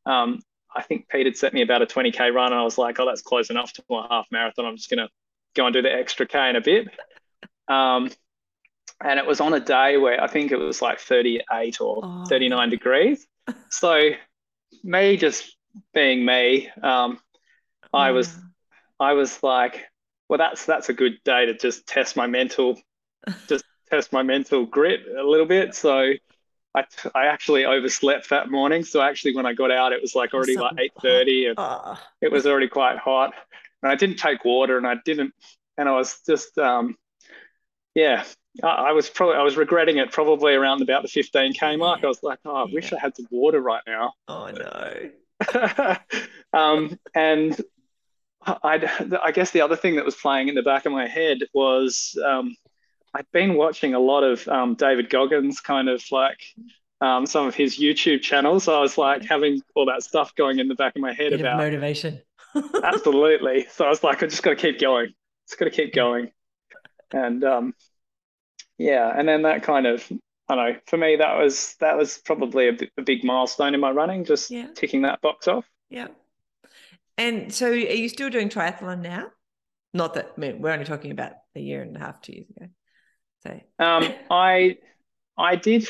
um, 0.06 0.40
I 0.74 0.82
think 0.82 1.08
Pete 1.08 1.26
had 1.26 1.36
set 1.36 1.52
me 1.52 1.62
about 1.62 1.82
a 1.82 1.86
20k 1.86 2.32
run, 2.32 2.52
and 2.52 2.60
I 2.60 2.62
was 2.62 2.78
like, 2.78 3.00
oh, 3.00 3.06
that's 3.06 3.22
close 3.22 3.50
enough 3.50 3.72
to 3.74 3.82
a 3.90 4.06
half 4.08 4.28
marathon. 4.30 4.66
I'm 4.66 4.76
just 4.76 4.88
gonna 4.88 5.08
go 5.56 5.66
and 5.66 5.74
do 5.74 5.82
the 5.82 5.92
extra 5.92 6.26
k 6.26 6.50
in 6.50 6.56
a 6.56 6.60
bit. 6.60 6.88
Um, 7.68 8.10
and 9.02 9.18
it 9.18 9.26
was 9.26 9.40
on 9.40 9.52
a 9.52 9.60
day 9.60 9.96
where 9.98 10.22
I 10.22 10.26
think 10.26 10.52
it 10.52 10.56
was 10.56 10.80
like 10.80 11.00
38 11.00 11.80
or 11.80 12.00
oh. 12.02 12.24
39 12.28 12.70
degrees. 12.70 13.26
So 13.70 14.10
me 14.82 15.16
just 15.16 15.56
being 15.92 16.24
me, 16.24 16.70
um, 16.82 17.18
I 17.92 18.10
was 18.10 18.34
I 18.98 19.12
was 19.12 19.42
like, 19.42 19.84
well, 20.28 20.38
that's 20.38 20.64
that's 20.64 20.88
a 20.88 20.92
good 20.92 21.18
day 21.24 21.46
to 21.46 21.54
just 21.54 21.86
test 21.86 22.16
my 22.16 22.26
mental, 22.26 22.80
just 23.48 23.64
test 23.90 24.12
my 24.12 24.22
mental 24.22 24.66
grit 24.66 25.00
a 25.06 25.22
little 25.22 25.46
bit. 25.46 25.74
So 25.74 26.12
I, 26.74 26.84
I 27.14 27.26
actually 27.26 27.64
overslept 27.64 28.30
that 28.30 28.50
morning. 28.50 28.84
So 28.84 29.00
actually, 29.00 29.34
when 29.36 29.46
I 29.46 29.52
got 29.52 29.70
out, 29.70 29.92
it 29.92 30.02
was 30.02 30.14
like 30.14 30.34
already 30.34 30.56
like 30.56 30.78
eight 30.78 30.92
thirty, 31.00 31.46
and 31.46 31.54
oh. 31.58 31.98
it 32.20 32.30
was 32.30 32.46
already 32.46 32.68
quite 32.68 32.98
hot. 32.98 33.34
And 33.82 33.92
I 33.92 33.94
didn't 33.94 34.16
take 34.16 34.44
water, 34.44 34.78
and 34.78 34.86
I 34.86 34.96
didn't, 35.04 35.34
and 35.76 35.88
I 35.88 35.92
was 35.92 36.20
just, 36.26 36.56
um, 36.58 36.96
yeah, 37.94 38.24
I, 38.62 38.68
I 38.68 38.92
was 38.92 39.08
probably 39.08 39.36
I 39.36 39.42
was 39.42 39.56
regretting 39.56 39.98
it 39.98 40.12
probably 40.12 40.54
around 40.54 40.82
about 40.82 41.02
the 41.02 41.08
fifteen 41.08 41.52
k 41.52 41.76
mark. 41.76 42.04
I 42.04 42.06
was 42.06 42.22
like, 42.22 42.38
oh, 42.44 42.54
I 42.54 42.64
yeah. 42.66 42.74
wish 42.74 42.92
I 42.92 42.98
had 42.98 43.16
some 43.16 43.26
water 43.30 43.60
right 43.60 43.82
now. 43.86 44.12
Oh 44.28 44.50
no. 44.50 45.96
um, 46.52 46.98
and 47.14 47.60
I'd, 48.46 48.84
I 49.22 49.32
guess 49.32 49.50
the 49.50 49.60
other 49.60 49.76
thing 49.76 49.96
that 49.96 50.04
was 50.04 50.14
playing 50.14 50.48
in 50.48 50.54
the 50.54 50.62
back 50.62 50.86
of 50.86 50.92
my 50.92 51.06
head 51.06 51.38
was 51.52 52.18
um, 52.24 52.56
I'd 53.14 53.30
been 53.32 53.54
watching 53.54 53.94
a 53.94 53.98
lot 53.98 54.22
of 54.22 54.46
um, 54.48 54.74
David 54.74 55.10
Goggins, 55.10 55.60
kind 55.60 55.88
of 55.88 56.02
like 56.10 56.38
um, 57.00 57.26
some 57.26 57.46
of 57.46 57.54
his 57.54 57.78
YouTube 57.78 58.22
channels. 58.22 58.64
So 58.64 58.76
I 58.76 58.80
was 58.80 58.96
like 58.96 59.24
having 59.24 59.62
all 59.74 59.86
that 59.86 60.02
stuff 60.02 60.34
going 60.34 60.58
in 60.58 60.68
the 60.68 60.74
back 60.74 60.96
of 60.96 61.02
my 61.02 61.12
head 61.12 61.30
Bit 61.30 61.40
about 61.40 61.58
motivation. 61.58 62.20
Absolutely. 62.82 63.66
So 63.70 63.84
I 63.84 63.88
was 63.88 64.02
like, 64.02 64.22
I'm 64.22 64.30
just 64.30 64.42
got 64.42 64.50
to 64.50 64.56
keep 64.56 64.80
going. 64.80 65.12
Just 65.48 65.58
got 65.58 65.66
to 65.66 65.70
keep 65.70 65.94
going. 65.94 66.30
And 67.12 67.44
um, 67.44 67.74
yeah, 68.78 69.12
and 69.14 69.28
then 69.28 69.42
that 69.42 69.62
kind 69.62 69.86
of 69.86 70.06
I 70.48 70.54
don't 70.54 70.72
know. 70.72 70.80
For 70.86 70.96
me, 70.96 71.16
that 71.16 71.38
was 71.38 71.74
that 71.80 71.96
was 71.96 72.18
probably 72.18 72.68
a, 72.68 72.76
a 72.98 73.02
big 73.02 73.24
milestone 73.24 73.74
in 73.74 73.80
my 73.80 73.90
running, 73.90 74.24
just 74.24 74.50
yeah. 74.50 74.68
ticking 74.74 75.02
that 75.02 75.20
box 75.20 75.48
off. 75.48 75.64
Yeah. 75.88 76.08
And 77.18 77.52
so, 77.52 77.70
are 77.70 77.74
you 77.74 78.08
still 78.08 78.30
doing 78.30 78.48
triathlon 78.48 79.00
now? 79.00 79.28
Not 79.94 80.14
that 80.14 80.32
I 80.36 80.40
mean, 80.40 80.60
we're 80.60 80.70
only 80.70 80.84
talking 80.84 81.10
about 81.10 81.32
a 81.54 81.60
year 81.60 81.82
and 81.82 81.96
a 81.96 82.00
half, 82.00 82.20
two 82.20 82.32
years 82.32 82.50
ago. 82.50 82.66
So, 83.42 83.60
um, 83.78 84.12
I, 84.30 84.76
I 85.38 85.56
did 85.56 85.88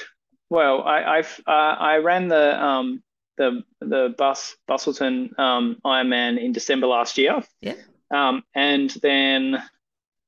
well. 0.49 0.83
I, 0.83 1.19
I've 1.19 1.41
uh, 1.47 1.51
I 1.51 1.97
ran 1.99 2.29
the 2.29 2.63
um 2.63 3.03
the 3.37 3.63
the 3.81 4.15
bus 4.17 4.57
Busselton 4.69 5.39
um, 5.39 5.77
Ironman 5.85 6.43
in 6.43 6.53
December 6.53 6.87
last 6.87 7.19
year. 7.19 7.43
Yeah. 7.61 7.75
Um, 8.11 8.43
and 8.55 8.91
then 9.03 9.63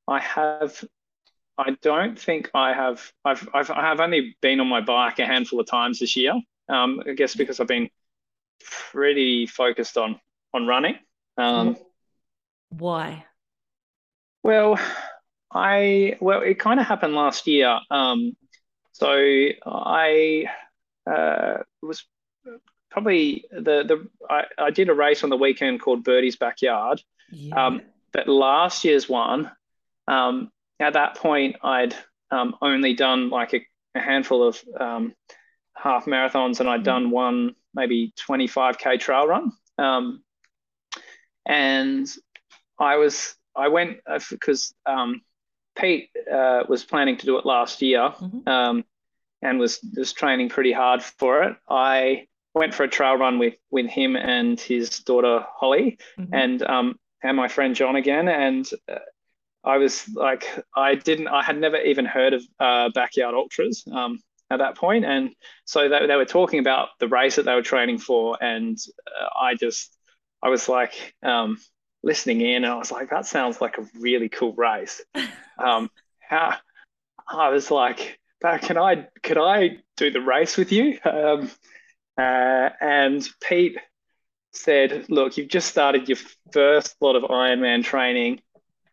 I 0.07 0.19
have. 0.19 0.83
I 1.57 1.75
don't 1.81 2.17
think 2.17 2.49
I 2.53 2.73
have. 2.73 3.11
I've, 3.25 3.47
I've 3.53 3.69
I 3.69 3.81
have 3.81 3.99
only 3.99 4.37
been 4.41 4.59
on 4.59 4.67
my 4.67 4.81
bike 4.81 5.19
a 5.19 5.25
handful 5.25 5.59
of 5.59 5.67
times 5.67 5.99
this 5.99 6.15
year. 6.15 6.33
Um, 6.69 7.01
I 7.05 7.13
guess 7.13 7.35
because 7.35 7.59
I've 7.59 7.67
been 7.67 7.89
pretty 8.91 9.45
focused 9.47 9.97
on 9.97 10.19
on 10.53 10.67
running. 10.67 10.95
Um, 11.37 11.77
Why? 12.69 13.25
Well, 14.43 14.79
I 15.51 16.17
well, 16.21 16.41
it 16.41 16.59
kind 16.59 16.79
of 16.79 16.85
happened 16.85 17.13
last 17.13 17.47
year. 17.47 17.79
Um, 17.89 18.37
so 18.93 19.09
I 19.65 20.45
uh, 21.09 21.57
was 21.81 22.05
probably 22.89 23.45
the 23.51 23.83
the 23.83 24.07
I, 24.29 24.43
I 24.57 24.71
did 24.71 24.89
a 24.89 24.93
race 24.93 25.23
on 25.23 25.29
the 25.29 25.37
weekend 25.37 25.81
called 25.81 26.03
Birdy's 26.03 26.35
Backyard. 26.35 27.01
Yeah. 27.31 27.65
Um, 27.67 27.81
but 28.11 28.27
last 28.27 28.83
year's 28.83 29.07
one, 29.07 29.51
um, 30.07 30.51
at 30.79 30.93
that 30.93 31.15
point, 31.15 31.57
I'd 31.63 31.95
um, 32.31 32.55
only 32.61 32.93
done 32.93 33.29
like 33.29 33.53
a, 33.53 33.65
a 33.95 33.99
handful 33.99 34.47
of 34.47 34.59
um, 34.79 35.13
half 35.75 36.05
marathons, 36.05 36.59
and 36.59 36.69
I'd 36.69 36.81
mm. 36.81 36.85
done 36.85 37.11
one 37.11 37.55
maybe 37.73 38.13
25k 38.27 38.99
trail 38.99 39.27
run. 39.27 39.51
Um, 39.77 40.23
and 41.45 42.07
I 42.77 42.97
was 42.97 43.35
I 43.55 43.67
went 43.67 43.97
because 44.29 44.73
uh, 44.85 44.91
um, 44.91 45.21
Pete 45.77 46.09
uh, 46.31 46.63
was 46.67 46.83
planning 46.83 47.17
to 47.17 47.25
do 47.25 47.37
it 47.37 47.45
last 47.45 47.81
year 47.81 47.99
mm-hmm. 47.99 48.47
um, 48.47 48.85
and 49.41 49.59
was 49.59 49.79
was 49.95 50.13
training 50.13 50.49
pretty 50.49 50.71
hard 50.71 51.03
for 51.03 51.43
it. 51.43 51.57
I 51.67 52.27
went 52.53 52.73
for 52.73 52.83
a 52.83 52.89
trail 52.89 53.15
run 53.15 53.39
with 53.39 53.55
with 53.71 53.87
him 53.87 54.15
and 54.15 54.59
his 54.59 54.99
daughter 54.99 55.45
Holly 55.55 55.97
mm-hmm. 56.17 56.33
and 56.33 56.61
um, 56.63 56.99
and 57.23 57.37
my 57.37 57.47
friend 57.47 57.75
John 57.75 57.95
again 57.95 58.27
and. 58.27 58.69
Uh, 58.87 58.99
I 59.63 59.77
was 59.77 60.07
like, 60.15 60.45
I 60.73 60.95
didn't, 60.95 61.27
I 61.27 61.43
had 61.43 61.59
never 61.59 61.77
even 61.77 62.05
heard 62.05 62.33
of 62.33 62.43
uh, 62.59 62.89
backyard 62.89 63.35
ultras 63.35 63.83
um, 63.91 64.19
at 64.49 64.59
that 64.59 64.77
point, 64.77 65.03
and 65.03 65.31
so 65.65 65.89
they, 65.89 66.07
they 66.07 66.15
were 66.15 66.25
talking 66.25 66.59
about 66.59 66.89
the 66.99 67.09
race 67.09 67.35
that 67.35 67.43
they 67.43 67.53
were 67.53 67.61
training 67.61 67.97
for, 67.97 68.37
and 68.41 68.77
uh, 69.05 69.27
I 69.37 69.55
just 69.55 69.95
I 70.41 70.47
was 70.47 70.69
like 70.69 71.13
um, 71.23 71.57
listening 72.03 72.41
in, 72.41 72.63
and 72.63 72.67
I 72.67 72.75
was 72.75 72.91
like, 72.91 73.09
that 73.09 73.25
sounds 73.25 73.59
like 73.59 73.77
a 73.77 73.87
really 73.99 74.29
cool 74.29 74.53
race. 74.53 75.01
Um, 75.61 75.91
how 76.19 76.55
I 77.27 77.49
was 77.49 77.69
like, 77.69 78.17
can 78.41 78.77
I 78.77 79.07
could 79.23 79.37
I 79.37 79.79
do 79.97 80.09
the 80.09 80.21
race 80.21 80.55
with 80.55 80.71
you? 80.71 80.97
Um, 81.03 81.51
uh, 82.19 82.69
and 82.81 83.27
Pete 83.41 83.77
said, 84.51 85.05
look, 85.09 85.37
you've 85.37 85.47
just 85.47 85.69
started 85.69 86.09
your 86.09 86.17
first 86.51 86.95
lot 87.01 87.15
of 87.15 87.23
Ironman 87.23 87.83
training. 87.83 88.41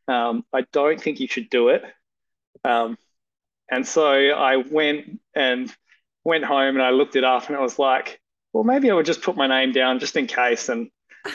Um, 0.07 0.45
I 0.53 0.63
don't 0.73 1.01
think 1.01 1.19
you 1.19 1.27
should 1.27 1.51
do 1.51 1.71
it. 1.71 1.83
Um, 2.65 2.97
and 3.71 3.87
so 3.87 4.13
I 4.13 4.57
went 4.57 5.21
and 5.35 5.75
went 6.25 6.45
home 6.45 6.77
and 6.77 6.83
I 6.83 6.91
looked 6.91 7.17
it 7.17 7.25
up 7.25 7.49
and 7.49 7.57
I 7.57 7.61
was 7.61 7.79
like, 7.79 8.21
well, 8.53 8.65
maybe 8.65 8.91
I 8.91 8.95
would 8.95 9.07
just 9.07 9.23
put 9.23 9.37
my 9.37 9.47
name 9.47 9.73
down 9.73 9.99
just 9.99 10.17
in 10.17 10.27
case. 10.27 10.69
And 10.69 10.91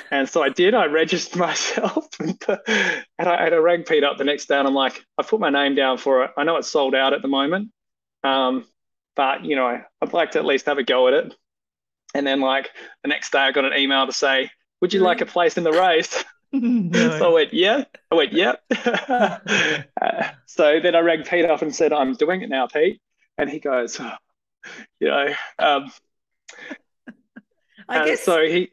and 0.10 0.30
so 0.30 0.42
I 0.42 0.50
did. 0.50 0.74
I 0.74 0.86
registered 0.86 1.40
myself, 1.40 2.08
and, 2.20 2.38
I, 2.48 2.96
and 3.18 3.28
I 3.28 3.58
rang 3.58 3.84
Pete 3.84 4.06
up 4.06 4.18
the 4.18 4.24
next 4.24 4.48
day, 4.48 4.58
and 4.58 4.68
I'm 4.68 4.74
like, 4.74 5.04
I 5.18 5.24
put 5.24 5.42
my 5.42 5.50
name 5.50 5.76
down 5.76 5.98
for 5.98 6.24
it. 6.24 6.32
I 6.38 6.46
know 6.46 6.56
it's 6.56 6.70
sold 6.70 6.96
out 6.96 7.14
at 7.14 7.22
the 7.22 7.28
moment, 7.28 7.72
um, 8.24 8.66
but 9.16 9.44
you 9.44 9.56
know, 9.58 9.68
I, 9.68 9.84
would 10.02 10.14
like 10.14 10.32
to 10.32 10.40
at 10.40 10.46
least 10.46 10.68
have 10.68 10.78
a 10.78 10.84
go 10.84 11.10
at 11.10 11.14
it. 11.14 11.36
And 12.14 12.26
then, 12.28 12.42
like 12.42 12.70
the 13.04 13.08
next 13.08 13.32
day, 13.32 13.40
I 13.40 13.52
got 13.52 13.66
an 13.66 13.78
email 13.78 14.06
to 14.06 14.14
say, 14.14 14.52
"Would 14.82 14.94
you 14.94 15.00
like 15.00 15.22
a 15.22 15.26
place 15.26 15.58
in 15.58 15.64
the 15.64 15.72
race?" 15.72 16.24
no. 16.52 17.18
So 17.18 17.30
I 17.30 17.34
went, 17.34 17.54
"Yeah." 17.54 17.86
I 18.12 18.16
went, 18.16 18.34
"Yep." 18.34 18.64
uh, 18.86 20.30
so 20.46 20.82
then 20.82 20.96
I 20.96 21.00
rang 21.00 21.24
Pete 21.24 21.46
up 21.46 21.62
and 21.62 21.74
said, 21.74 21.94
"I'm 21.94 22.14
doing 22.14 22.42
it 22.42 22.50
now, 22.50 22.68
Pete," 22.68 23.00
and 23.38 23.50
he 23.50 23.60
goes, 23.60 23.98
oh, 24.02 24.12
"You 25.00 25.08
know." 25.08 25.34
Um, 25.58 25.92
I 27.88 28.06
guess 28.06 28.24
so 28.24 28.44
he 28.44 28.70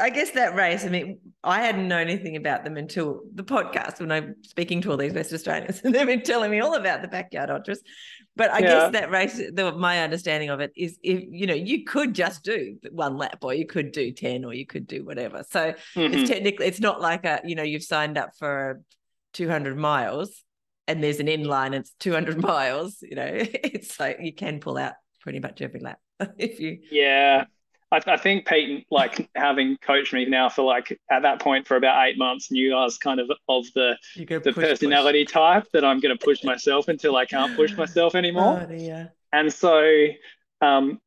I 0.00 0.08
guess 0.08 0.30
that 0.30 0.54
race, 0.54 0.84
I 0.84 0.88
mean, 0.88 1.18
I 1.42 1.60
hadn't 1.60 1.88
known 1.88 2.08
anything 2.08 2.36
about 2.36 2.64
them 2.64 2.78
until 2.78 3.20
the 3.34 3.44
podcast 3.44 4.00
when 4.00 4.10
I'm 4.10 4.36
speaking 4.42 4.80
to 4.82 4.90
all 4.90 4.96
these 4.96 5.12
West 5.12 5.32
Australians 5.32 5.80
and 5.84 5.94
they've 5.94 6.06
been 6.06 6.22
telling 6.22 6.50
me 6.50 6.60
all 6.60 6.74
about 6.74 7.02
the 7.02 7.08
backyard 7.08 7.50
ultras. 7.50 7.82
But 8.34 8.50
I 8.50 8.60
yeah. 8.60 8.66
guess 8.66 8.92
that 8.92 9.10
race, 9.10 9.36
the, 9.52 9.72
my 9.72 10.02
understanding 10.02 10.48
of 10.48 10.60
it 10.60 10.72
is 10.74 10.98
if, 11.02 11.22
you 11.28 11.46
know, 11.46 11.54
you 11.54 11.84
could 11.84 12.14
just 12.14 12.42
do 12.42 12.78
one 12.90 13.18
lap 13.18 13.38
or 13.42 13.52
you 13.52 13.66
could 13.66 13.92
do 13.92 14.10
10 14.10 14.44
or 14.44 14.54
you 14.54 14.66
could 14.66 14.86
do 14.86 15.04
whatever. 15.04 15.44
So 15.50 15.74
mm-hmm. 15.94 16.14
it's 16.14 16.30
technically, 16.30 16.66
it's 16.66 16.80
not 16.80 17.00
like 17.00 17.26
a, 17.26 17.40
you 17.44 17.54
know, 17.54 17.62
you've 17.62 17.84
signed 17.84 18.16
up 18.16 18.30
for 18.38 18.82
200 19.34 19.76
miles 19.76 20.42
and 20.88 21.02
there's 21.02 21.20
an 21.20 21.28
end 21.28 21.46
line, 21.46 21.74
it's 21.74 21.92
200 22.00 22.40
miles, 22.42 22.98
you 23.02 23.16
know, 23.16 23.28
it's 23.30 24.00
like 24.00 24.18
you 24.20 24.32
can 24.32 24.60
pull 24.60 24.78
out 24.78 24.94
pretty 25.20 25.40
much 25.40 25.60
every 25.60 25.80
lap 25.80 25.98
if 26.38 26.58
you. 26.58 26.78
Yeah. 26.90 27.44
I, 27.94 28.12
I 28.12 28.16
think 28.16 28.46
Peyton, 28.46 28.84
like 28.90 29.28
having 29.34 29.76
coached 29.78 30.12
me 30.12 30.24
now 30.26 30.48
for 30.48 30.62
like 30.62 30.98
at 31.10 31.22
that 31.22 31.40
point 31.40 31.66
for 31.66 31.76
about 31.76 32.06
eight 32.06 32.18
months, 32.18 32.50
knew 32.50 32.74
I 32.74 32.82
was 32.82 32.98
kind 32.98 33.20
of 33.20 33.30
of 33.48 33.66
the 33.74 33.96
the 34.16 34.52
push, 34.52 34.54
personality 34.54 35.24
push. 35.24 35.32
type 35.32 35.66
that 35.72 35.84
I'm 35.84 36.00
going 36.00 36.16
to 36.16 36.22
push 36.22 36.42
myself 36.44 36.88
until 36.88 37.16
I 37.16 37.24
can't 37.24 37.56
push 37.56 37.76
myself 37.76 38.14
anymore. 38.14 38.66
Oh, 38.68 39.06
and 39.32 39.52
so, 39.52 40.06
um, 40.60 41.00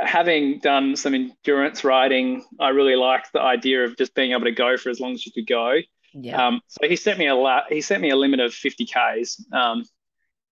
having 0.00 0.58
done 0.58 0.96
some 0.96 1.14
endurance 1.14 1.84
riding, 1.84 2.44
I 2.58 2.70
really 2.70 2.96
liked 2.96 3.32
the 3.32 3.40
idea 3.40 3.84
of 3.84 3.96
just 3.96 4.14
being 4.14 4.32
able 4.32 4.44
to 4.44 4.52
go 4.52 4.76
for 4.76 4.90
as 4.90 5.00
long 5.00 5.12
as 5.12 5.26
you 5.26 5.32
could 5.32 5.46
go. 5.46 5.76
Yeah. 6.12 6.46
Um, 6.46 6.60
so 6.66 6.88
he 6.88 6.96
sent 6.96 7.18
me 7.18 7.26
a 7.26 7.34
la- 7.34 7.64
he 7.68 7.80
sent 7.80 8.02
me 8.02 8.10
a 8.10 8.16
limit 8.16 8.40
of 8.40 8.52
50 8.52 8.86
k's, 8.86 9.46
um, 9.52 9.84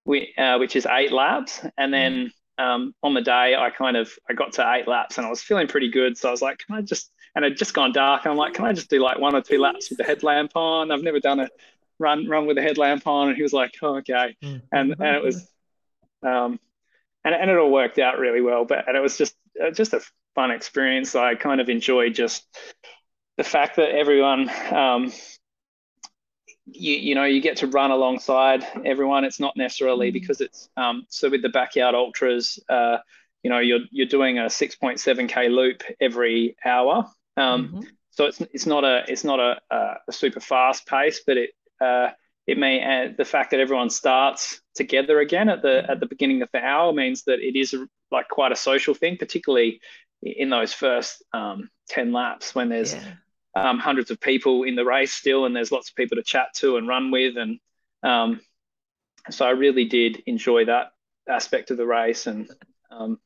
we, 0.05 0.35
uh, 0.39 0.59
which 0.59 0.77
is 0.77 0.87
eight 0.87 1.13
laps, 1.13 1.61
and 1.77 1.93
then 1.93 2.13
mm 2.13 2.31
um, 2.59 2.95
on 3.03 3.15
the 3.15 3.23
day 3.23 3.55
I 3.57 3.71
kind 3.71 3.97
of 3.97 4.13
I 4.29 4.35
got 4.35 4.53
to 4.55 4.73
eight 4.75 4.89
laps 4.89 5.17
and 5.17 5.27
I 5.27 5.31
was 5.31 5.43
feeling 5.43 5.69
pretty 5.69 5.91
good. 5.91 6.19
So 6.19 6.29
I 6.29 6.31
was 6.31 6.43
like, 6.43 6.59
can 6.59 6.77
I 6.77 6.83
just 6.83 7.11
and 7.35 7.45
it 7.45 7.57
just 7.57 7.75
gone 7.75 7.93
dark. 7.93 8.27
I'm 8.27 8.37
like, 8.37 8.55
can 8.55 8.65
I 8.65 8.73
just 8.73 8.91
do 8.91 9.01
like 9.01 9.19
one 9.19 9.35
or 9.35 9.43
two 9.43 9.59
laps 9.59 9.91
with 9.91 9.99
the 9.99 10.05
headlamp 10.05 10.53
on? 10.57 10.91
I've 10.91 11.03
never 11.03 11.21
done 11.21 11.41
a 11.41 11.49
run 11.99 12.29
run 12.29 12.47
with 12.47 12.59
a 12.59 12.63
headlamp 12.63 13.07
on. 13.07 13.29
And 13.29 13.37
he 13.37 13.43
was 13.43 13.53
like, 13.53 13.75
oh, 13.83 13.97
okay. 13.97 14.37
Mm. 14.43 14.63
And 14.73 14.97
and 14.99 15.17
it 15.17 15.23
was 15.23 15.49
um 16.23 16.59
and, 17.25 17.35
and 17.35 17.51
it 17.51 17.57
all 17.57 17.71
worked 17.71 17.99
out 17.99 18.19
really 18.19 18.41
well. 18.41 18.65
But 18.65 18.89
and 18.89 18.97
it 18.97 19.01
was 19.01 19.17
just 19.17 19.35
uh, 19.63 19.71
just 19.71 19.95
a 19.95 20.01
fun 20.35 20.51
experience. 20.51 21.15
I 21.15 21.35
kind 21.35 21.61
of 21.61 21.69
enjoyed 21.69 22.15
just 22.15 22.47
the 23.37 23.45
fact 23.45 23.77
that 23.77 23.91
everyone 23.91 24.51
um 24.73 25.13
you 26.73 26.95
you 26.95 27.14
know 27.14 27.25
you 27.25 27.41
get 27.41 27.59
to 27.59 27.66
run 27.66 27.91
alongside 27.91 28.66
everyone. 28.85 29.25
It's 29.25 29.41
not 29.41 29.57
necessarily 29.57 30.11
mm. 30.11 30.14
because 30.14 30.41
it's 30.41 30.69
um, 30.77 31.07
so 31.09 31.31
with 31.31 31.43
the 31.43 31.49
backyard 31.49 31.95
ultras, 31.95 32.59
uh, 32.69 32.99
you 33.43 33.51
know 33.51 33.59
you're 33.59 33.81
you're 33.91 34.07
doing 34.07 34.39
a 34.39 34.45
6.7k 34.45 35.51
loop 35.51 35.83
every 36.01 36.57
hour. 36.64 37.07
Um, 37.37 37.69
mm-hmm. 37.69 37.81
So 38.11 38.27
it's 38.27 38.41
it's 38.53 38.66
not 38.66 38.85
a 38.85 39.05
it's 39.09 39.25
not 39.25 39.41
a, 39.41 39.61
a 40.09 40.12
super 40.12 40.41
fast 40.41 40.87
pace, 40.87 41.23
but 41.27 41.37
it 41.37 41.51
uh, 41.81 42.09
it 42.47 42.59
may 42.59 42.81
add 42.81 43.16
the 43.16 43.25
fact 43.25 43.51
that 43.53 43.61
everyone 43.61 43.91
starts 43.91 44.61
together 44.75 45.21
again 45.21 45.49
at 45.49 45.62
the 45.62 45.89
at 45.89 46.01
the 46.01 46.07
beginning 46.07 46.43
of 46.43 46.51
the 46.53 46.64
hour 46.64 46.93
means 46.93 47.25
that 47.25 47.41
it 47.41 47.59
is 47.59 47.75
like 48.11 48.29
quite 48.29 48.53
a 48.53 48.57
social 48.57 48.95
thing, 48.95 49.16
particularly 49.16 49.81
in 50.23 50.51
those 50.51 50.73
first 50.73 51.23
um, 51.33 51.71
10 51.91 52.12
laps 52.12 52.55
when 52.55 52.69
there's 52.69 52.95
yeah 52.95 53.12
um, 53.67 53.79
hundreds 53.79 54.11
of 54.11 54.21
people 54.21 54.65
in 54.65 54.75
the 54.75 54.85
race 54.85 55.13
still, 55.13 55.45
and 55.45 55.55
there's 55.55 55.73
lots 55.73 55.91
of 55.91 55.95
people 55.95 56.17
to 56.17 56.23
chat 56.23 56.49
to 56.57 56.77
and 56.77 56.89
run 56.89 57.11
with, 57.11 57.37
and 57.37 57.59
um, 58.03 58.41
so 59.31 59.47
I 59.47 59.51
really 59.51 59.85
did 59.85 60.23
enjoy 60.27 60.67
that 60.67 60.93
aspect 61.29 61.71
of 61.71 61.77
the 61.77 61.87
race, 61.87 62.27
and 62.27 62.49
um, 62.91 63.19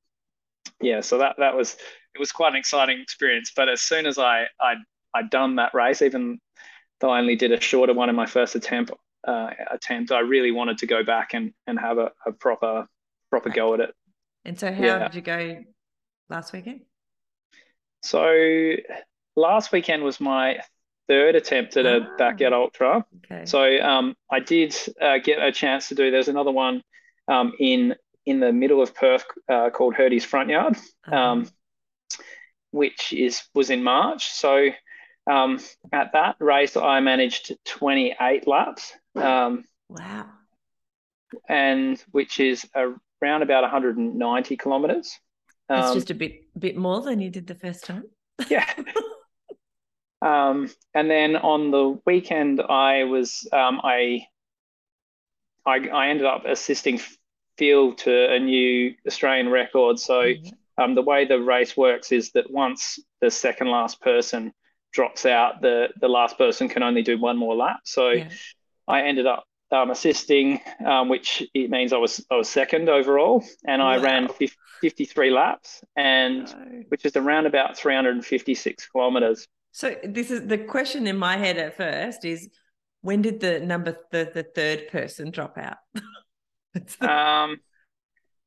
yeah, 0.81 1.01
so 1.01 1.19
that 1.19 1.37
that 1.39 1.57
was 1.57 1.77
it 2.15 2.19
was 2.19 2.33
quite 2.33 2.51
an 2.51 2.57
exciting 2.57 3.01
experience. 3.01 3.53
But 3.55 3.69
as 3.69 3.83
soon 3.83 4.07
as 4.07 4.19
I 4.19 4.47
I 4.61 4.75
I'd 5.15 5.31
done 5.31 5.57
that 5.57 5.75
race, 5.75 6.03
even 6.03 6.41
though 7.01 7.11
I 7.11 7.19
only 7.19 7.37
did 7.37 7.53
a 7.53 7.61
shorter 7.61 7.95
one 7.95 8.09
in 8.09 8.17
my 8.17 8.27
first 8.27 8.55
attempt, 8.55 8.93
uh, 9.27 9.51
attempt, 9.71 10.13
I 10.13 10.21
really 10.21 10.53
wanted 10.53 10.79
to 10.79 10.87
go 10.87 11.05
back 11.05 11.35
and 11.35 11.53
and 11.67 11.79
have 11.79 11.99
a, 11.99 12.13
a 12.27 12.33
proper 12.33 12.87
proper 13.31 13.51
go 13.51 13.75
at 13.75 13.81
it. 13.81 13.95
And 14.45 14.59
so, 14.59 14.73
how 14.73 14.85
yeah. 14.85 14.99
did 14.99 15.15
you 15.15 15.23
go 15.23 15.59
last 16.29 16.53
weekend? 16.53 16.81
So 18.03 18.27
last 19.37 19.73
weekend 19.73 20.03
was 20.03 20.21
my 20.21 20.59
third 21.09 21.35
attempt 21.35 21.77
at 21.77 21.87
a 21.87 21.97
oh, 21.97 22.17
backyard 22.17 22.53
ultra. 22.53 23.05
Okay. 23.25 23.45
So 23.45 23.81
um, 23.81 24.15
I 24.31 24.41
did 24.41 24.75
uh, 25.01 25.19
get 25.19 25.43
a 25.43 25.53
chance 25.53 25.89
to 25.89 25.95
do. 25.95 26.11
There's 26.11 26.29
another 26.29 26.53
one 26.53 26.83
um, 27.29 27.53
in 27.59 27.95
in 28.25 28.39
the 28.41 28.53
middle 28.53 28.81
of 28.81 28.95
Perth 28.95 29.25
uh, 29.49 29.71
called 29.71 29.95
Herdy's 29.95 30.25
Front 30.25 30.51
Yard, 30.51 30.77
uh-huh. 31.07 31.17
um, 31.17 31.51
which 32.71 33.13
is 33.13 33.43
was 33.55 33.71
in 33.71 33.83
March. 33.83 34.31
So 34.31 34.69
um, 35.31 35.59
at 35.93 36.13
that 36.13 36.37
race, 36.39 36.77
I 36.77 37.01
managed 37.01 37.53
28 37.65 38.47
laps. 38.47 38.93
Um, 39.15 39.65
wow. 39.89 40.27
And 41.49 42.03
which 42.11 42.41
is 42.41 42.67
around 42.75 43.43
about 43.43 43.63
190 43.63 44.57
kilometers. 44.57 45.19
It's 45.71 45.95
just 45.95 46.11
a 46.11 46.15
bit 46.15 46.43
bit 46.59 46.77
more 46.77 47.01
than 47.01 47.21
you 47.21 47.31
did 47.31 47.47
the 47.47 47.55
first 47.55 47.85
time. 47.85 48.05
yeah. 48.51 48.67
Um, 50.23 50.71
and 50.95 51.11
then 51.11 51.37
on 51.37 51.71
the 51.71 51.99
weekend, 52.07 52.61
I 52.61 53.05
was 53.05 53.47
um, 53.53 53.81
I, 53.83 54.27
I, 55.67 55.89
I 55.89 56.09
ended 56.09 56.27
up 56.27 56.45
assisting 56.47 57.01
Phil 57.59 57.95
to 57.95 58.33
a 58.33 58.39
new 58.39 58.95
Australian 59.07 59.49
record. 59.49 59.99
So 59.99 60.23
mm-hmm. 60.23 60.83
um, 60.83 60.95
the 60.95 61.03
way 61.03 61.25
the 61.25 61.41
race 61.41 61.77
works 61.77 62.13
is 62.13 62.31
that 62.33 62.51
once 62.51 62.99
the 63.21 63.31
second 63.31 63.69
last 63.69 64.01
person 64.01 64.53
drops 64.93 65.27
out, 65.27 65.61
the 65.61 65.89
the 66.01 66.09
last 66.09 66.39
person 66.39 66.69
can 66.69 66.83
only 66.83 67.03
do 67.03 67.19
one 67.19 67.37
more 67.37 67.57
lap. 67.57 67.81
So 67.85 68.11
yeah. 68.11 68.29
I 68.87 69.03
ended 69.03 69.27
up 69.27 69.45
um, 69.73 69.91
assisting, 69.91 70.61
um, 70.85 71.09
which 71.09 71.43
it 71.55 71.71
means 71.71 71.93
I 71.93 71.97
was 71.97 72.25
I 72.31 72.37
was 72.37 72.49
second 72.49 72.89
overall, 72.89 73.45
and 73.67 73.83
wow. 73.83 73.89
I 73.89 73.99
ran 73.99 74.29
50, 74.29 74.55
53 74.83 75.31
laps, 75.31 75.83
and 75.97 76.45
no. 76.45 76.83
which 76.89 77.05
is 77.05 77.17
around 77.17 77.47
about 77.47 77.77
356 77.77 78.87
kilometers. 78.89 79.49
So 79.73 79.97
this 80.05 80.31
is 80.31 80.47
the 80.47 80.59
question 80.59 81.07
in 81.07 81.17
my 81.17 81.39
head 81.39 81.57
at 81.57 81.77
first 81.77 82.25
is 82.25 82.51
when 83.01 83.23
did 83.23 83.41
the 83.41 83.59
number 83.61 83.97
the, 84.11 84.31
the 84.33 84.43
third 84.43 84.89
person 84.89 85.31
drop 85.31 85.57
out? 85.57 85.79
the... 86.75 87.11
Um 87.11 87.61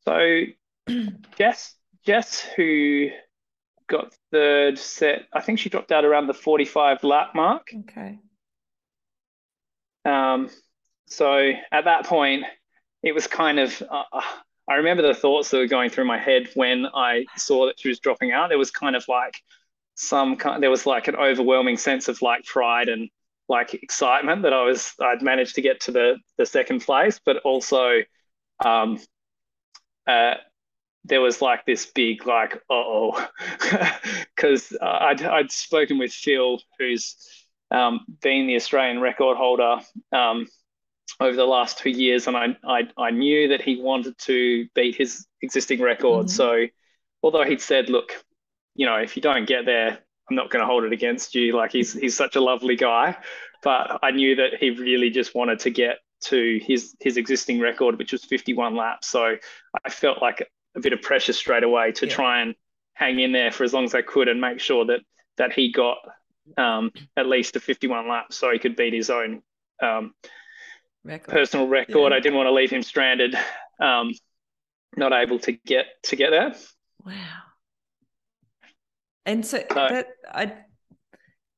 so 0.05 0.41
Jess 1.37 1.75
Jess 2.05 2.41
who 2.55 3.09
got 3.87 4.13
third 4.31 4.77
set 4.77 5.23
I 5.33 5.41
think 5.41 5.59
she 5.59 5.69
dropped 5.69 5.91
out 5.91 6.05
around 6.05 6.27
the 6.27 6.33
45 6.33 7.03
lap 7.03 7.31
mark. 7.33 7.69
Okay. 7.89 8.19
Um 10.05 10.49
so 11.07 11.51
at 11.71 11.85
that 11.85 12.05
point 12.05 12.43
it 13.01 13.13
was 13.13 13.25
kind 13.25 13.59
of 13.59 13.81
uh, 13.81 14.03
uh 14.13 14.21
I 14.69 14.75
remember 14.75 15.03
the 15.03 15.13
thoughts 15.13 15.49
that 15.49 15.57
were 15.57 15.67
going 15.67 15.89
through 15.89 16.05
my 16.05 16.17
head 16.17 16.49
when 16.53 16.85
I 16.93 17.25
saw 17.35 17.67
that 17.67 17.79
she 17.79 17.87
was 17.87 17.99
dropping 17.99 18.31
out. 18.31 18.51
It 18.51 18.55
was 18.55 18.71
kind 18.71 18.95
of 18.95 19.05
like 19.07 19.35
some 19.95 20.35
kind 20.35 20.61
there 20.61 20.69
was 20.69 20.85
like 20.85 21.07
an 21.07 21.15
overwhelming 21.15 21.77
sense 21.77 22.07
of 22.07 22.21
like 22.21 22.45
pride 22.45 22.89
and 22.89 23.09
like 23.47 23.73
excitement 23.73 24.43
that 24.43 24.53
I 24.53 24.63
was 24.63 24.93
I'd 25.01 25.21
managed 25.21 25.55
to 25.55 25.61
get 25.61 25.81
to 25.81 25.91
the 25.91 26.17
the 26.37 26.45
second 26.45 26.81
place, 26.81 27.19
but 27.25 27.37
also 27.37 28.01
um, 28.63 28.99
uh, 30.07 30.35
there 31.05 31.21
was 31.21 31.41
like 31.41 31.65
this 31.65 31.85
big 31.85 32.25
like 32.25 32.61
oh 32.69 33.27
because 34.35 34.75
I'd 34.81 35.21
I'd 35.23 35.51
spoken 35.51 35.97
with 35.97 36.11
Phil 36.11 36.59
who's 36.79 37.15
um, 37.71 38.01
been 38.21 38.47
the 38.47 38.55
Australian 38.55 39.01
record 39.01 39.37
holder 39.37 39.79
um, 40.11 40.47
over 41.19 41.35
the 41.35 41.45
last 41.45 41.79
two 41.79 41.89
years, 41.89 42.27
and 42.27 42.35
I, 42.35 42.57
I 42.65 42.89
I 42.97 43.11
knew 43.11 43.49
that 43.49 43.61
he 43.61 43.81
wanted 43.81 44.17
to 44.19 44.67
beat 44.75 44.95
his 44.95 45.25
existing 45.41 45.81
record. 45.81 46.27
Mm-hmm. 46.27 46.35
So 46.35 46.65
although 47.21 47.43
he'd 47.43 47.61
said, 47.61 47.89
look, 47.89 48.24
you 48.75 48.85
know, 48.85 48.97
if 48.97 49.15
you 49.15 49.21
don't 49.21 49.47
get 49.47 49.65
there, 49.65 49.99
I'm 50.29 50.35
not 50.35 50.49
going 50.49 50.61
to 50.61 50.65
hold 50.65 50.83
it 50.83 50.93
against 50.93 51.35
you. 51.35 51.55
Like 51.55 51.71
he's 51.71 51.93
he's 51.93 52.15
such 52.15 52.35
a 52.35 52.41
lovely 52.41 52.75
guy, 52.75 53.17
but 53.63 53.99
I 54.03 54.11
knew 54.11 54.35
that 54.35 54.55
he 54.59 54.71
really 54.71 55.09
just 55.09 55.33
wanted 55.35 55.59
to 55.59 55.69
get 55.69 55.99
to 56.25 56.59
his 56.61 56.95
his 56.99 57.17
existing 57.17 57.59
record, 57.59 57.97
which 57.97 58.11
was 58.11 58.23
51 58.25 58.75
laps. 58.75 59.07
So 59.07 59.35
I 59.83 59.89
felt 59.89 60.21
like 60.21 60.47
a 60.75 60.79
bit 60.79 60.93
of 60.93 61.01
pressure 61.01 61.33
straight 61.33 61.63
away 61.63 61.91
to 61.93 62.07
yeah. 62.07 62.13
try 62.13 62.41
and 62.41 62.55
hang 62.93 63.19
in 63.19 63.31
there 63.31 63.51
for 63.51 63.63
as 63.63 63.73
long 63.73 63.85
as 63.85 63.93
I 63.93 64.01
could 64.01 64.27
and 64.27 64.41
make 64.41 64.59
sure 64.59 64.85
that 64.85 65.01
that 65.37 65.53
he 65.53 65.71
got 65.71 65.97
um, 66.57 66.91
at 67.17 67.27
least 67.27 67.55
a 67.55 67.59
51 67.59 68.07
laps 68.07 68.37
so 68.37 68.51
he 68.51 68.59
could 68.59 68.75
beat 68.75 68.93
his 68.93 69.09
own 69.09 69.41
um, 69.81 70.13
record. 71.03 71.31
personal 71.31 71.67
record. 71.67 72.11
Yeah. 72.11 72.17
I 72.17 72.19
didn't 72.19 72.35
want 72.35 72.47
to 72.47 72.53
leave 72.53 72.71
him 72.71 72.83
stranded, 72.83 73.35
um, 73.79 74.11
not 74.95 75.13
able 75.13 75.39
to 75.39 75.51
get 75.51 75.85
to 76.03 76.15
get 76.15 76.31
there. 76.31 76.55
Wow. 77.05 77.44
And 79.25 79.45
so, 79.45 79.59
so 79.69 79.75
that 79.75 80.07
I 80.31 80.53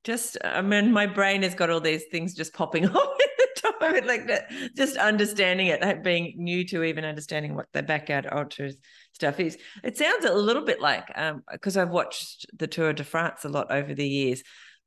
just, 0.04 0.38
I 0.44 0.62
mean, 0.62 0.94
my 0.94 1.06
brain 1.06 1.44
has 1.44 1.54
got 1.54 1.70
all 1.70 1.82
these 1.82 2.06
things 2.12 2.34
just 2.34 2.54
popping 2.54 2.86
up 2.90 2.96
at 2.96 3.30
the 3.38 3.48
top 3.62 3.82
of 3.82 3.94
it, 3.94 4.06
like 4.06 4.28
that, 4.28 4.50
just 4.76 4.96
understanding 4.98 5.68
it, 5.68 6.04
being 6.04 6.36
new 6.38 6.66
to 6.68 6.84
even 6.84 7.04
understanding 7.04 7.56
what 7.56 7.68
the 7.74 7.84
backyard 7.84 8.28
ultras 8.32 8.78
stuff 9.14 9.40
is. 9.40 9.58
It 9.84 9.98
sounds 9.98 10.26
a 10.26 10.34
little 10.34 10.64
bit 10.64 10.80
like 10.80 11.08
because 11.52 11.78
um, 11.78 11.82
I've 11.82 11.94
watched 11.94 12.46
the 12.58 12.68
Tour 12.68 12.94
de 12.94 13.04
France 13.04 13.44
a 13.44 13.50
lot 13.50 13.72
over 13.72 13.94
the 13.94 14.08
years. 14.08 14.44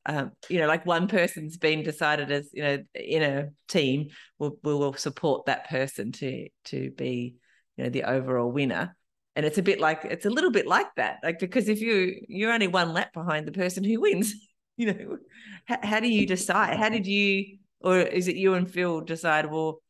Um, 0.07 0.33
you 0.49 0.59
know, 0.59 0.66
like 0.66 0.87
one 0.87 1.09
person's 1.09 1.59
been 1.59 1.83
decided 1.83 2.31
as 2.31 2.49
you 2.55 2.62
know 2.62 2.78
in 2.95 3.22
a 3.22 3.49
team 3.68 4.09
will 4.39 4.57
will 4.62 4.95
support 4.95 5.45
that 5.45 5.68
person 5.68 6.12
to 6.12 6.49
to 6.66 6.91
be 6.93 7.35
you 7.76 7.85
know 7.85 7.91
the 7.91 8.05
overall 8.05 8.51
winner 8.51 8.97
and 9.41 9.47
it's 9.47 9.57
a 9.57 9.62
bit 9.62 9.80
like 9.80 10.05
it's 10.05 10.26
a 10.26 10.30
little 10.30 10.51
bit 10.51 10.66
like 10.66 10.95
that 10.97 11.18
like 11.22 11.38
because 11.38 11.66
if 11.70 11.80
you 11.80 12.14
you're 12.28 12.53
only 12.53 12.66
one 12.66 12.93
lap 12.93 13.11
behind 13.14 13.49
the 13.49 13.53
person 13.53 13.82
who 13.82 13.99
wins 13.99 14.34
you 14.76 14.93
know 14.93 15.16
how, 15.64 15.78
how 15.82 16.01
do 16.01 16.09
you 16.09 16.26
decide 16.26 16.76
how 16.76 16.91
did 16.91 17.07
you 17.07 17.57
or 17.80 18.01
is 18.01 18.28
it 18.28 18.36
you 18.36 18.53
and 18.53 18.70
phil 18.70 19.01
decide 19.01 19.47
well 19.47 19.80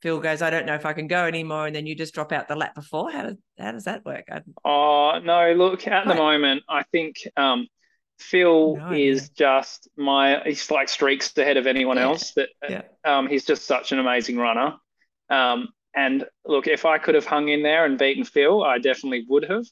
phil 0.00 0.20
goes 0.20 0.40
i 0.40 0.48
don't 0.48 0.64
know 0.64 0.74
if 0.74 0.86
i 0.86 0.94
can 0.94 1.06
go 1.06 1.26
anymore 1.26 1.66
and 1.66 1.76
then 1.76 1.86
you 1.86 1.94
just 1.94 2.14
drop 2.14 2.32
out 2.32 2.48
the 2.48 2.56
lap 2.56 2.74
before 2.74 3.10
how 3.10 3.24
does 3.24 3.36
how 3.58 3.72
does 3.72 3.84
that 3.84 4.02
work 4.06 4.24
I... 4.32 4.40
oh 4.64 5.20
no 5.22 5.52
look 5.52 5.86
at 5.86 6.06
the 6.06 6.14
moment 6.14 6.62
i 6.66 6.82
think 6.84 7.16
um 7.36 7.66
Phil 8.16 8.76
no, 8.76 8.92
is 8.92 9.22
yeah. 9.22 9.58
just 9.58 9.88
my 9.96 10.40
he's 10.44 10.70
like 10.70 10.88
streaks 10.88 11.36
ahead 11.36 11.56
of 11.56 11.66
anyone 11.66 11.96
yeah. 11.96 12.04
else 12.04 12.32
that 12.34 12.48
yeah. 12.66 12.82
um 13.04 13.26
he's 13.26 13.44
just 13.44 13.66
such 13.66 13.90
an 13.90 13.98
amazing 13.98 14.36
runner 14.36 14.76
um 15.30 15.68
and 15.94 16.24
look, 16.44 16.66
if 16.66 16.84
I 16.84 16.98
could 16.98 17.14
have 17.14 17.26
hung 17.26 17.48
in 17.48 17.62
there 17.62 17.84
and 17.84 17.98
beaten 17.98 18.24
Phil, 18.24 18.62
I 18.62 18.78
definitely 18.78 19.24
would 19.28 19.44
have. 19.44 19.64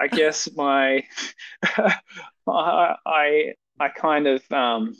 I 0.00 0.08
guess 0.08 0.48
my 0.56 1.04
I 2.48 3.54
I 3.78 3.88
kind 3.88 4.26
of 4.26 4.52
um, 4.52 4.96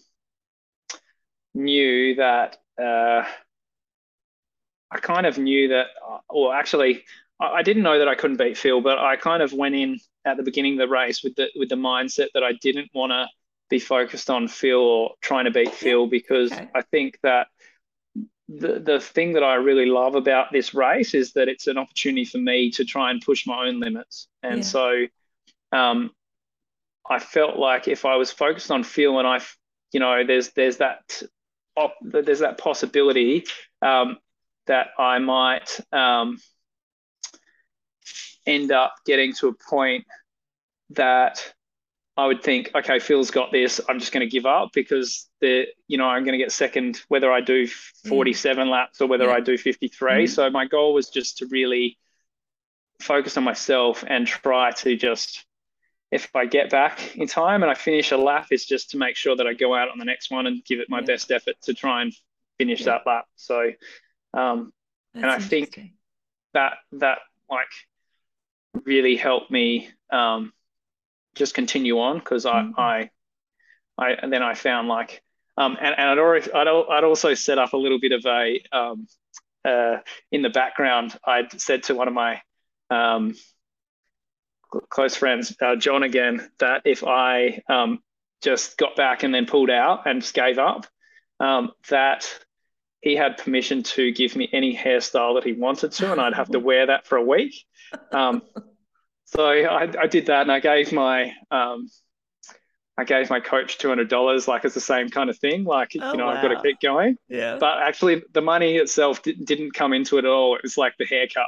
knew 1.54 2.16
that 2.16 2.58
uh, 2.80 3.24
I 4.90 4.98
kind 5.00 5.26
of 5.26 5.38
knew 5.38 5.68
that, 5.68 5.86
or 6.28 6.54
actually, 6.54 7.04
I 7.40 7.62
didn't 7.62 7.82
know 7.82 7.98
that 7.98 8.08
I 8.08 8.14
couldn't 8.14 8.36
beat 8.36 8.56
Phil, 8.56 8.80
but 8.80 8.98
I 8.98 9.16
kind 9.16 9.42
of 9.42 9.52
went 9.52 9.74
in 9.74 9.98
at 10.24 10.36
the 10.36 10.42
beginning 10.42 10.74
of 10.74 10.78
the 10.78 10.92
race 10.92 11.22
with 11.22 11.34
the 11.36 11.48
with 11.56 11.68
the 11.68 11.76
mindset 11.76 12.28
that 12.34 12.42
I 12.42 12.52
didn't 12.60 12.90
want 12.94 13.10
to 13.12 13.26
be 13.68 13.78
focused 13.78 14.30
on 14.30 14.48
Phil 14.48 14.78
or 14.78 15.14
trying 15.20 15.44
to 15.46 15.50
beat 15.50 15.72
Phil 15.72 16.06
because 16.06 16.52
okay. 16.52 16.68
I 16.74 16.82
think 16.82 17.18
that 17.22 17.48
the, 18.48 18.78
the 18.78 19.00
thing 19.00 19.32
that 19.32 19.42
I 19.42 19.54
really 19.54 19.86
love 19.86 20.14
about 20.14 20.52
this 20.52 20.72
race 20.74 21.14
is 21.14 21.32
that 21.32 21.48
it's 21.48 21.66
an 21.66 21.78
opportunity 21.78 22.24
for 22.24 22.38
me 22.38 22.70
to 22.72 22.84
try 22.84 23.10
and 23.10 23.20
push 23.20 23.46
my 23.46 23.66
own 23.66 23.80
limits. 23.80 24.28
And 24.42 24.58
yeah. 24.58 24.62
so 24.62 25.06
um, 25.72 26.10
I 27.08 27.18
felt 27.18 27.56
like 27.56 27.88
if 27.88 28.04
I 28.04 28.16
was 28.16 28.30
focused 28.30 28.70
on 28.70 28.84
Phil 28.84 29.18
and 29.18 29.26
I, 29.26 29.40
you 29.92 30.00
know, 30.00 30.24
there's 30.24 30.50
there's 30.52 30.78
that 30.78 31.22
there's 32.02 32.38
that 32.38 32.58
possibility 32.58 33.44
um, 33.82 34.16
that 34.66 34.88
I 34.98 35.18
might 35.18 35.78
um, 35.92 36.38
end 38.46 38.72
up 38.72 38.94
getting 39.04 39.34
to 39.34 39.48
a 39.48 39.54
point 39.70 40.06
that 40.90 41.52
I 42.16 42.26
would 42.26 42.42
think, 42.42 42.70
okay, 42.74 42.98
Phil's 42.98 43.30
got 43.30 43.52
this. 43.52 43.80
I'm 43.88 43.98
just 43.98 44.10
going 44.10 44.26
to 44.26 44.30
give 44.30 44.46
up 44.46 44.70
because 44.72 45.28
the, 45.40 45.66
you 45.86 45.98
know, 45.98 46.06
I'm 46.06 46.24
going 46.24 46.32
to 46.32 46.42
get 46.42 46.50
second 46.50 47.02
whether 47.08 47.30
I 47.30 47.42
do 47.42 47.66
47 48.08 48.66
mm. 48.66 48.70
laps 48.70 49.00
or 49.02 49.06
whether 49.06 49.26
yeah. 49.26 49.34
I 49.34 49.40
do 49.40 49.58
53. 49.58 50.10
Mm. 50.10 50.28
So 50.28 50.48
my 50.48 50.66
goal 50.66 50.94
was 50.94 51.10
just 51.10 51.38
to 51.38 51.46
really 51.46 51.98
focus 53.00 53.36
on 53.36 53.44
myself 53.44 54.02
and 54.06 54.26
try 54.26 54.70
to 54.70 54.96
just, 54.96 55.44
if 56.10 56.34
I 56.34 56.46
get 56.46 56.70
back 56.70 57.16
in 57.16 57.26
time 57.26 57.62
and 57.62 57.70
I 57.70 57.74
finish 57.74 58.12
a 58.12 58.16
lap, 58.16 58.46
is 58.50 58.64
just 58.64 58.92
to 58.92 58.96
make 58.96 59.16
sure 59.16 59.36
that 59.36 59.46
I 59.46 59.52
go 59.52 59.74
out 59.74 59.90
on 59.90 59.98
the 59.98 60.06
next 60.06 60.30
one 60.30 60.46
and 60.46 60.64
give 60.64 60.80
it 60.80 60.88
my 60.88 61.00
yeah. 61.00 61.06
best 61.06 61.30
effort 61.30 61.56
to 61.64 61.74
try 61.74 62.00
and 62.00 62.14
finish 62.58 62.80
yeah. 62.80 62.92
that 62.92 63.02
lap. 63.06 63.26
So, 63.36 63.72
um, 64.32 64.72
and 65.14 65.26
I 65.26 65.38
think 65.38 65.78
that 66.54 66.74
that 66.92 67.18
like 67.50 67.66
really 68.84 69.16
helped 69.16 69.50
me. 69.50 69.90
Um, 70.10 70.52
just 71.36 71.54
continue 71.54 72.00
on 72.00 72.18
because 72.18 72.44
mm-hmm. 72.44 72.78
I, 72.78 73.10
I, 73.98 74.08
I, 74.08 74.10
and 74.20 74.32
then 74.32 74.42
I 74.42 74.54
found 74.54 74.88
like, 74.88 75.22
um, 75.56 75.76
and, 75.80 75.94
and 75.96 76.10
I'd 76.10 76.18
already, 76.18 76.52
I'd, 76.52 76.66
I'd 76.66 77.04
also 77.04 77.34
set 77.34 77.58
up 77.58 77.72
a 77.72 77.76
little 77.76 78.00
bit 78.00 78.12
of 78.12 78.26
a, 78.26 78.60
um, 78.72 79.06
uh, 79.64 79.98
in 80.32 80.42
the 80.42 80.50
background, 80.50 81.16
I'd 81.24 81.60
said 81.60 81.84
to 81.84 81.94
one 81.94 82.08
of 82.08 82.14
my, 82.14 82.40
um, 82.90 83.34
close 84.90 85.16
friends, 85.16 85.56
uh, 85.60 85.76
John 85.76 86.02
again, 86.02 86.50
that 86.58 86.82
if 86.84 87.04
I, 87.04 87.62
um, 87.68 88.00
just 88.42 88.76
got 88.76 88.96
back 88.96 89.22
and 89.22 89.34
then 89.34 89.46
pulled 89.46 89.70
out 89.70 90.06
and 90.06 90.20
just 90.20 90.34
gave 90.34 90.58
up, 90.58 90.86
um, 91.40 91.72
that 91.88 92.28
he 93.00 93.16
had 93.16 93.38
permission 93.38 93.82
to 93.82 94.12
give 94.12 94.36
me 94.36 94.48
any 94.52 94.76
hairstyle 94.76 95.34
that 95.34 95.44
he 95.44 95.52
wanted 95.52 95.92
to, 95.92 96.12
and 96.12 96.20
I'd 96.20 96.34
have 96.34 96.50
to 96.50 96.60
wear 96.68 96.86
that 96.86 97.06
for 97.06 97.16
a 97.16 97.24
week. 97.24 97.54
Um, 98.12 98.42
so 99.26 99.44
I, 99.44 99.90
I 100.00 100.06
did 100.06 100.26
that, 100.26 100.42
and 100.42 100.52
I 100.52 100.60
gave 100.60 100.92
my 100.92 101.32
um, 101.50 101.88
I 102.98 103.04
gave 103.04 103.28
my 103.28 103.40
coach 103.40 103.76
two 103.78 103.88
hundred 103.88 104.08
dollars, 104.08 104.48
like 104.48 104.64
it's 104.64 104.74
the 104.74 104.80
same 104.80 105.10
kind 105.10 105.28
of 105.28 105.38
thing. 105.38 105.64
Like 105.64 105.92
oh, 106.00 106.12
you 106.12 106.16
know, 106.16 106.26
wow. 106.26 106.32
I've 106.32 106.42
got 106.42 106.48
to 106.48 106.62
keep 106.62 106.80
going. 106.80 107.16
Yeah. 107.28 107.58
But 107.60 107.82
actually, 107.82 108.22
the 108.32 108.40
money 108.40 108.76
itself 108.76 109.22
didn't 109.22 109.74
come 109.74 109.92
into 109.92 110.16
it 110.16 110.24
at 110.24 110.30
all. 110.30 110.56
It 110.56 110.62
was 110.62 110.78
like 110.78 110.94
the 110.98 111.04
haircut. 111.04 111.46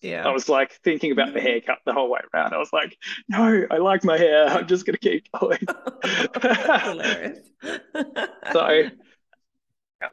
Yeah. 0.00 0.26
I 0.26 0.32
was 0.32 0.48
like 0.48 0.72
thinking 0.84 1.12
about 1.12 1.34
the 1.34 1.40
haircut 1.40 1.78
the 1.84 1.92
whole 1.92 2.10
way 2.10 2.20
around. 2.32 2.54
I 2.54 2.58
was 2.58 2.72
like, 2.72 2.96
no, 3.28 3.66
I 3.70 3.76
like 3.78 4.04
my 4.04 4.16
hair. 4.16 4.46
I'm 4.46 4.66
just 4.66 4.86
gonna 4.86 4.98
keep 4.98 5.28
going. 5.38 5.60
hilarious. 6.42 7.38
so, 8.52 8.88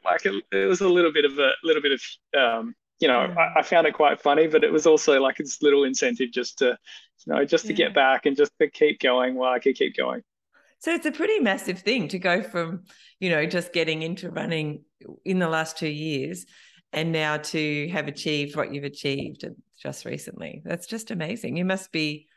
like, 0.04 0.26
it, 0.26 0.44
it, 0.52 0.66
was 0.68 0.82
a 0.82 0.90
little 0.90 1.14
bit 1.14 1.26
of 1.26 1.38
a 1.38 1.52
little 1.64 1.82
bit 1.82 1.94
of 1.94 2.02
um, 2.40 2.76
you 3.00 3.08
know, 3.08 3.26
yeah. 3.26 3.36
I, 3.56 3.60
I, 3.60 3.62
found 3.62 3.88
it 3.88 3.94
quite 3.94 4.22
funny, 4.22 4.48
but 4.48 4.64
it 4.64 4.72
was 4.72 4.88
also 4.88 5.20
like 5.20 5.38
this 5.38 5.62
little 5.62 5.84
incentive 5.84 6.32
just 6.32 6.60
to, 6.60 6.78
you 7.26 7.34
know, 7.34 7.46
just 7.46 7.66
to 7.66 7.74
yeah. 7.74 7.88
get 7.88 7.96
back 7.96 8.26
and 8.26 8.38
just 8.38 8.52
to 8.60 8.70
keep 8.70 9.00
going 9.00 9.36
while 9.36 9.54
I 9.54 9.60
could 9.60 9.76
keep 9.76 9.96
going. 9.98 10.22
So 10.80 10.94
it's 10.94 11.06
a 11.06 11.12
pretty 11.12 11.40
massive 11.40 11.80
thing 11.80 12.08
to 12.10 12.20
go 12.20 12.44
from, 12.44 12.84
you 13.20 13.30
know, 13.30 13.46
just 13.46 13.74
getting 13.74 14.02
into 14.02 14.30
running 14.30 14.84
in 15.24 15.40
the 15.40 15.50
last 15.50 15.78
two 15.78 15.90
years 15.90 16.46
and 16.94 17.12
now 17.12 17.38
to 17.38 17.90
have 17.90 18.08
achieved 18.08 18.56
what 18.56 18.74
you've 18.74 18.84
achieved 18.84 19.46
just 19.82 20.06
recently. 20.06 20.62
That's 20.64 20.88
just 20.88 21.12
amazing. 21.12 21.58
You 21.58 21.66
must 21.66 21.92
be, 21.92 22.28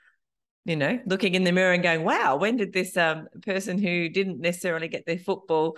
you 0.64 0.76
know, 0.76 0.98
looking 1.06 1.34
in 1.34 1.44
the 1.44 1.52
mirror 1.52 1.72
and 1.72 1.82
going, 1.82 2.04
wow, 2.04 2.36
when 2.36 2.56
did 2.56 2.72
this 2.72 2.96
um, 2.96 3.28
person 3.42 3.78
who 3.78 4.08
didn't 4.08 4.40
necessarily 4.40 4.88
get 4.88 5.06
their 5.06 5.18
football, 5.18 5.76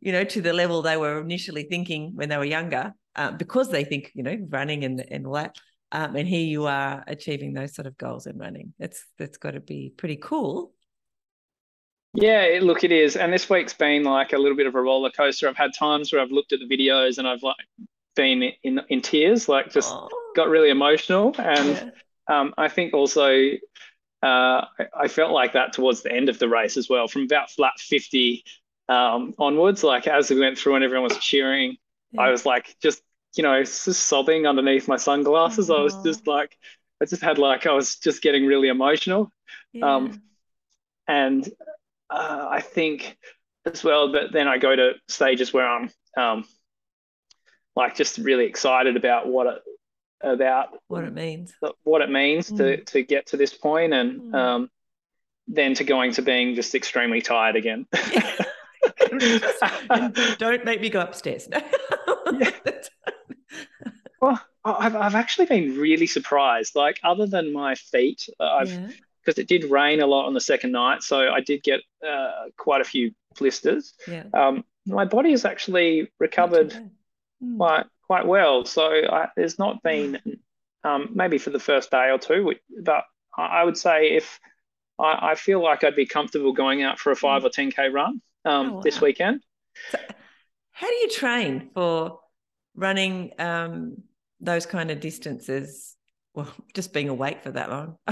you 0.00 0.12
know, 0.12 0.24
to 0.24 0.42
the 0.42 0.52
level 0.52 0.82
they 0.82 0.96
were 0.96 1.20
initially 1.20 1.64
thinking 1.64 2.12
when 2.14 2.28
they 2.28 2.36
were 2.36 2.44
younger, 2.44 2.92
uh, 3.16 3.32
because 3.32 3.70
they 3.70 3.84
think 3.84 4.12
you 4.14 4.22
know 4.22 4.36
running 4.48 4.84
and 4.84 5.00
and 5.10 5.26
all 5.26 5.34
that. 5.34 5.56
Um, 5.92 6.14
and 6.14 6.28
here 6.28 6.44
you 6.46 6.66
are 6.66 7.02
achieving 7.08 7.52
those 7.52 7.74
sort 7.74 7.86
of 7.86 7.98
goals 7.98 8.26
in 8.26 8.38
running. 8.38 8.72
It's 8.78 9.04
that's 9.18 9.38
got 9.38 9.52
to 9.52 9.60
be 9.60 9.92
pretty 9.96 10.16
cool. 10.16 10.72
Yeah, 12.14 12.58
look, 12.62 12.82
it 12.82 12.90
is. 12.90 13.16
And 13.16 13.32
this 13.32 13.48
week's 13.48 13.72
been 13.72 14.02
like 14.04 14.32
a 14.32 14.38
little 14.38 14.56
bit 14.56 14.66
of 14.66 14.74
a 14.74 14.80
roller 14.80 15.10
coaster. 15.10 15.48
I've 15.48 15.56
had 15.56 15.72
times 15.76 16.12
where 16.12 16.20
I've 16.20 16.32
looked 16.32 16.52
at 16.52 16.58
the 16.60 16.66
videos 16.66 17.18
and 17.18 17.26
I've 17.26 17.42
like 17.42 17.56
been 18.16 18.52
in 18.62 18.80
in 18.88 19.00
tears, 19.00 19.48
like 19.48 19.70
just 19.72 19.92
oh. 19.92 20.08
got 20.34 20.48
really 20.48 20.70
emotional. 20.70 21.34
And 21.38 21.92
yeah. 22.28 22.40
um, 22.40 22.54
I 22.58 22.68
think 22.68 22.94
also 22.94 23.32
uh, 24.22 24.64
I 24.96 25.08
felt 25.08 25.32
like 25.32 25.52
that 25.52 25.72
towards 25.72 26.02
the 26.02 26.12
end 26.12 26.28
of 26.28 26.38
the 26.38 26.48
race 26.48 26.76
as 26.76 26.88
well, 26.88 27.08
from 27.08 27.22
about 27.22 27.50
flat 27.50 27.78
fifty 27.78 28.44
um, 28.88 29.34
onwards. 29.38 29.84
Like 29.84 30.06
as 30.06 30.30
we 30.30 30.40
went 30.40 30.58
through 30.58 30.74
and 30.76 30.84
everyone 30.84 31.08
was 31.08 31.18
cheering, 31.18 31.76
yeah. 32.12 32.22
I 32.22 32.30
was 32.30 32.46
like 32.46 32.76
just 32.82 33.02
you 33.36 33.42
know 33.42 33.62
just 33.62 34.00
sobbing 34.00 34.46
underneath 34.46 34.88
my 34.88 34.96
sunglasses. 34.96 35.68
Aww. 35.68 35.78
I 35.78 35.82
was 35.82 35.96
just 36.04 36.26
like 36.26 36.56
I 37.00 37.06
just 37.06 37.22
had 37.22 37.38
like 37.38 37.66
I 37.66 37.72
was 37.72 37.96
just 37.96 38.22
getting 38.22 38.46
really 38.46 38.68
emotional. 38.68 39.30
Yeah. 39.72 39.96
Um, 39.96 40.22
and 41.06 41.48
uh, 42.08 42.46
I 42.50 42.60
think 42.60 43.16
as 43.66 43.82
well, 43.84 44.12
but 44.12 44.32
then 44.32 44.48
I 44.48 44.58
go 44.58 44.74
to 44.74 44.92
stages 45.08 45.52
where 45.52 45.66
I'm 45.66 45.90
um, 46.16 46.44
like 47.76 47.94
just 47.96 48.18
really 48.18 48.46
excited 48.46 48.96
about 48.96 49.26
what 49.28 49.46
it 49.46 49.62
about 50.22 50.68
what 50.88 51.02
it 51.02 51.14
means 51.14 51.54
what 51.82 52.02
it 52.02 52.10
means 52.10 52.50
mm. 52.50 52.58
to 52.58 52.84
to 52.84 53.02
get 53.02 53.28
to 53.28 53.38
this 53.38 53.54
point 53.54 53.94
and 53.94 54.20
mm. 54.20 54.34
um, 54.34 54.70
then 55.48 55.72
to 55.74 55.82
going 55.84 56.12
to 56.12 56.20
being 56.22 56.54
just 56.54 56.74
extremely 56.74 57.22
tired 57.22 57.56
again. 57.56 57.86
don't 60.38 60.64
make 60.64 60.80
me 60.80 60.88
go 60.90 61.00
upstairs. 61.00 61.48
well, 64.20 64.40
I've, 64.64 64.96
I've 64.96 65.14
actually 65.14 65.46
been 65.46 65.76
really 65.76 66.06
surprised. 66.06 66.74
Like, 66.74 66.98
other 67.02 67.26
than 67.26 67.52
my 67.52 67.74
feet, 67.74 68.28
uh, 68.38 68.44
I've 68.44 68.94
because 69.22 69.36
yeah. 69.36 69.42
it 69.42 69.48
did 69.48 69.70
rain 69.70 70.00
a 70.00 70.06
lot 70.06 70.26
on 70.26 70.34
the 70.34 70.40
second 70.40 70.72
night, 70.72 71.02
so 71.02 71.30
I 71.30 71.40
did 71.40 71.62
get 71.62 71.80
uh, 72.06 72.46
quite 72.56 72.80
a 72.80 72.84
few 72.84 73.12
blisters. 73.38 73.94
Yeah. 74.08 74.24
Um, 74.32 74.64
my 74.86 75.04
body 75.04 75.30
has 75.32 75.44
actually 75.44 76.10
recovered 76.18 76.70
mm. 76.70 77.56
quite 77.56 77.86
quite 78.02 78.26
well. 78.26 78.64
So 78.64 78.84
I, 78.84 79.28
there's 79.36 79.58
not 79.58 79.82
been 79.82 80.18
um, 80.84 81.10
maybe 81.14 81.38
for 81.38 81.50
the 81.50 81.60
first 81.60 81.90
day 81.90 82.10
or 82.10 82.18
two, 82.18 82.54
but 82.82 83.04
I 83.36 83.62
would 83.62 83.76
say 83.76 84.16
if 84.16 84.40
I, 84.98 85.30
I, 85.30 85.34
feel 85.34 85.62
like 85.62 85.84
I'd 85.84 85.94
be 85.94 86.06
comfortable 86.06 86.52
going 86.52 86.82
out 86.82 86.98
for 86.98 87.12
a 87.12 87.16
five 87.16 87.42
mm. 87.42 87.46
or 87.46 87.50
ten 87.50 87.70
k 87.70 87.88
run 87.88 88.20
um, 88.44 88.70
oh, 88.70 88.72
wow. 88.74 88.80
this 88.80 89.00
weekend. 89.00 89.42
So 89.92 89.98
how 90.72 90.88
do 90.88 90.94
you 90.94 91.08
train 91.10 91.70
for 91.74 92.19
running 92.80 93.32
um, 93.38 94.02
those 94.40 94.66
kind 94.66 94.90
of 94.90 95.00
distances? 95.00 95.96
Well, 96.34 96.52
just 96.74 96.92
being 96.92 97.08
awake 97.08 97.42
for 97.42 97.52
that 97.52 97.70
long. 97.70 97.96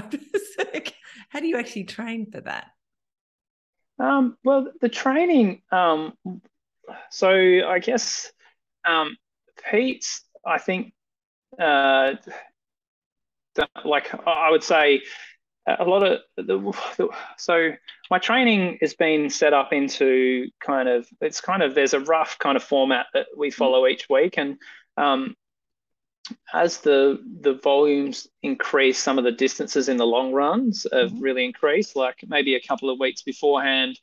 How 1.31 1.41
do 1.41 1.47
you 1.47 1.59
actually 1.59 1.85
train 1.85 2.31
for 2.31 2.41
that? 2.43 2.69
Um, 3.99 4.37
well, 4.45 4.69
the 4.81 4.89
training. 4.89 5.63
Um, 5.73 6.15
so 7.11 7.31
I 7.31 7.81
guess 7.81 8.31
um, 8.87 9.17
Pete's. 9.71 10.23
I 10.47 10.59
think, 10.59 10.95
uh, 11.61 12.15
like 13.85 14.15
I 14.27 14.51
would 14.51 14.63
say, 14.63 15.03
a 15.79 15.85
lot 15.85 16.03
of 16.03 16.21
the, 16.37 16.43
the, 16.97 17.09
so 17.37 17.71
my 18.11 18.19
training 18.19 18.79
has 18.81 18.95
been 18.95 19.29
set 19.29 19.53
up 19.53 19.73
into 19.73 20.49
kind 20.61 20.89
of 20.89 21.07
it's 21.21 21.41
kind 21.41 21.63
of 21.63 21.75
there's 21.75 21.95
a 21.95 22.01
rough 22.01 22.39
kind 22.39 22.57
of 22.57 22.63
format 22.63 23.07
that 23.15 23.27
we 23.37 23.49
mm-hmm. 23.49 23.57
follow 23.57 23.87
each 23.87 24.09
week 24.09 24.35
and 24.39 24.57
um, 24.97 25.35
as 26.53 26.79
the 26.79 27.23
the 27.41 27.55
volumes 27.55 28.29
increase 28.43 28.99
some 28.99 29.19
of 29.19 29.25
the 29.25 29.33
distances 29.33 29.89
in 29.89 29.97
the 29.97 30.07
long 30.07 30.33
runs 30.33 30.87
have 30.93 31.11
mm-hmm. 31.11 31.21
really 31.21 31.45
increased 31.45 31.97
like 31.97 32.19
maybe 32.27 32.55
a 32.55 32.67
couple 32.67 32.91
of 32.91 32.99
weeks 32.99 33.23
beforehand 33.23 33.99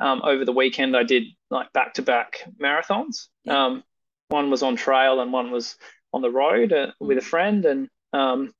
um, 0.00 0.20
over 0.24 0.44
the 0.44 0.52
weekend 0.52 0.96
i 0.96 1.02
did 1.02 1.24
like 1.50 1.72
back 1.72 1.94
to 1.94 2.02
back 2.02 2.42
marathons 2.60 3.28
yeah. 3.44 3.66
um, 3.66 3.84
one 4.28 4.50
was 4.50 4.62
on 4.62 4.74
trail 4.74 5.20
and 5.20 5.32
one 5.32 5.50
was 5.50 5.76
on 6.12 6.22
the 6.22 6.30
road 6.30 6.72
uh, 6.72 6.86
mm-hmm. 6.86 7.06
with 7.06 7.18
a 7.18 7.22
friend 7.22 7.64
and 7.64 7.88
um, 8.12 8.52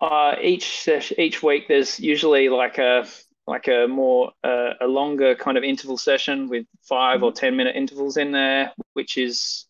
uh, 0.00 0.34
each 0.40 0.88
each 1.18 1.42
week 1.42 1.68
there's 1.68 2.00
usually 2.00 2.48
like 2.48 2.78
a 2.78 3.06
like 3.46 3.68
a 3.68 3.86
more 3.88 4.32
uh, 4.44 4.74
a 4.80 4.86
longer 4.86 5.34
kind 5.34 5.58
of 5.58 5.64
interval 5.64 5.98
session 5.98 6.48
with 6.48 6.66
5 6.84 7.16
mm-hmm. 7.16 7.24
or 7.24 7.32
ten 7.32 7.56
minute 7.56 7.76
intervals 7.76 8.16
in 8.16 8.32
there, 8.32 8.72
which 8.94 9.18
is 9.18 9.66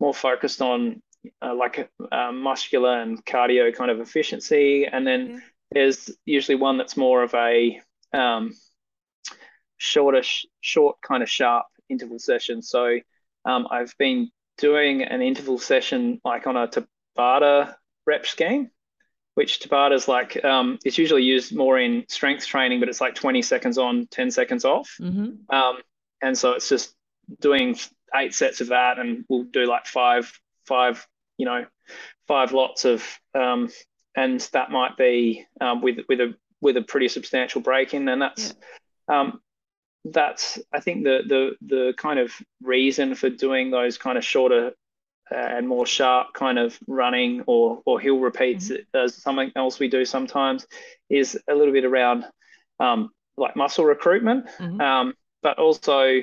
more 0.00 0.14
focused 0.14 0.62
on 0.62 1.02
uh, 1.42 1.54
like 1.54 1.90
uh, 2.12 2.32
muscular 2.32 3.00
and 3.00 3.24
cardio 3.24 3.74
kind 3.74 3.90
of 3.90 4.00
efficiency, 4.00 4.86
and 4.86 5.06
then 5.06 5.30
yeah. 5.30 5.38
there's 5.72 6.10
usually 6.24 6.56
one 6.56 6.78
that's 6.78 6.96
more 6.96 7.22
of 7.22 7.34
a 7.34 7.80
um, 8.12 8.52
shorter, 9.76 10.22
sh- 10.22 10.46
short 10.60 10.96
kind 11.02 11.22
of 11.22 11.28
sharp 11.28 11.66
interval 11.88 12.18
session. 12.18 12.62
So 12.62 12.98
um, 13.44 13.66
I've 13.70 13.94
been 13.98 14.30
doing 14.58 15.02
an 15.02 15.22
interval 15.22 15.58
session 15.58 16.20
like 16.24 16.46
on 16.46 16.56
a 16.56 16.68
Tabata 16.68 17.74
rep 18.06 18.26
scheme 18.26 18.70
which 19.34 19.60
Tabata 19.60 19.94
is 19.94 20.08
like 20.08 20.42
um, 20.44 20.78
it's 20.84 20.98
usually 20.98 21.22
used 21.22 21.54
more 21.54 21.78
in 21.78 22.04
strength 22.08 22.46
training, 22.46 22.80
but 22.80 22.88
it's 22.88 23.00
like 23.00 23.14
20 23.14 23.42
seconds 23.42 23.78
on, 23.78 24.06
10 24.10 24.30
seconds 24.30 24.64
off. 24.64 24.96
Mm-hmm. 25.00 25.54
Um, 25.54 25.78
and 26.22 26.36
so 26.38 26.52
it's 26.52 26.68
just 26.68 26.94
doing 27.40 27.76
eight 28.14 28.34
sets 28.34 28.60
of 28.60 28.68
that, 28.68 28.98
and 28.98 29.24
we'll 29.28 29.44
do 29.44 29.66
like 29.66 29.86
five, 29.86 30.32
five, 30.66 31.06
you 31.36 31.46
know, 31.46 31.66
five 32.28 32.52
lots 32.52 32.84
of, 32.84 33.04
um, 33.34 33.70
and 34.16 34.40
that 34.52 34.70
might 34.70 34.96
be 34.96 35.46
um, 35.60 35.82
with 35.82 35.98
with 36.08 36.20
a 36.20 36.34
with 36.60 36.76
a 36.76 36.82
pretty 36.82 37.08
substantial 37.08 37.60
break 37.60 37.94
in, 37.94 38.08
and 38.08 38.22
that's. 38.22 38.54
Yeah. 39.08 39.20
Um, 39.20 39.40
that's 40.06 40.58
I 40.72 40.80
think 40.80 41.04
the 41.04 41.22
the 41.26 41.52
the 41.66 41.94
kind 41.96 42.18
of 42.18 42.32
reason 42.62 43.14
for 43.14 43.30
doing 43.30 43.70
those 43.70 43.96
kind 43.96 44.18
of 44.18 44.24
shorter 44.24 44.72
uh, 45.32 45.36
and 45.36 45.68
more 45.68 45.86
sharp 45.86 46.34
kind 46.34 46.58
of 46.58 46.78
running 46.86 47.42
or 47.46 47.80
or 47.86 47.98
hill 47.98 48.18
repeats 48.18 48.68
mm-hmm. 48.68 48.96
as 48.96 49.14
something 49.14 49.50
else 49.56 49.78
we 49.78 49.88
do 49.88 50.04
sometimes 50.04 50.66
is 51.08 51.38
a 51.48 51.54
little 51.54 51.72
bit 51.72 51.84
around 51.84 52.24
um, 52.80 53.10
like 53.36 53.56
muscle 53.56 53.84
recruitment 53.84 54.46
mm-hmm. 54.58 54.80
um, 54.80 55.14
but 55.42 55.58
also 55.58 56.20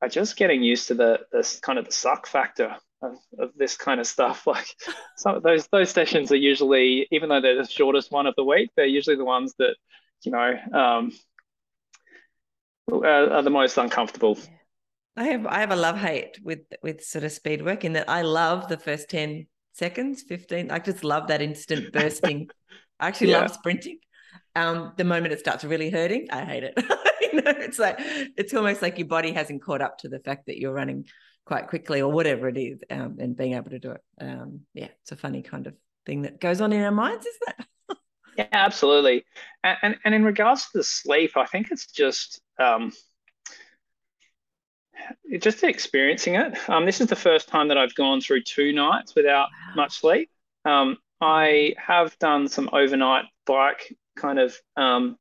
uh, 0.00 0.08
just 0.08 0.36
getting 0.36 0.62
used 0.62 0.88
to 0.88 0.94
the 0.94 1.20
this 1.32 1.60
kind 1.60 1.78
of 1.78 1.84
the 1.84 1.92
suck 1.92 2.26
factor 2.26 2.76
of, 3.02 3.16
of 3.38 3.50
this 3.56 3.76
kind 3.76 4.00
of 4.00 4.06
stuff 4.06 4.46
like 4.46 4.66
some 5.16 5.36
of 5.36 5.42
those 5.42 5.66
those 5.68 5.90
sessions 5.90 6.32
are 6.32 6.36
usually 6.36 7.06
even 7.10 7.28
though 7.28 7.40
they're 7.40 7.62
the 7.62 7.68
shortest 7.68 8.10
one 8.10 8.26
of 8.26 8.34
the 8.36 8.44
week 8.44 8.70
they're 8.76 8.86
usually 8.86 9.16
the 9.16 9.24
ones 9.24 9.54
that 9.58 9.76
you 10.22 10.32
know 10.32 10.54
um, 10.72 11.12
are, 12.90 13.30
are 13.32 13.42
the 13.42 13.50
most 13.50 13.76
uncomfortable 13.76 14.38
I 15.18 15.24
have 15.24 15.46
I 15.46 15.58
have 15.58 15.72
a 15.72 15.76
love 15.76 15.98
hate 15.98 16.38
with 16.44 16.60
with 16.80 17.02
sort 17.02 17.24
of 17.24 17.32
speed 17.32 17.64
work 17.64 17.84
in 17.84 17.94
that 17.94 18.08
I 18.08 18.22
love 18.22 18.68
the 18.68 18.76
first 18.76 19.10
10 19.10 19.48
seconds, 19.72 20.22
15. 20.22 20.70
I 20.70 20.78
just 20.78 21.02
love 21.02 21.26
that 21.26 21.42
instant 21.42 21.92
bursting. 21.92 22.48
I 23.00 23.08
actually 23.08 23.30
yeah. 23.30 23.40
love 23.40 23.50
sprinting. 23.50 23.98
Um, 24.54 24.92
the 24.96 25.04
moment 25.04 25.32
it 25.32 25.40
starts 25.40 25.64
really 25.64 25.90
hurting, 25.90 26.28
I 26.30 26.44
hate 26.44 26.62
it. 26.62 26.74
you 27.32 27.42
know, 27.42 27.52
it's 27.56 27.80
like 27.80 27.96
it's 27.98 28.54
almost 28.54 28.80
like 28.80 28.98
your 28.98 29.08
body 29.08 29.32
hasn't 29.32 29.62
caught 29.62 29.82
up 29.82 29.98
to 29.98 30.08
the 30.08 30.20
fact 30.20 30.46
that 30.46 30.58
you're 30.58 30.72
running 30.72 31.06
quite 31.44 31.66
quickly 31.66 32.00
or 32.00 32.12
whatever 32.12 32.48
it 32.48 32.56
is, 32.56 32.78
um, 32.88 33.16
and 33.18 33.36
being 33.36 33.54
able 33.54 33.70
to 33.70 33.80
do 33.80 33.92
it. 33.92 34.00
Um, 34.20 34.60
yeah, 34.72 34.88
it's 35.02 35.10
a 35.10 35.16
funny 35.16 35.42
kind 35.42 35.66
of 35.66 35.74
thing 36.06 36.22
that 36.22 36.40
goes 36.40 36.60
on 36.60 36.72
in 36.72 36.82
our 36.82 36.92
minds, 36.92 37.26
isn't 37.26 37.58
it? 37.58 37.96
yeah, 38.38 38.48
absolutely. 38.52 39.24
And, 39.64 39.78
and, 39.82 39.96
and 40.04 40.14
in 40.14 40.24
regards 40.24 40.62
to 40.66 40.78
the 40.78 40.84
sleep, 40.84 41.32
I 41.36 41.46
think 41.46 41.68
it's 41.72 41.90
just 41.90 42.40
um, 42.60 42.92
just 45.38 45.62
experiencing 45.64 46.34
it. 46.34 46.68
Um, 46.68 46.86
this 46.86 47.00
is 47.00 47.06
the 47.06 47.16
first 47.16 47.48
time 47.48 47.68
that 47.68 47.78
I've 47.78 47.94
gone 47.94 48.20
through 48.20 48.42
two 48.42 48.72
nights 48.72 49.14
without 49.14 49.48
wow. 49.50 49.74
much 49.76 50.00
sleep. 50.00 50.30
Um, 50.64 50.96
I 51.20 51.74
have 51.78 52.18
done 52.18 52.48
some 52.48 52.70
overnight 52.72 53.24
bike 53.46 53.94
kind 54.16 54.38
of 54.38 54.56
um, 54.76 55.16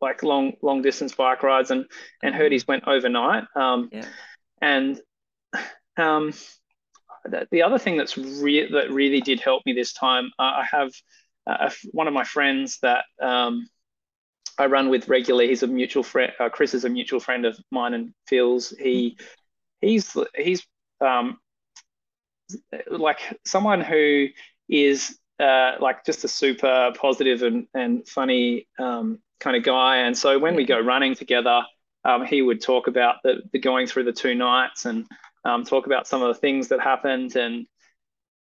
like 0.00 0.22
long 0.22 0.52
long 0.62 0.82
distance 0.82 1.14
bike 1.14 1.42
rides, 1.42 1.70
and 1.70 1.86
and 2.22 2.34
mm-hmm. 2.34 2.42
Herdy's 2.42 2.66
went 2.66 2.84
overnight. 2.86 3.44
Um, 3.54 3.90
yeah. 3.92 4.06
And 4.60 5.00
um, 5.96 6.32
the 7.50 7.62
other 7.62 7.78
thing 7.78 7.96
that's 7.96 8.16
re- 8.16 8.70
that 8.72 8.90
really 8.90 9.20
did 9.20 9.40
help 9.40 9.64
me 9.66 9.72
this 9.72 9.92
time, 9.92 10.30
uh, 10.38 10.42
I 10.42 10.66
have 10.70 10.92
uh, 11.46 11.70
one 11.92 12.08
of 12.08 12.14
my 12.14 12.24
friends 12.24 12.78
that 12.82 13.04
um, 13.20 13.68
I 14.58 14.66
run 14.66 14.88
with 14.88 15.08
regularly. 15.08 15.48
He's 15.48 15.62
a 15.62 15.66
mutual 15.66 16.02
friend. 16.02 16.32
Uh, 16.38 16.48
Chris 16.48 16.74
is 16.74 16.84
a 16.84 16.88
mutual 16.88 17.20
friend 17.20 17.44
of 17.44 17.58
mine 17.70 17.94
and 17.94 18.12
Phil's. 18.26 18.70
He 18.70 19.16
he's 19.80 20.16
he's 20.34 20.66
um, 21.00 21.38
like 22.90 23.20
someone 23.44 23.80
who 23.80 24.28
is 24.68 25.18
uh, 25.40 25.72
like 25.80 26.04
just 26.04 26.24
a 26.24 26.28
super 26.28 26.92
positive 26.96 27.42
and 27.42 27.66
and 27.74 28.06
funny 28.06 28.66
um, 28.78 29.20
kind 29.40 29.56
of 29.56 29.62
guy. 29.62 29.98
And 29.98 30.16
so 30.16 30.38
when 30.38 30.56
we 30.56 30.64
go 30.64 30.80
running 30.80 31.14
together, 31.14 31.62
um, 32.04 32.24
he 32.24 32.42
would 32.42 32.60
talk 32.60 32.86
about 32.86 33.16
the, 33.22 33.42
the 33.52 33.58
going 33.58 33.86
through 33.86 34.04
the 34.04 34.12
two 34.12 34.34
nights 34.34 34.86
and 34.86 35.06
um, 35.44 35.64
talk 35.64 35.86
about 35.86 36.06
some 36.06 36.22
of 36.22 36.28
the 36.28 36.40
things 36.40 36.68
that 36.68 36.80
happened 36.80 37.36
and 37.36 37.66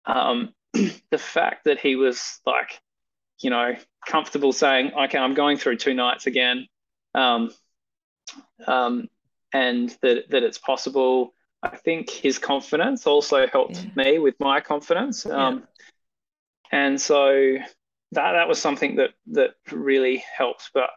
um, 0.05 0.53
the 0.73 1.17
fact 1.17 1.65
that 1.65 1.79
he 1.79 1.95
was 1.95 2.39
like 2.45 2.79
you 3.41 3.49
know, 3.49 3.75
comfortable 4.07 4.53
saying, 4.53 4.91
okay, 4.93 5.17
I'm 5.17 5.33
going 5.33 5.57
through 5.57 5.77
two 5.77 5.93
nights 5.93 6.27
again, 6.27 6.67
um, 7.13 7.51
um, 8.67 9.07
and 9.53 9.89
that 10.01 10.29
that 10.29 10.43
it's 10.43 10.57
possible. 10.57 11.33
I 11.63 11.75
think 11.75 12.09
his 12.09 12.39
confidence 12.39 13.05
also 13.05 13.45
helped 13.45 13.83
yeah. 13.83 14.03
me 14.03 14.19
with 14.19 14.35
my 14.39 14.61
confidence, 14.61 15.25
um, 15.25 15.63
yeah. 16.71 16.79
and 16.79 17.01
so 17.01 17.57
that 18.13 18.31
that 18.33 18.47
was 18.47 18.59
something 18.59 18.95
that 18.95 19.11
that 19.27 19.51
really 19.71 20.23
helped. 20.35 20.71
But 20.73 20.89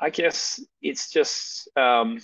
I 0.00 0.10
guess 0.10 0.60
it's 0.80 1.10
just 1.10 1.68
um, 1.76 2.20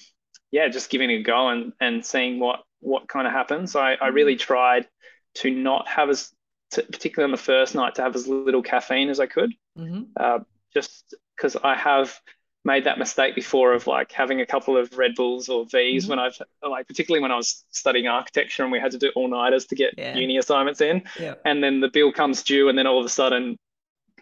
yeah, 0.51 0.69
just 0.69 0.91
giving 0.91 1.11
it 1.11 1.21
a 1.21 1.23
go 1.23 1.49
and 1.49 1.73
and 1.81 2.05
seeing 2.05 2.39
what 2.39 2.61
what 2.81 3.09
kind 3.09 3.27
of 3.27 3.33
happens. 3.33 3.77
I, 3.77 3.95
I 3.95 4.09
really 4.09 4.35
mm-hmm. 4.35 4.53
tried 4.53 4.89
to 5.37 5.51
not 5.51 5.89
have 5.89 6.11
as 6.11 6.33
to, 6.73 6.83
particularly 6.83 7.31
on 7.31 7.37
the 7.37 7.43
first 7.43 7.75
night, 7.75 7.95
to 7.97 8.03
have 8.03 8.15
as 8.15 8.29
little 8.29 8.63
caffeine 8.63 9.09
as 9.09 9.21
I 9.21 9.27
could, 9.27 9.53
mm-hmm. 9.79 10.03
uh, 10.17 10.41
just 10.75 11.15
because 11.37 11.57
I 11.57 11.75
have 11.77 12.19
made 12.65 12.85
that 12.85 12.99
mistake 12.99 13.35
before 13.35 13.73
of 13.73 13.87
like 13.87 14.13
having 14.13 14.41
a 14.41 14.47
couple 14.47 14.77
of 14.77 14.97
Red 14.99 15.15
Bulls 15.15 15.49
or 15.49 15.65
V's 15.67 16.05
mm-hmm. 16.05 16.11
when 16.11 16.19
I've 16.19 16.37
like 16.63 16.87
particularly 16.87 17.23
when 17.23 17.33
I 17.33 17.37
was 17.37 17.65
studying 17.71 18.09
architecture 18.09 18.63
and 18.63 18.73
we 18.73 18.81
had 18.81 18.93
to 18.93 18.99
do 18.99 19.11
all 19.15 19.29
nighters 19.29 19.67
to 19.67 19.75
get 19.75 19.95
yeah. 19.97 20.17
uni 20.17 20.37
assignments 20.37 20.81
in, 20.81 21.03
yeah. 21.19 21.35
and 21.45 21.63
then 21.63 21.81
the 21.81 21.89
bill 21.89 22.13
comes 22.13 22.43
due, 22.43 22.69
and 22.69 22.77
then 22.77 22.87
all 22.87 22.99
of 22.99 23.07
a 23.07 23.09
sudden, 23.09 23.59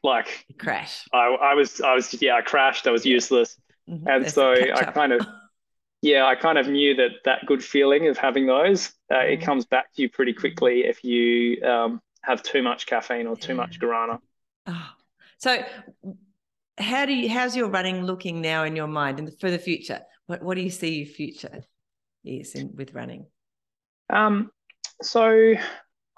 like 0.02 0.46
crash. 0.59 1.04
I, 1.12 1.26
I 1.26 1.54
was 1.54 1.80
I 1.80 1.94
was 1.94 2.20
yeah 2.22 2.36
I 2.36 2.42
crashed. 2.42 2.86
I 2.86 2.90
was 2.90 3.04
useless, 3.07 3.57
mm-hmm. 3.88 4.07
and 4.07 4.24
There's 4.24 4.34
so 4.34 4.52
I 4.52 4.84
kind 4.92 5.12
of. 5.12 5.26
yeah, 6.02 6.26
I 6.26 6.34
kind 6.36 6.59
of 6.59 6.68
knew 6.68 6.94
that 6.96 7.11
that 7.24 7.46
good 7.46 7.64
feeling 7.64 8.07
of 8.07 8.18
having 8.18 8.46
those, 8.46 8.92
uh, 9.11 9.18
it 9.18 9.38
mm-hmm. 9.38 9.44
comes 9.44 9.64
back 9.64 9.92
to 9.94 10.02
you 10.02 10.11
pretty 10.11 10.34
quickly 10.34 10.80
if 10.80 11.02
you 11.02 11.61
um, 11.64 12.00
have 12.22 12.42
too 12.42 12.62
much 12.62 12.86
caffeine 12.86 13.26
or 13.26 13.34
too 13.34 13.52
yeah. 13.52 13.57
much 13.57 13.80
guarana. 13.80 14.20
Oh. 14.66 14.95
So 15.39 15.64
how 16.78 17.07
do 17.07 17.12
you 17.12 17.28
how's 17.28 17.57
your 17.57 17.68
running 17.68 18.05
looking 18.05 18.41
now 18.41 18.64
in 18.64 18.76
your 18.76 18.87
mind 18.87 19.18
and 19.18 19.39
for 19.41 19.51
the 19.51 19.59
future? 19.59 20.01
What 20.26 20.43
what 20.43 20.57
do 20.57 20.62
you 20.62 20.70
see 20.70 20.97
your 20.97 21.07
future 21.07 21.62
is 22.24 22.55
in 22.55 22.72
with 22.74 22.95
running? 22.95 23.26
Um 24.11 24.51
so 25.03 25.55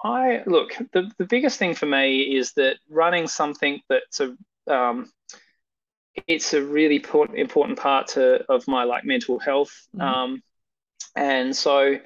I 0.03 0.43
look 0.45 0.71
the, 0.93 1.11
the 1.17 1.25
biggest 1.25 1.59
thing 1.59 1.75
for 1.75 1.85
me 1.85 2.37
is 2.37 2.53
that 2.53 2.77
running 2.89 3.27
something 3.27 3.81
that's 3.89 4.21
a 4.21 4.35
um, 4.67 5.11
it's 6.27 6.53
a 6.53 6.63
really 6.63 6.95
important 6.97 7.37
important 7.37 7.79
part 7.79 8.07
to 8.09 8.43
of 8.49 8.67
my 8.67 8.83
like 8.83 9.05
mental 9.05 9.39
health 9.39 9.87
mm-hmm. 9.95 10.01
um, 10.01 10.43
and 11.15 11.55
so 11.55 11.97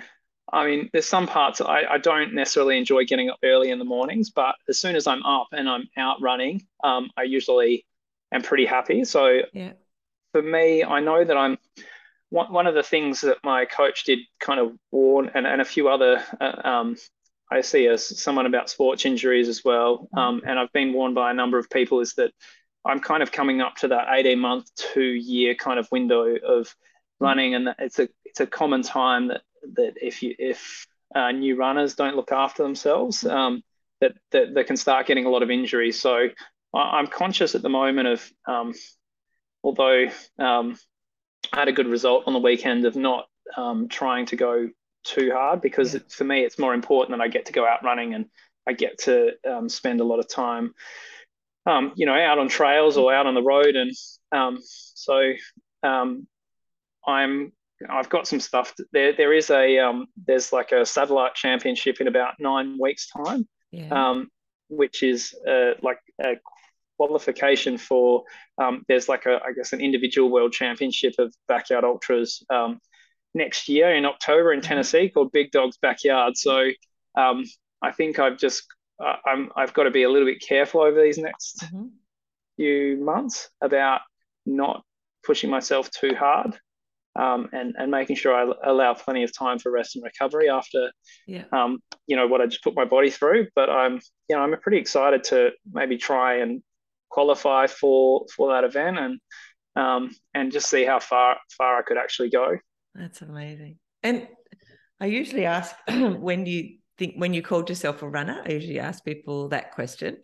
I 0.53 0.67
mean, 0.67 0.89
there's 0.93 1.07
some 1.07 1.25
parts 1.25 1.61
I, 1.61 1.83
I 1.89 1.97
don't 1.97 2.35
necessarily 2.35 2.77
enjoy 2.77 3.05
getting 3.05 3.29
up 3.29 3.39
early 3.43 3.71
in 3.71 3.79
the 3.79 3.85
mornings, 3.85 4.29
but 4.29 4.53
as 4.69 4.79
soon 4.79 4.95
as 4.95 5.07
I'm 5.07 5.25
up 5.25 5.47
and 5.51 5.67
I'm 5.67 5.89
out 5.97 6.21
running, 6.21 6.61
um, 6.83 7.09
I 7.17 7.23
usually 7.23 7.85
am 8.31 8.43
pretty 8.43 8.67
happy. 8.67 9.03
So 9.03 9.39
yeah. 9.51 9.73
for 10.31 10.43
me, 10.43 10.83
I 10.83 10.99
know 10.99 11.23
that 11.23 11.35
I'm 11.35 11.57
one, 12.29 12.53
one 12.53 12.67
of 12.67 12.75
the 12.75 12.83
things 12.83 13.21
that 13.21 13.37
my 13.43 13.65
coach 13.65 14.03
did 14.03 14.19
kind 14.39 14.59
of 14.59 14.73
warn, 14.91 15.31
and, 15.33 15.47
and 15.47 15.59
a 15.59 15.65
few 15.65 15.89
other, 15.89 16.23
uh, 16.39 16.67
um, 16.67 16.97
I 17.51 17.61
see 17.61 17.87
as 17.87 18.21
someone 18.21 18.45
about 18.45 18.69
sports 18.69 19.05
injuries 19.05 19.47
as 19.47 19.63
well. 19.65 20.07
Mm-hmm. 20.15 20.19
Um, 20.19 20.41
and 20.45 20.59
I've 20.59 20.71
been 20.71 20.93
warned 20.93 21.15
by 21.15 21.31
a 21.31 21.33
number 21.33 21.57
of 21.57 21.67
people 21.69 21.99
is 21.99 22.13
that 22.13 22.31
I'm 22.85 22.99
kind 22.99 23.23
of 23.23 23.31
coming 23.31 23.61
up 23.61 23.75
to 23.77 23.87
that 23.87 24.07
18 24.11 24.37
month, 24.37 24.69
two 24.75 25.01
year 25.01 25.55
kind 25.55 25.79
of 25.79 25.91
window 25.91 26.25
of 26.25 26.67
mm-hmm. 26.67 27.25
running. 27.25 27.55
And 27.55 27.69
it's 27.79 27.97
a, 27.97 28.07
it's 28.23 28.39
a 28.39 28.47
common 28.47 28.83
time 28.83 29.29
that 29.29 29.41
that 29.75 29.93
if 30.01 30.23
you 30.23 30.35
if 30.37 30.87
uh, 31.15 31.31
new 31.31 31.55
runners 31.55 31.95
don't 31.95 32.15
look 32.15 32.31
after 32.31 32.63
themselves, 32.63 33.23
um, 33.25 33.61
that, 34.01 34.13
that 34.31 34.53
that 34.53 34.67
can 34.67 34.77
start 34.77 35.07
getting 35.07 35.25
a 35.25 35.29
lot 35.29 35.43
of 35.43 35.51
injuries. 35.51 35.99
So 35.99 36.29
I'm 36.73 37.07
conscious 37.07 37.55
at 37.55 37.61
the 37.61 37.69
moment 37.69 38.07
of, 38.07 38.31
um, 38.47 38.73
although 39.63 40.07
um, 40.39 40.77
I 41.51 41.59
had 41.59 41.67
a 41.67 41.73
good 41.73 41.87
result 41.87 42.23
on 42.25 42.33
the 42.33 42.39
weekend 42.39 42.85
of 42.85 42.95
not 42.95 43.27
um, 43.55 43.87
trying 43.87 44.25
to 44.27 44.35
go 44.35 44.69
too 45.03 45.31
hard 45.33 45.61
because 45.61 45.93
yeah. 45.93 45.99
it, 45.99 46.11
for 46.11 46.23
me 46.23 46.43
it's 46.43 46.57
more 46.57 46.73
important 46.73 47.17
that 47.17 47.23
I 47.23 47.27
get 47.27 47.45
to 47.47 47.53
go 47.53 47.67
out 47.67 47.83
running 47.83 48.13
and 48.13 48.25
I 48.67 48.73
get 48.73 48.97
to 48.99 49.33
um, 49.47 49.69
spend 49.69 49.99
a 49.99 50.05
lot 50.05 50.19
of 50.19 50.29
time, 50.29 50.73
um, 51.65 51.91
you 51.95 52.05
know, 52.05 52.15
out 52.15 52.39
on 52.39 52.47
trails 52.47 52.97
or 52.97 53.13
out 53.13 53.27
on 53.27 53.35
the 53.35 53.43
road, 53.43 53.75
and 53.75 53.91
so 54.63 55.33
I'm 57.05 57.51
I've 57.89 58.09
got 58.09 58.27
some 58.27 58.39
stuff. 58.39 58.73
There, 58.91 59.13
there 59.13 59.33
is 59.33 59.49
a 59.49 59.79
um, 59.79 60.07
there's 60.27 60.51
like 60.51 60.71
a 60.71 60.85
satellite 60.85 61.35
championship 61.35 62.01
in 62.01 62.07
about 62.07 62.35
nine 62.39 62.77
weeks' 62.79 63.07
time, 63.09 63.47
yeah. 63.71 63.87
um, 63.89 64.29
which 64.69 65.03
is 65.03 65.33
uh, 65.47 65.71
like 65.81 65.99
a 66.23 66.35
qualification 66.97 67.77
for. 67.77 68.23
Um, 68.57 68.83
there's 68.87 69.09
like 69.09 69.25
a 69.25 69.39
I 69.43 69.53
guess 69.53 69.73
an 69.73 69.81
individual 69.81 70.31
world 70.31 70.53
championship 70.53 71.13
of 71.19 71.33
backyard 71.47 71.83
ultras 71.83 72.43
um, 72.49 72.79
next 73.33 73.67
year 73.67 73.95
in 73.95 74.05
October 74.05 74.53
in 74.53 74.59
mm-hmm. 74.59 74.67
Tennessee 74.67 75.09
called 75.09 75.31
Big 75.31 75.51
Dogs 75.51 75.77
Backyard. 75.77 76.37
So 76.37 76.69
um, 77.17 77.43
I 77.81 77.91
think 77.91 78.19
I've 78.19 78.37
just 78.37 78.65
uh, 79.03 79.15
I'm 79.25 79.51
I've 79.55 79.73
got 79.73 79.83
to 79.83 79.91
be 79.91 80.03
a 80.03 80.09
little 80.09 80.27
bit 80.27 80.41
careful 80.41 80.81
over 80.81 81.01
these 81.01 81.17
next 81.17 81.63
mm-hmm. 81.63 81.87
few 82.57 82.97
months 82.97 83.49
about 83.61 84.01
not 84.45 84.83
pushing 85.23 85.49
myself 85.49 85.89
too 85.89 86.13
hard 86.15 86.59
um, 87.15 87.49
and 87.53 87.75
and 87.77 87.91
making 87.91 88.15
sure 88.15 88.33
I 88.33 88.51
allow 88.69 88.93
plenty 88.93 89.23
of 89.23 89.35
time 89.37 89.59
for 89.59 89.71
rest 89.71 89.95
and 89.95 90.03
recovery 90.03 90.49
after, 90.49 90.91
yeah. 91.27 91.43
um, 91.51 91.79
you 92.07 92.15
know, 92.15 92.27
what 92.27 92.41
I 92.41 92.47
just 92.47 92.63
put 92.63 92.75
my 92.75 92.85
body 92.85 93.09
through. 93.09 93.47
But 93.55 93.69
I'm, 93.69 93.99
you 94.29 94.35
know, 94.35 94.39
I'm 94.39 94.55
pretty 94.59 94.77
excited 94.77 95.23
to 95.25 95.51
maybe 95.71 95.97
try 95.97 96.37
and 96.37 96.63
qualify 97.09 97.67
for 97.67 98.25
for 98.35 98.53
that 98.53 98.63
event 98.63 98.97
and 98.97 99.19
um, 99.75 100.11
and 100.33 100.51
just 100.51 100.69
see 100.69 100.85
how 100.85 100.99
far 100.99 101.37
far 101.57 101.77
I 101.77 101.83
could 101.83 101.97
actually 101.97 102.29
go. 102.29 102.57
That's 102.95 103.21
amazing. 103.21 103.77
And 104.01 104.27
I 104.99 105.07
usually 105.07 105.45
ask 105.45 105.75
when 105.87 106.45
you 106.45 106.77
think 106.97 107.15
when 107.17 107.33
you 107.33 107.41
called 107.41 107.69
yourself 107.69 108.01
a 108.01 108.09
runner. 108.09 108.41
I 108.45 108.51
usually 108.51 108.79
ask 108.79 109.03
people 109.03 109.49
that 109.49 109.71
question. 109.71 110.17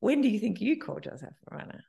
When 0.00 0.22
do 0.22 0.28
you 0.28 0.38
think 0.38 0.60
you 0.60 0.78
called 0.78 1.04
yourself 1.04 1.34
a 1.50 1.56
runner? 1.56 1.84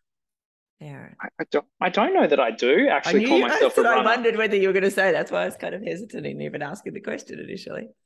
Aaron? 0.81 1.15
I, 1.21 1.27
I, 1.39 1.43
don't. 1.51 1.65
I 1.79 1.89
don't 1.89 2.13
know 2.13 2.27
that 2.27 2.39
I 2.39 2.51
do 2.51 2.87
actually 2.89 3.25
I 3.25 3.29
call 3.29 3.39
myself 3.41 3.77
a 3.77 3.81
runner. 3.83 4.01
I 4.01 4.03
wondered 4.03 4.35
whether 4.35 4.55
you 4.55 4.67
were 4.67 4.73
going 4.73 4.83
to 4.83 4.91
say. 4.91 5.11
That's 5.11 5.31
why 5.31 5.43
I 5.43 5.45
was 5.45 5.55
kind 5.55 5.75
of 5.75 5.83
hesitant 5.83 6.25
in 6.25 6.41
even 6.41 6.61
asking 6.61 6.93
the 6.93 7.01
question 7.01 7.39
initially. 7.39 7.87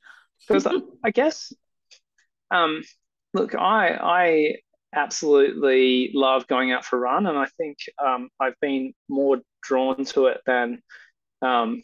Because 0.46 0.66
I 1.02 1.10
guess, 1.12 1.50
um, 2.50 2.82
look, 3.32 3.54
I 3.54 3.88
I 3.88 4.54
absolutely 4.94 6.10
love 6.12 6.46
going 6.46 6.72
out 6.72 6.84
for 6.84 6.98
a 6.98 7.00
run, 7.00 7.26
and 7.26 7.38
I 7.38 7.46
think 7.56 7.78
um, 8.04 8.28
I've 8.38 8.60
been 8.60 8.92
more 9.08 9.38
drawn 9.62 10.04
to 10.04 10.26
it 10.26 10.42
than 10.44 10.82
um, 11.40 11.82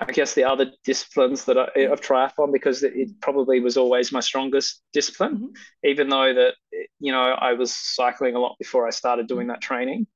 I 0.00 0.06
guess 0.06 0.34
the 0.34 0.44
other 0.44 0.72
disciplines 0.84 1.44
that 1.46 1.58
I, 1.58 1.80
of 1.82 2.00
triathlon 2.00 2.52
because 2.52 2.82
it 2.82 3.20
probably 3.20 3.60
was 3.60 3.76
always 3.76 4.12
my 4.12 4.20
strongest 4.20 4.82
discipline, 4.92 5.36
mm-hmm. 5.36 5.48
even 5.84 6.08
though 6.08 6.32
that 6.34 6.54
you 7.00 7.12
know 7.12 7.22
I 7.22 7.54
was 7.54 7.76
cycling 7.76 8.34
a 8.34 8.38
lot 8.38 8.56
before 8.58 8.86
I 8.86 8.90
started 8.90 9.26
doing 9.26 9.46
mm-hmm. 9.46 9.52
that 9.52 9.60
training. 9.60 10.06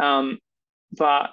Um, 0.00 0.38
but 0.92 1.30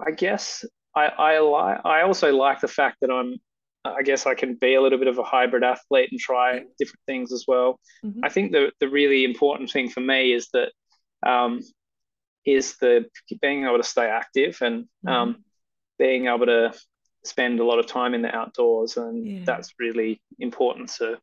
I 0.00 0.10
guess 0.10 0.64
I 0.94 1.06
I 1.06 1.38
like 1.38 1.80
I 1.84 2.02
also 2.02 2.34
like 2.34 2.60
the 2.60 2.68
fact 2.68 2.98
that 3.00 3.10
I'm 3.10 3.36
I 3.84 4.02
guess 4.02 4.26
I 4.26 4.34
can 4.34 4.54
be 4.54 4.74
a 4.74 4.82
little 4.82 4.98
bit 4.98 5.08
of 5.08 5.18
a 5.18 5.22
hybrid 5.22 5.62
athlete 5.62 6.08
and 6.10 6.20
try 6.20 6.62
different 6.78 7.00
things 7.06 7.32
as 7.32 7.44
well. 7.46 7.78
Mm-hmm. 8.04 8.20
I 8.24 8.28
think 8.28 8.52
the 8.52 8.72
the 8.80 8.88
really 8.88 9.24
important 9.24 9.70
thing 9.70 9.88
for 9.88 10.00
me 10.00 10.32
is 10.32 10.48
that 10.52 10.72
um, 11.26 11.60
is 12.44 12.76
the 12.78 13.06
being 13.40 13.64
able 13.64 13.78
to 13.78 13.82
stay 13.82 14.06
active 14.06 14.58
and 14.60 14.84
mm-hmm. 14.84 15.08
um, 15.08 15.44
being 15.98 16.26
able 16.26 16.46
to 16.46 16.72
spend 17.26 17.60
a 17.60 17.64
lot 17.64 17.78
of 17.78 17.86
time 17.86 18.14
in 18.14 18.22
the 18.22 18.34
outdoors, 18.34 18.96
and 18.96 19.26
yeah. 19.26 19.40
that's 19.44 19.74
really 19.78 20.20
important 20.38 20.90
to, 20.98 21.18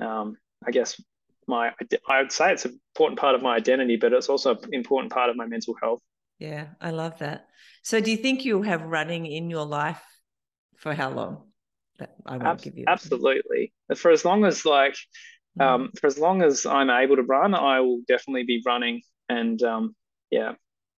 um, 0.00 0.36
I 0.66 0.70
guess, 0.70 1.00
my. 1.46 1.72
I 2.08 2.22
would 2.22 2.32
say 2.32 2.52
it's 2.52 2.64
an 2.64 2.80
important 2.94 3.18
part 3.18 3.34
of 3.34 3.42
my 3.42 3.56
identity, 3.56 3.96
but 3.96 4.12
it's 4.12 4.28
also 4.28 4.56
an 4.56 4.72
important 4.72 5.12
part 5.12 5.30
of 5.30 5.36
my 5.36 5.46
mental 5.46 5.74
health. 5.80 6.00
Yeah, 6.38 6.68
I 6.80 6.90
love 6.90 7.18
that. 7.18 7.46
So, 7.82 8.00
do 8.00 8.10
you 8.10 8.16
think 8.16 8.44
you'll 8.44 8.62
have 8.62 8.82
running 8.82 9.26
in 9.26 9.50
your 9.50 9.66
life 9.66 10.02
for 10.76 10.94
how 10.94 11.10
long? 11.10 11.44
I 12.26 12.32
won't 12.32 12.42
Ab- 12.44 12.62
give 12.62 12.76
you. 12.76 12.84
Absolutely, 12.88 13.72
for 13.96 14.10
as 14.10 14.24
long 14.24 14.44
as 14.44 14.64
like, 14.64 14.96
mm. 15.58 15.64
um, 15.64 15.90
for 16.00 16.06
as 16.06 16.18
long 16.18 16.42
as 16.42 16.66
I'm 16.66 16.90
able 16.90 17.16
to 17.16 17.22
run, 17.22 17.54
I 17.54 17.80
will 17.80 18.00
definitely 18.08 18.44
be 18.44 18.62
running, 18.66 19.02
and 19.28 19.62
um, 19.62 19.94
yeah, 20.30 20.52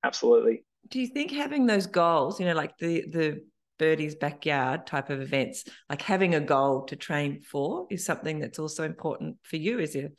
absolutely. 0.04 0.64
Do 0.88 1.00
you 1.00 1.08
think 1.08 1.32
having 1.32 1.66
those 1.66 1.86
goals, 1.86 2.40
you 2.40 2.46
know, 2.46 2.54
like 2.54 2.78
the 2.78 3.04
the 3.08 3.44
birdy's 3.78 4.14
backyard 4.14 4.86
type 4.86 5.10
of 5.10 5.20
events 5.20 5.64
like 5.90 6.02
having 6.02 6.34
a 6.34 6.40
goal 6.40 6.84
to 6.84 6.96
train 6.96 7.42
for 7.42 7.86
is 7.90 8.04
something 8.04 8.38
that's 8.38 8.58
also 8.58 8.84
important 8.84 9.36
for 9.42 9.56
you 9.56 9.78
is 9.78 9.94
it 9.94 10.16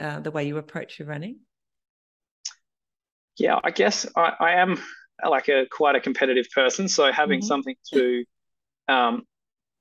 uh, 0.00 0.20
the 0.20 0.30
way 0.30 0.44
you 0.44 0.56
approach 0.56 0.98
your 0.98 1.08
running? 1.08 1.38
Yeah 3.36 3.58
i 3.62 3.70
guess 3.70 4.06
i, 4.16 4.32
I 4.40 4.52
am 4.54 4.78
like 5.28 5.48
a 5.48 5.66
quite 5.70 5.96
a 5.96 6.00
competitive 6.00 6.46
person. 6.54 6.88
So 6.88 7.12
having 7.12 7.40
mm-hmm. 7.40 7.46
something 7.46 7.76
to 7.92 8.24
um 8.88 9.22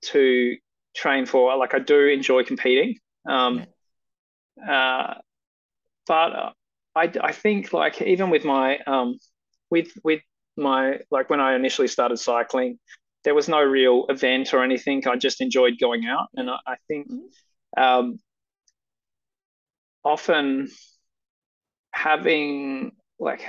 to 0.01 0.55
train 0.95 1.25
for 1.25 1.55
like 1.57 1.73
i 1.73 1.79
do 1.79 2.07
enjoy 2.07 2.43
competing. 2.43 2.97
Um 3.27 3.65
uh 4.67 5.15
but 6.05 6.35
uh, 6.35 6.51
I, 6.95 7.11
I 7.21 7.31
think 7.31 7.73
like 7.73 8.01
even 8.01 8.29
with 8.29 8.45
my 8.45 8.77
um 8.85 9.17
with 9.69 9.91
with 10.03 10.21
my 10.57 10.99
like 11.11 11.29
when 11.29 11.39
I 11.39 11.55
initially 11.55 11.87
started 11.87 12.17
cycling, 12.17 12.79
there 13.23 13.35
was 13.35 13.47
no 13.47 13.61
real 13.61 14.05
event 14.09 14.53
or 14.53 14.63
anything. 14.63 15.07
I 15.07 15.15
just 15.15 15.41
enjoyed 15.41 15.79
going 15.79 16.05
out, 16.05 16.27
and 16.35 16.49
I, 16.49 16.57
I 16.65 16.75
think 16.87 17.07
um, 17.77 18.19
often 20.03 20.69
having 21.91 22.91
like 23.19 23.43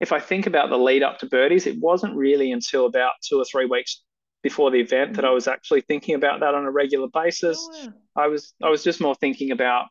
if 0.00 0.12
I 0.12 0.20
think 0.20 0.46
about 0.46 0.70
the 0.70 0.76
lead 0.78 1.02
up 1.02 1.18
to 1.18 1.26
birdy's, 1.26 1.66
it 1.66 1.78
wasn't 1.78 2.16
really 2.16 2.52
until 2.52 2.86
about 2.86 3.12
two 3.26 3.38
or 3.38 3.44
three 3.44 3.66
weeks 3.66 4.02
before 4.42 4.70
the 4.70 4.80
event 4.80 5.10
mm-hmm. 5.10 5.16
that 5.16 5.24
I 5.24 5.28
mm-hmm. 5.28 5.34
was 5.34 5.48
actually 5.48 5.80
thinking 5.82 6.14
about 6.14 6.40
that 6.40 6.54
on 6.54 6.64
a 6.64 6.70
regular 6.70 7.08
basis. 7.08 7.58
Oh, 7.58 7.82
yeah. 7.82 7.88
I 8.16 8.26
was 8.28 8.54
I 8.62 8.68
was 8.68 8.84
just 8.84 9.00
more 9.00 9.14
thinking 9.14 9.50
about 9.50 9.86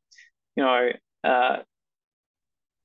you 0.56 0.64
know 0.64 0.90
uh, 1.24 1.58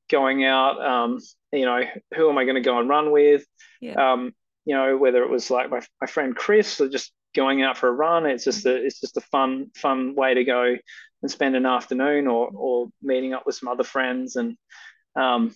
going 0.08 0.44
out, 0.44 0.80
um, 0.80 1.18
you 1.52 1.64
know, 1.64 1.80
who 2.14 2.30
am 2.30 2.38
I 2.38 2.44
going 2.44 2.56
to 2.56 2.60
go 2.60 2.78
and 2.78 2.88
run 2.88 3.10
with? 3.10 3.44
Yeah. 3.80 4.12
Um, 4.12 4.32
you 4.64 4.74
know, 4.74 4.96
whether 4.96 5.22
it 5.22 5.30
was 5.30 5.50
like 5.50 5.70
my, 5.70 5.80
my 6.00 6.06
friend 6.06 6.36
Chris 6.36 6.80
or 6.80 6.88
just 6.88 7.12
going 7.34 7.62
out 7.62 7.76
for 7.76 7.88
a 7.88 7.92
run. 7.92 8.26
It's 8.26 8.44
just 8.44 8.66
a 8.66 8.74
it's 8.74 9.00
just 9.00 9.16
a 9.16 9.22
fun 9.22 9.70
fun 9.76 10.14
way 10.14 10.34
to 10.34 10.44
go 10.44 10.76
and 11.22 11.30
spend 11.30 11.56
an 11.56 11.66
afternoon 11.66 12.26
or 12.26 12.50
or 12.54 12.88
meeting 13.02 13.34
up 13.34 13.46
with 13.46 13.54
some 13.54 13.68
other 13.68 13.84
friends 13.84 14.36
and 14.36 14.56
um, 15.16 15.54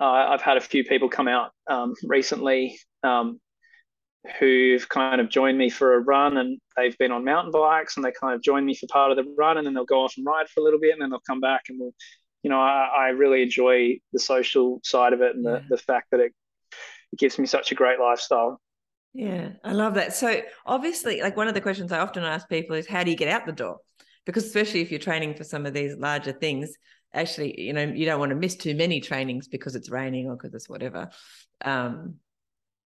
uh, 0.00 0.04
I've 0.04 0.42
had 0.42 0.56
a 0.56 0.60
few 0.60 0.84
people 0.84 1.08
come 1.08 1.28
out 1.28 1.52
um, 1.68 1.94
recently 2.02 2.78
um, 3.04 3.40
who've 4.38 4.88
kind 4.88 5.20
of 5.20 5.28
joined 5.28 5.56
me 5.56 5.70
for 5.70 5.94
a 5.94 6.00
run 6.00 6.36
and 6.36 6.60
they've 6.76 6.96
been 6.98 7.12
on 7.12 7.24
mountain 7.24 7.52
bikes 7.52 7.96
and 7.96 8.04
they 8.04 8.12
kind 8.12 8.34
of 8.34 8.42
join 8.42 8.64
me 8.64 8.74
for 8.74 8.86
part 8.88 9.12
of 9.12 9.16
the 9.16 9.32
run 9.38 9.58
and 9.58 9.66
then 9.66 9.74
they'll 9.74 9.84
go 9.84 10.02
off 10.02 10.14
and 10.16 10.26
ride 10.26 10.48
for 10.48 10.60
a 10.60 10.62
little 10.64 10.80
bit 10.80 10.92
and 10.92 11.00
then 11.00 11.10
they'll 11.10 11.20
come 11.20 11.40
back 11.40 11.62
and 11.68 11.78
we'll 11.78 11.94
you 12.42 12.50
know, 12.50 12.60
I, 12.60 12.88
I 12.96 13.08
really 13.08 13.42
enjoy 13.42 14.00
the 14.12 14.18
social 14.18 14.80
side 14.82 15.12
of 15.12 15.22
it 15.22 15.36
and 15.36 15.44
yeah. 15.44 15.60
the, 15.68 15.76
the 15.76 15.78
fact 15.78 16.10
that 16.10 16.20
it, 16.20 16.32
it 17.12 17.18
gives 17.18 17.38
me 17.38 17.46
such 17.46 17.72
a 17.72 17.74
great 17.74 18.00
lifestyle. 18.00 18.60
Yeah, 19.14 19.50
I 19.62 19.72
love 19.72 19.94
that. 19.94 20.14
So 20.14 20.40
obviously, 20.64 21.20
like 21.20 21.36
one 21.36 21.48
of 21.48 21.54
the 21.54 21.60
questions 21.60 21.92
I 21.92 22.00
often 22.00 22.24
ask 22.24 22.48
people 22.48 22.76
is 22.76 22.86
how 22.86 23.04
do 23.04 23.10
you 23.10 23.16
get 23.16 23.28
out 23.28 23.46
the 23.46 23.52
door? 23.52 23.78
Because 24.24 24.44
especially 24.44 24.80
if 24.80 24.90
you're 24.90 25.00
training 25.00 25.34
for 25.34 25.44
some 25.44 25.66
of 25.66 25.74
these 25.74 25.96
larger 25.96 26.32
things, 26.32 26.72
actually, 27.12 27.60
you 27.60 27.72
know, 27.72 27.82
you 27.82 28.06
don't 28.06 28.20
want 28.20 28.30
to 28.30 28.36
miss 28.36 28.56
too 28.56 28.74
many 28.74 29.00
trainings 29.00 29.48
because 29.48 29.76
it's 29.76 29.90
raining 29.90 30.28
or 30.28 30.36
because 30.36 30.54
it's 30.54 30.68
whatever. 30.68 31.10
Um, 31.64 32.16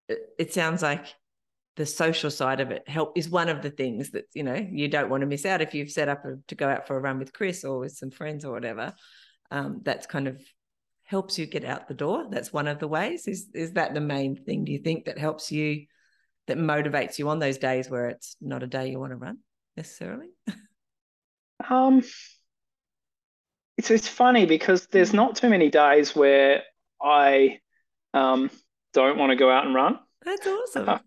it, 0.09 0.19
it 0.39 0.55
sounds 0.55 0.83
like 0.83 1.07
the 1.77 1.87
social 1.87 2.31
side 2.31 2.61
of 2.61 2.71
it 2.71 2.89
help 2.89 3.17
is 3.19 3.29
one 3.29 3.51
of 3.51 3.61
the 3.61 3.71
things 3.71 4.11
that 4.13 4.25
you 4.33 4.43
know 4.43 4.55
you 4.55 4.89
don't 4.89 5.11
want 5.11 5.21
to 5.21 5.27
miss 5.27 5.45
out 5.45 5.61
if 5.61 5.75
you've 5.75 5.91
set 5.91 6.09
up 6.09 6.25
a, 6.25 6.37
to 6.49 6.55
go 6.55 6.69
out 6.69 6.87
for 6.87 6.97
a 6.97 7.01
run 7.01 7.19
with 7.19 7.35
Chris 7.35 7.65
or 7.65 7.79
with 7.79 7.93
some 7.93 8.11
friends 8.11 8.45
or 8.45 8.53
whatever. 8.53 8.95
Um, 9.51 9.81
that's 9.85 10.07
kind 10.07 10.29
of 10.29 10.41
helps 11.05 11.39
you 11.39 11.47
get 11.47 11.65
out 11.65 11.89
the 11.89 11.95
door. 11.95 12.27
That's 12.31 12.53
one 12.53 12.67
of 12.67 12.79
the 12.79 12.89
ways. 12.89 13.29
Is 13.29 13.49
is 13.55 13.73
that 13.73 13.95
the 13.95 14.01
main 14.01 14.37
thing? 14.37 14.65
Do 14.65 14.73
you 14.73 14.79
think 14.79 15.05
that 15.05 15.19
helps 15.19 15.53
you, 15.53 15.87
that 16.47 16.59
motivates 16.59 17.19
you 17.19 17.29
on 17.29 17.39
those 17.39 17.59
days 17.59 17.89
where 17.89 18.09
it's 18.09 18.37
not 18.41 18.63
a 18.63 18.67
day 18.67 18.91
you 18.91 18.99
want 18.99 19.13
to 19.13 19.17
run 19.17 19.39
necessarily? 19.77 20.29
Um, 21.71 22.03
it's 23.79 23.91
it's 23.91 24.09
funny 24.09 24.47
because 24.47 24.87
there's 24.89 25.13
not 25.13 25.37
too 25.37 25.49
many 25.49 25.71
days 25.71 26.15
where 26.15 26.63
I 27.03 27.61
um 28.15 28.51
don't 28.93 29.19
want 29.19 29.31
to 29.31 29.37
go 29.37 29.51
out 29.51 29.67
and 29.67 29.75
run. 29.75 29.99
That's 30.25 30.47
awesome. 30.47 30.89
Uh, 30.89 30.99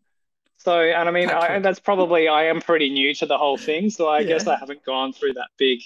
so, 0.57 0.81
and 0.81 1.07
I 1.07 1.11
mean, 1.11 1.29
I, 1.29 1.59
that's 1.59 1.79
probably 1.79 2.27
I 2.27 2.45
am 2.45 2.61
pretty 2.61 2.89
new 2.89 3.13
to 3.15 3.25
the 3.25 3.37
whole 3.37 3.57
thing, 3.57 3.89
so 3.89 4.07
I 4.07 4.19
yeah. 4.19 4.27
guess 4.27 4.47
I 4.47 4.57
haven't 4.57 4.85
gone 4.85 5.13
through 5.13 5.33
that 5.33 5.47
big, 5.57 5.79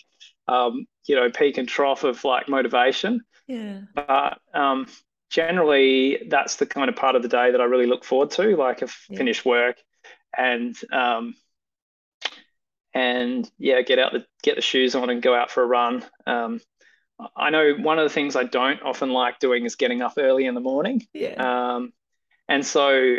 um, 0.47 0.87
you 1.05 1.15
know, 1.15 1.29
peak 1.29 1.57
and 1.57 1.67
trough 1.67 2.03
of 2.03 2.23
like 2.23 2.49
motivation. 2.49 3.21
Yeah. 3.47 3.81
But 3.93 4.39
um, 4.53 4.87
generally, 5.29 6.23
that's 6.29 6.57
the 6.57 6.65
kind 6.65 6.89
of 6.89 6.95
part 6.95 7.15
of 7.15 7.21
the 7.21 7.27
day 7.27 7.51
that 7.51 7.61
I 7.61 7.65
really 7.65 7.87
look 7.87 8.03
forward 8.03 8.31
to. 8.31 8.55
Like, 8.55 8.83
I 8.83 8.87
yeah. 9.09 9.17
finish 9.17 9.43
work, 9.43 9.77
and 10.37 10.75
um, 10.91 11.35
and 12.93 13.49
yeah, 13.57 13.81
get 13.81 13.99
out 13.99 14.13
the 14.13 14.25
get 14.41 14.55
the 14.55 14.61
shoes 14.61 14.95
on 14.95 15.09
and 15.09 15.21
go 15.21 15.35
out 15.35 15.51
for 15.51 15.63
a 15.63 15.67
run. 15.67 16.05
Um, 16.25 16.61
I 17.35 17.49
know 17.49 17.73
one 17.73 17.99
of 17.99 18.03
the 18.03 18.13
things 18.13 18.35
I 18.35 18.43
don't 18.43 18.81
often 18.81 19.11
like 19.11 19.39
doing 19.39 19.65
is 19.65 19.75
getting 19.75 20.01
up 20.01 20.13
early 20.17 20.45
in 20.45 20.55
the 20.55 20.61
morning. 20.61 21.07
Yeah. 21.13 21.35
Um, 21.75 21.93
and 22.47 22.65
so 22.65 23.17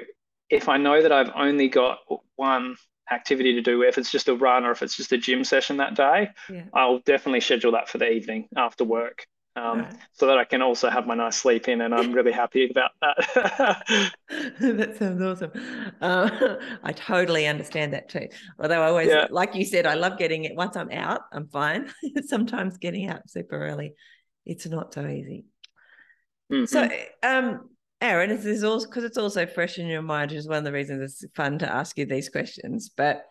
if 0.51 0.69
I 0.69 0.77
know 0.77 1.01
that 1.01 1.13
I've 1.13 1.31
only 1.35 1.69
got 1.69 1.99
one 2.37 2.77
activity 3.11 3.55
to 3.55 3.61
do, 3.61 3.83
if 3.83 3.99
it's 3.99 4.11
just 4.11 4.29
a 4.29 4.35
run 4.35 4.65
or 4.65 4.71
if 4.71 4.83
it's 4.83 4.97
just 4.97 5.13
a 5.13 5.19
gym 5.19 5.45
session 5.45 5.79
that 5.79 5.95
day, 5.95 6.31
yeah. 6.51 6.65
I'll 6.73 7.01
definitely 7.01 7.41
schedule 7.41 7.73
that 7.73 7.89
for 7.89 7.99
the 7.99 8.11
evening 8.11 8.49
after 8.57 8.85
work. 8.85 9.27
Um, 9.57 9.83
right. 9.83 9.95
So 10.15 10.27
that 10.27 10.37
I 10.37 10.45
can 10.45 10.63
also 10.63 10.91
have 10.91 11.07
my 11.07 11.15
nice 11.15 11.37
sleep 11.37 11.69
in, 11.69 11.81
and 11.81 11.95
I'm 11.95 12.13
really 12.13 12.33
happy 12.33 12.69
about 12.69 12.91
that. 13.01 14.13
that 14.59 14.97
sounds 14.99 15.23
awesome. 15.23 15.53
Uh, 16.01 16.57
I 16.83 16.91
totally 16.93 17.47
understand 17.47 17.93
that 17.93 18.09
too. 18.09 18.27
Although 18.59 18.83
I 18.83 18.89
always, 18.89 19.09
yeah. 19.09 19.27
like 19.31 19.55
you 19.55 19.65
said, 19.65 19.87
I 19.87 19.95
love 19.95 20.19
getting 20.19 20.45
it. 20.45 20.57
Once 20.57 20.77
I'm 20.77 20.91
out, 20.91 21.21
I'm 21.33 21.47
fine. 21.47 21.93
Sometimes 22.27 22.79
getting 22.79 23.09
out 23.09 23.31
super 23.31 23.57
early, 23.57 23.95
it's 24.45 24.67
not 24.67 24.93
so 24.93 25.07
easy. 25.07 25.45
Mm-hmm. 26.53 26.65
So, 26.65 26.89
um, 27.23 27.71
Aaron, 28.05 28.29
this 28.29 28.45
is 28.45 28.65
also 28.65 28.87
because 28.87 29.05
it's 29.05 29.17
also 29.17 29.47
fresh 29.47 29.79
in 29.79 29.87
your 29.87 30.03
mind, 30.03 30.31
which 30.31 30.39
is 30.39 30.47
one 30.47 30.59
of 30.59 30.65
the 30.65 30.73
reasons 30.73 31.23
it's 31.23 31.35
fun 31.35 31.59
to 31.61 31.73
ask 31.73 31.97
you 31.97 32.05
these 32.05 32.29
questions. 32.29 32.91
But 32.95 33.25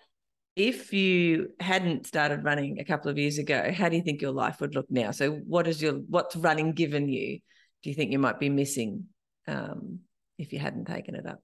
if 0.55 0.91
you 0.91 1.49
hadn't 1.59 2.07
started 2.07 2.43
running 2.43 2.80
a 2.80 2.84
couple 2.84 3.11
of 3.11 3.19
years 3.19 3.38
ago, 3.38 3.71
how 3.71 3.88
do 3.88 3.95
you 3.95 4.01
think 4.01 4.19
your 4.19 4.32
life 4.32 4.61
would 4.61 4.74
look 4.74 4.88
now? 4.89 5.11
So, 5.11 5.34
what 5.34 5.67
is 5.67 5.80
your 5.80 5.93
what's 5.93 6.36
running 6.36 6.74
given 6.74 7.07
you? 7.07 7.39
Do 7.84 7.89
you 7.91 7.95
think 7.95 8.11
you 8.11 8.17
might 8.17 8.39
be 8.39 8.49
missing 8.49 9.05
um, 9.47 9.99
if 10.39 10.51
you 10.51 10.57
hadn't 10.57 10.86
taken 10.86 11.13
it 11.13 11.28
up? 11.28 11.43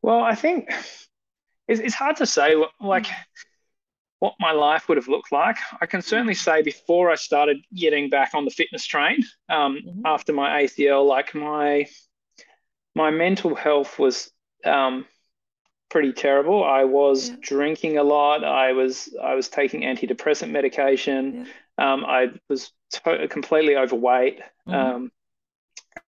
Well, 0.00 0.20
I 0.22 0.34
think 0.34 0.72
it's, 1.68 1.80
it's 1.80 1.94
hard 1.94 2.16
to 2.16 2.26
say. 2.26 2.56
Like 2.80 3.08
what 4.24 4.34
my 4.40 4.52
life 4.52 4.88
would 4.88 4.96
have 4.96 5.06
looked 5.06 5.32
like. 5.32 5.58
I 5.82 5.84
can 5.84 6.00
certainly 6.00 6.32
say 6.32 6.62
before 6.62 7.10
I 7.10 7.14
started 7.14 7.58
getting 7.74 8.08
back 8.08 8.30
on 8.32 8.46
the 8.46 8.50
fitness 8.50 8.86
train 8.86 9.18
um, 9.50 9.76
mm-hmm. 9.76 10.00
after 10.06 10.32
my 10.32 10.62
ACL, 10.62 11.06
like 11.06 11.34
my 11.34 11.86
my 12.94 13.10
mental 13.10 13.54
health 13.54 13.98
was 13.98 14.30
um, 14.64 15.04
pretty 15.90 16.14
terrible. 16.14 16.64
I 16.64 16.84
was 16.84 17.28
yeah. 17.28 17.36
drinking 17.42 17.98
a 17.98 18.02
lot. 18.02 18.44
I 18.44 18.72
was 18.72 19.14
I 19.22 19.34
was 19.34 19.50
taking 19.50 19.82
antidepressant 19.82 20.50
medication. 20.50 21.46
Yeah. 21.78 21.92
Um, 21.92 22.06
I 22.06 22.28
was 22.48 22.72
to- 22.92 23.28
completely 23.28 23.76
overweight, 23.76 24.40
mm-hmm. 24.66 24.72
Um, 24.72 25.12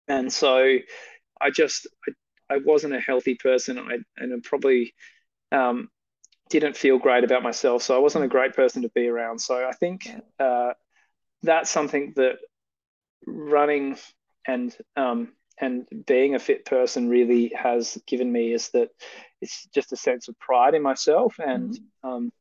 and 0.07 0.33
so 0.33 0.79
I 1.41 1.51
just 1.51 1.89
I, 2.07 2.55
I 2.55 2.59
wasn't 2.65 2.95
a 2.95 3.01
healthy 3.01 3.35
person. 3.35 3.81
I 3.81 3.99
and 4.17 4.33
I 4.33 4.37
probably 4.45 4.95
um, 5.51 5.89
didn't 6.49 6.77
feel 6.77 6.99
great 6.99 7.25
about 7.25 7.43
myself. 7.43 7.83
So 7.83 7.97
I 7.97 7.99
wasn't 7.99 8.25
a 8.25 8.29
great 8.29 8.55
person 8.55 8.83
to 8.83 8.89
be 8.91 9.09
around. 9.09 9.41
So 9.41 9.67
I 9.67 9.73
think 9.73 10.09
uh, 10.39 10.73
that's 11.43 11.71
something 11.71 12.13
that 12.17 12.39
running 13.27 13.97
and 14.47 14.77
um, 14.97 15.33
and 15.59 15.87
being 16.07 16.35
a 16.35 16.39
fit 16.39 16.65
person 16.65 17.09
really 17.09 17.53
has 17.57 17.99
given 18.07 18.31
me 18.31 18.53
is 18.53 18.69
that 18.71 18.91
it's 19.41 19.67
just 19.75 19.93
a 19.93 19.97
sense 19.97 20.29
of 20.29 20.39
pride 20.39 20.75
in 20.75 20.83
myself 20.83 21.35
and 21.39 21.73
mm-hmm. 21.73 22.09
um, 22.09 22.33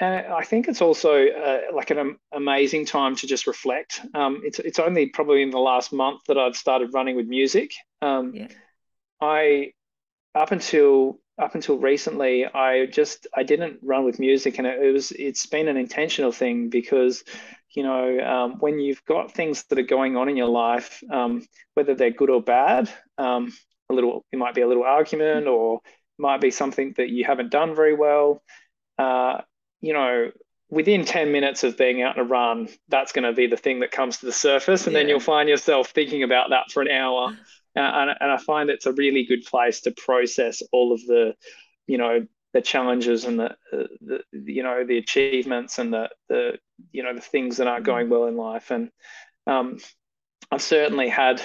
and 0.00 0.32
I 0.32 0.44
think 0.44 0.68
it's 0.68 0.80
also 0.80 1.26
uh, 1.26 1.60
like 1.74 1.90
an 1.90 1.98
um, 1.98 2.18
amazing 2.32 2.86
time 2.86 3.16
to 3.16 3.26
just 3.26 3.48
reflect. 3.48 4.00
Um, 4.14 4.42
it's 4.44 4.60
it's 4.60 4.78
only 4.78 5.06
probably 5.06 5.42
in 5.42 5.50
the 5.50 5.58
last 5.58 5.92
month 5.92 6.20
that 6.28 6.38
I've 6.38 6.56
started 6.56 6.94
running 6.94 7.16
with 7.16 7.26
music. 7.26 7.72
Um, 8.00 8.32
yeah. 8.32 8.46
I 9.20 9.72
up 10.36 10.52
until 10.52 11.18
up 11.38 11.54
until 11.54 11.78
recently, 11.78 12.44
I 12.46 12.86
just 12.86 13.26
I 13.34 13.42
didn't 13.42 13.78
run 13.82 14.04
with 14.04 14.18
music, 14.18 14.58
and 14.58 14.66
it, 14.66 14.82
it 14.82 14.92
was 14.92 15.12
it's 15.12 15.46
been 15.46 15.68
an 15.68 15.76
intentional 15.76 16.32
thing 16.32 16.68
because 16.68 17.24
you 17.70 17.82
know 17.82 18.18
um, 18.20 18.58
when 18.58 18.78
you've 18.78 19.04
got 19.04 19.32
things 19.32 19.64
that 19.64 19.78
are 19.78 19.82
going 19.82 20.16
on 20.16 20.28
in 20.28 20.36
your 20.36 20.48
life, 20.48 21.02
um, 21.10 21.46
whether 21.74 21.94
they're 21.94 22.10
good 22.10 22.30
or 22.30 22.42
bad, 22.42 22.90
um, 23.18 23.52
a 23.88 23.94
little 23.94 24.24
it 24.32 24.38
might 24.38 24.54
be 24.54 24.62
a 24.62 24.68
little 24.68 24.84
argument 24.84 25.46
or 25.46 25.80
might 26.18 26.40
be 26.40 26.50
something 26.50 26.94
that 26.96 27.10
you 27.10 27.24
haven't 27.24 27.50
done 27.50 27.74
very 27.74 27.94
well. 27.94 28.42
Uh, 28.98 29.40
you 29.80 29.92
know, 29.92 30.32
within 30.70 31.04
10 31.04 31.30
minutes 31.30 31.62
of 31.62 31.78
being 31.78 32.02
out 32.02 32.18
on 32.18 32.26
a 32.26 32.28
run, 32.28 32.68
that's 32.88 33.12
going 33.12 33.22
to 33.22 33.32
be 33.32 33.46
the 33.46 33.56
thing 33.56 33.80
that 33.80 33.92
comes 33.92 34.18
to 34.18 34.26
the 34.26 34.32
surface. 34.32 34.86
And 34.86 34.92
yeah. 34.92 35.00
then 35.00 35.08
you'll 35.08 35.20
find 35.20 35.48
yourself 35.48 35.90
thinking 35.90 36.24
about 36.24 36.50
that 36.50 36.72
for 36.72 36.82
an 36.82 36.90
hour 36.90 37.36
and, 37.82 38.10
and 38.20 38.30
I 38.30 38.36
find 38.38 38.70
it's 38.70 38.86
a 38.86 38.92
really 38.92 39.24
good 39.24 39.44
place 39.44 39.82
to 39.82 39.90
process 39.92 40.62
all 40.72 40.92
of 40.92 41.00
the, 41.06 41.34
you 41.86 41.98
know, 41.98 42.26
the 42.54 42.60
challenges 42.62 43.24
and 43.24 43.38
the, 43.38 43.56
the, 43.70 44.20
you 44.32 44.62
know 44.62 44.84
the 44.84 44.96
achievements 44.96 45.78
and 45.78 45.92
the 45.92 46.08
the 46.30 46.58
you 46.92 47.02
know 47.02 47.14
the 47.14 47.20
things 47.20 47.58
that 47.58 47.66
aren't 47.66 47.84
going 47.84 48.08
well 48.08 48.24
in 48.24 48.38
life 48.38 48.70
and 48.70 48.90
um, 49.46 49.78
I've 50.50 50.62
certainly 50.62 51.08
had 51.08 51.42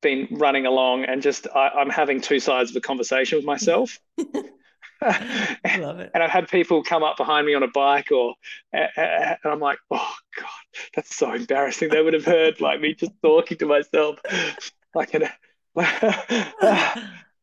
been 0.00 0.28
running 0.32 0.66
along 0.66 1.04
and 1.04 1.22
just 1.22 1.46
I, 1.54 1.80
am 1.80 1.90
having 1.90 2.20
two 2.20 2.40
sides 2.40 2.70
of 2.70 2.76
a 2.76 2.80
conversation 2.80 3.38
with 3.38 3.44
myself. 3.44 3.98
Love 5.78 5.98
it. 5.98 6.10
And 6.14 6.22
I've 6.22 6.30
had 6.30 6.48
people 6.48 6.84
come 6.84 7.02
up 7.02 7.16
behind 7.16 7.46
me 7.46 7.54
on 7.54 7.62
a 7.62 7.68
bike 7.68 8.12
or 8.12 8.34
and 8.72 9.36
I'm 9.44 9.58
like, 9.58 9.78
oh 9.90 10.14
God, 10.38 10.48
that's 10.94 11.14
so 11.14 11.32
embarrassing. 11.32 11.88
They 11.88 12.02
would 12.02 12.14
have 12.14 12.24
heard 12.24 12.60
like 12.60 12.80
me 12.80 12.94
just 12.94 13.12
talking 13.22 13.58
to 13.58 13.66
myself 13.66 14.18
like 14.94 15.14
an 15.14 15.24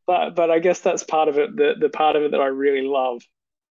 but 0.09 0.35
but 0.35 0.51
I 0.51 0.59
guess 0.59 0.79
that's 0.79 1.03
part 1.03 1.27
of 1.29 1.37
it. 1.37 1.55
The 1.55 1.75
the 1.79 1.89
part 1.89 2.15
of 2.15 2.23
it 2.23 2.31
that 2.31 2.41
I 2.41 2.47
really 2.47 2.85
love. 2.85 3.21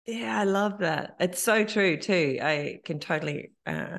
Yeah, 0.07 0.39
I 0.39 0.45
love 0.45 0.79
that. 0.79 1.17
It's 1.21 1.43
so 1.43 1.65
true 1.65 1.97
too. 1.97 2.39
I 2.43 2.81
can 2.85 2.99
totally 2.99 3.53
uh, 3.67 3.99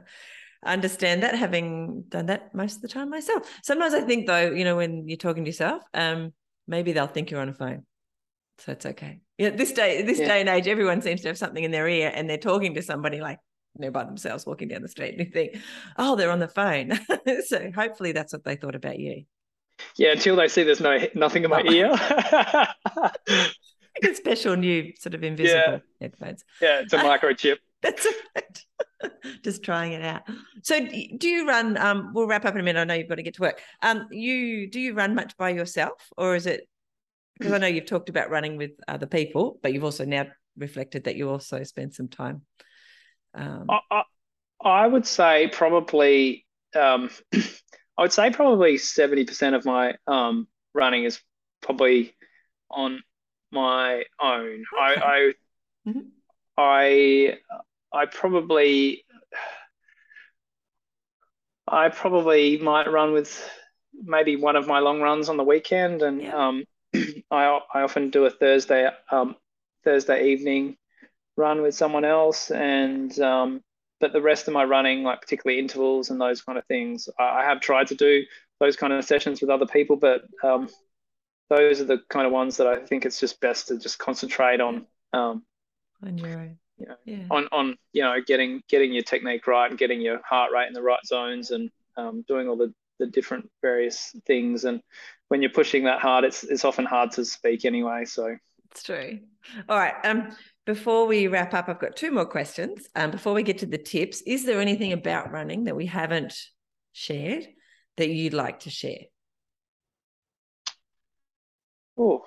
understand 0.66 1.24
that, 1.24 1.36
having 1.36 2.06
done 2.10 2.28
that 2.28 2.54
most 2.54 2.78
of 2.78 2.82
the 2.82 2.88
time 2.88 3.10
myself. 3.10 3.50
Sometimes 3.64 3.94
I 3.94 4.02
think 4.02 4.28
though, 4.28 4.52
you 4.52 4.64
know, 4.64 4.76
when 4.76 5.08
you're 5.08 5.18
talking 5.18 5.44
to 5.46 5.50
yourself, 5.50 5.84
um, 5.94 6.34
maybe 6.68 6.92
they'll 6.92 7.08
think 7.08 7.32
you're 7.32 7.42
on 7.42 7.50
a 7.50 7.54
phone, 7.54 7.86
so 8.58 8.72
it's 8.72 8.86
okay. 8.86 9.22
Yeah, 9.38 9.52
this 9.52 9.72
day, 9.72 10.02
this 10.02 10.20
yeah. 10.20 10.28
day 10.28 10.40
and 10.42 10.50
age, 10.50 10.68
everyone 10.68 11.02
seems 11.02 11.22
to 11.22 11.30
have 11.30 11.38
something 11.38 11.64
in 11.64 11.72
their 11.72 11.88
ear, 11.88 12.12
and 12.14 12.30
they're 12.30 12.38
talking 12.38 12.74
to 12.76 12.82
somebody 12.82 13.22
like 13.22 13.40
they're 13.76 13.92
by 13.92 14.04
themselves 14.04 14.46
walking 14.46 14.68
down 14.68 14.82
the 14.82 14.88
street, 14.88 15.16
and 15.18 15.26
you 15.26 15.32
think, 15.32 15.58
oh, 15.98 16.16
they're 16.16 16.32
on 16.32 16.40
the 16.40 16.48
phone. 16.48 17.00
so 17.46 17.72
hopefully, 17.74 18.12
that's 18.12 18.34
what 18.34 18.44
they 18.44 18.56
thought 18.56 18.76
about 18.76 19.00
you. 19.00 19.24
Yeah, 19.98 20.12
until 20.12 20.36
they 20.36 20.48
see 20.48 20.64
there's 20.64 20.82
no 20.82 21.00
nothing 21.16 21.44
in 21.44 21.50
my 21.50 21.64
oh. 21.66 21.72
ear. 21.72 22.68
it's 23.96 24.18
special 24.20 24.56
new 24.56 24.94
sort 24.98 25.16
of 25.16 25.24
invisible 25.24 25.74
yeah. 25.74 25.80
headphones. 26.00 26.44
Yeah, 26.62 26.82
it's 26.82 26.94
a 26.94 26.98
microchip. 27.00 27.58
That's 27.82 28.08
it. 28.36 28.66
Just 29.44 29.64
trying 29.64 29.94
it 29.94 30.04
out. 30.04 30.22
So, 30.62 30.80
do 30.80 31.28
you 31.28 31.48
run? 31.48 31.76
Um, 31.78 32.12
we'll 32.14 32.28
wrap 32.28 32.46
up 32.46 32.54
in 32.54 32.60
a 32.60 32.64
minute. 32.64 32.80
I 32.80 32.84
know 32.84 32.94
you've 32.94 33.10
got 33.10 33.16
to 33.16 33.24
get 33.24 33.36
to 33.36 33.42
work. 33.42 33.60
Um, 33.82 34.08
you 34.12 34.70
do 34.70 34.80
you 34.80 34.94
run 34.94 35.16
much 35.16 35.36
by 35.38 35.50
yourself, 35.50 36.10
or 36.18 36.36
is 36.36 36.46
it? 36.46 36.68
Because 37.38 37.54
I 37.54 37.58
know 37.58 37.68
you've 37.68 37.88
talked 37.88 38.10
about 38.10 38.30
running 38.30 38.58
with 38.58 38.72
other 38.88 39.08
people, 39.08 39.60
but 39.64 39.74
you've 39.74 39.84
also 39.84 40.06
now 40.06 40.28
reflected 40.58 41.06
that 41.06 41.16
you 41.16 41.30
also 41.30 41.64
spend 41.64 41.94
some 41.96 42.08
time. 42.08 42.44
Um, 43.34 43.66
I, 43.68 43.80
I, 43.90 44.04
I 44.64 44.88
would 44.88 45.08
say 45.08 45.50
probably 45.52 46.46
um, 46.76 47.10
I 48.02 48.04
would 48.04 48.14
say 48.14 48.32
probably 48.32 48.78
70% 48.78 49.54
of 49.54 49.64
my 49.64 49.94
um, 50.08 50.48
running 50.74 51.04
is 51.04 51.22
probably 51.62 52.16
on 52.68 53.04
my 53.52 54.06
own. 54.20 54.64
Okay. 54.74 54.82
I 54.82 54.96
I, 55.04 55.34
mm-hmm. 55.88 56.00
I 56.58 57.38
I 57.94 58.06
probably 58.08 59.06
I 61.68 61.90
probably 61.90 62.58
might 62.58 62.92
run 62.92 63.14
with 63.14 63.40
maybe 63.94 64.36
one 64.36 64.56
of 64.56 64.66
my 64.66 64.80
long 64.80 65.00
runs 65.00 65.30
on 65.30 65.38
the 65.38 65.44
weekend 65.44 66.02
and 66.02 66.24
yeah. 66.24 66.48
um 66.48 66.64
I 67.30 67.60
I 67.72 67.82
often 67.84 68.10
do 68.10 68.26
a 68.26 68.32
Thursday 68.32 68.90
um, 69.12 69.36
Thursday 69.84 70.30
evening 70.30 70.76
run 71.38 71.62
with 71.62 71.76
someone 71.76 72.06
else, 72.06 72.50
and 72.50 73.18
um, 73.20 73.62
but 74.02 74.12
the 74.12 74.22
rest 74.22 74.48
of 74.48 74.54
my 74.54 74.64
running, 74.64 75.04
like 75.04 75.22
particularly 75.22 75.60
intervals 75.60 76.10
and 76.10 76.20
those 76.20 76.42
kind 76.42 76.58
of 76.58 76.66
things, 76.66 77.08
I, 77.20 77.42
I 77.42 77.46
have 77.46 77.62
tried 77.62 77.88
to 77.88 77.96
do 77.96 78.24
those 78.60 78.76
kind 78.76 78.92
of 78.92 79.06
sessions 79.06 79.40
with 79.40 79.50
other 79.50 79.68
people, 79.68 79.96
but 79.96 80.24
um, 80.44 80.68
those 81.50 81.80
are 81.80 81.86
the 81.86 82.02
kind 82.10 82.26
of 82.26 82.34
ones 82.34 82.58
that 82.58 82.68
I 82.68 82.78
think 82.78 83.06
it's 83.06 83.20
just 83.20 83.40
best 83.40 83.68
to 83.70 83.78
just 83.78 84.00
concentrate 84.00 84.60
on. 84.60 84.88
Um, 85.14 85.44
on 86.04 86.18
your 86.18 86.40
own. 86.40 86.58
You 86.78 86.88
know, 86.88 86.96
yeah. 87.06 87.26
on 87.30 87.48
on 87.52 87.76
you 87.94 88.02
know 88.02 88.16
getting 88.26 88.64
getting 88.68 88.92
your 88.92 89.04
technique 89.04 89.46
right 89.46 89.70
and 89.70 89.78
getting 89.78 90.02
your 90.02 90.20
heart 90.28 90.52
rate 90.52 90.68
in 90.68 90.74
the 90.74 90.82
right 90.82 91.06
zones 91.06 91.52
and 91.52 91.70
um, 91.96 92.26
doing 92.28 92.50
all 92.50 92.58
the 92.58 92.74
the 92.98 93.06
different 93.06 93.50
various 93.62 94.16
things 94.26 94.64
and 94.64 94.82
when 95.28 95.42
you're 95.42 95.52
pushing 95.52 95.84
that 95.84 96.00
hard 96.00 96.24
it's 96.24 96.44
it's 96.44 96.64
often 96.66 96.86
hard 96.86 97.12
to 97.12 97.26
speak 97.26 97.66
anyway 97.66 98.06
so 98.06 98.36
it's 98.70 98.84
true 98.84 99.20
all 99.68 99.78
right 99.78 99.96
um 100.04 100.30
before 100.66 101.08
we 101.08 101.28
wrap 101.28 101.54
up 101.54 101.68
i've 101.70 101.80
got 101.80 101.96
two 101.96 102.12
more 102.12 102.26
questions. 102.26 102.88
Um 102.96 103.12
before 103.12 103.34
we 103.34 103.44
get 103.44 103.60
to 103.60 103.66
the 103.66 103.78
tips 103.78 104.22
is 104.22 104.46
there 104.46 104.62
anything 104.62 104.94
about 104.94 105.32
running 105.32 105.66
that 105.66 105.76
we 105.76 105.86
haven't 105.88 106.34
shared 106.94 107.48
that 107.98 108.10
you'd 108.10 108.34
like 108.34 108.62
to 108.62 108.70
share? 108.70 109.06
Oh 111.98 112.24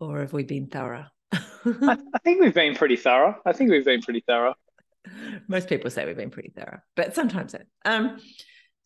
or 0.00 0.20
have 0.20 0.32
we 0.32 0.44
been 0.44 0.66
thorough? 0.66 1.06
I, 1.32 1.98
I 2.14 2.18
think 2.24 2.40
we've 2.40 2.54
been 2.54 2.74
pretty 2.74 2.96
thorough. 2.96 3.36
I 3.44 3.52
think 3.52 3.70
we've 3.70 3.84
been 3.84 4.00
pretty 4.00 4.22
thorough. 4.26 4.54
Most 5.48 5.68
people 5.68 5.90
say 5.90 6.04
we've 6.04 6.16
been 6.16 6.30
pretty 6.30 6.52
thorough, 6.54 6.80
but 6.96 7.14
sometimes 7.14 7.52
so. 7.52 7.58
Um, 7.84 8.18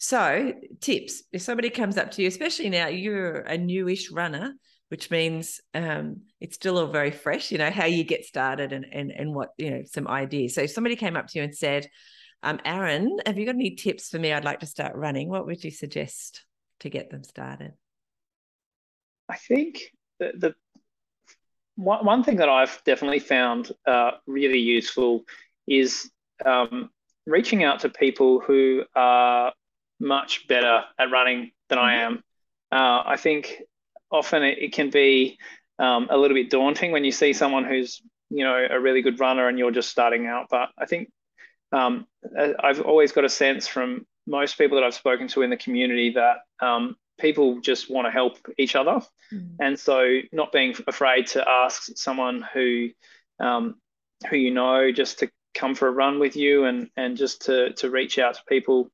so 0.03 0.53
tips: 0.81 1.23
if 1.31 1.43
somebody 1.43 1.71
comes 1.71 1.97
up 1.97 2.11
to 2.11 2.23
you, 2.23 2.29
especially 2.29 2.69
now 2.71 2.89
you're 2.89 3.43
a 3.43 3.57
newish 3.57 4.11
runner, 4.11 4.55
which 4.89 5.13
means 5.13 5.61
um, 5.75 6.23
it's 6.41 6.57
still 6.57 6.77
all 6.77 6.89
very 6.89 7.13
fresh. 7.13 7.53
You 7.53 7.59
know 7.59 7.71
how 7.71 7.85
you 7.85 8.03
get 8.03 8.25
started 8.25 8.73
and 8.73 8.85
and 8.93 9.13
and 9.13 9.33
what 9.33 9.51
you 9.59 9.71
know 9.71 9.83
some 9.85 10.09
ideas. 10.09 10.57
So 10.57 10.63
if 10.63 10.73
somebody 10.73 10.97
came 10.97 11.17
up 11.17 11.29
to 11.29 11.39
you 11.39 11.45
and 11.45 11.57
said, 11.57 11.89
um, 12.43 12.59
"Aaron, 12.65 13.17
have 13.27 13.39
you 13.39 13.47
got 13.47 13.55
any 13.55 13.77
tips 13.77 14.09
for 14.09 14.19
me? 14.19 14.33
I'd 14.33 14.45
like 14.45 14.59
to 14.61 14.67
start 14.67 14.97
running." 14.97 15.29
What 15.29 15.47
would 15.47 15.63
you 15.63 15.71
suggest 15.71 16.45
to 16.81 16.91
get 16.91 17.11
them 17.11 17.23
started? 17.23 17.71
I 19.29 19.37
think 19.37 19.83
the, 20.19 20.33
the 20.37 20.55
one, 21.77 22.05
one 22.05 22.25
thing 22.25 22.39
that 22.39 22.49
I've 22.49 22.83
definitely 22.85 23.21
found 23.21 23.71
uh, 23.87 24.11
really 24.27 24.59
useful 24.59 25.23
is 25.69 26.11
um, 26.45 26.91
reaching 27.25 27.63
out 27.63 27.79
to 27.81 27.89
people 27.89 28.41
who 28.41 28.83
are 28.97 29.53
much 30.03 30.47
better 30.49 30.83
at 30.99 31.11
running 31.11 31.53
than 31.69 31.79
I 31.79 31.95
mm-hmm. 31.95 32.15
am. 32.15 32.25
Uh, 32.71 33.03
I 33.07 33.17
think 33.17 33.63
often 34.11 34.43
it, 34.43 34.59
it 34.59 34.73
can 34.73 34.91
be 34.91 35.39
um, 35.79 36.09
a 36.11 36.17
little 36.19 36.35
bit 36.35 36.51
daunting 36.51 36.93
when 36.93 37.05
you 37.05 37.13
see 37.13 37.33
someone 37.33 37.65
who's 37.65 38.03
you 38.31 38.45
know 38.45 38.67
a 38.71 38.81
really 38.81 39.03
good 39.03 39.21
runner 39.21 39.49
and 39.49 39.59
you're 39.59 39.71
just 39.71 39.91
starting 39.91 40.27
out. 40.27 40.47
But 40.51 40.71
I 40.79 40.87
think 40.87 41.11
um, 41.71 42.07
I've 42.39 42.81
always 42.83 43.13
got 43.13 43.25
a 43.25 43.29
sense 43.29 43.67
from 43.69 44.07
most 44.27 44.59
people 44.59 44.77
that 44.77 44.85
I've 44.85 44.95
spoken 44.95 45.29
to 45.29 45.43
in 45.43 45.51
the 45.51 45.57
community 45.57 46.11
that 46.11 46.39
um, 46.61 46.97
people 47.19 47.61
just 47.61 47.91
want 47.91 48.07
to 48.07 48.11
help 48.11 48.39
each 48.59 48.75
other, 48.75 49.01
mm. 49.33 49.57
and 49.61 49.79
so 49.79 50.19
not 50.33 50.53
being 50.53 50.75
afraid 50.87 51.29
to 51.29 51.49
ask 51.49 51.97
someone 51.97 52.45
who 52.53 52.89
um, 53.41 53.77
who 54.29 54.37
you 54.37 54.53
know 54.53 54.93
just 54.93 55.21
to 55.21 55.31
come 55.55 55.75
for 55.75 55.89
a 55.89 55.93
run 55.93 56.19
with 56.19 56.37
you 56.37 56.65
and 56.65 56.89
and 56.97 57.17
just 57.17 57.43
to 57.47 57.73
to 57.75 57.91
reach 57.91 58.19
out 58.19 58.35
to 58.35 58.41
people. 58.49 58.91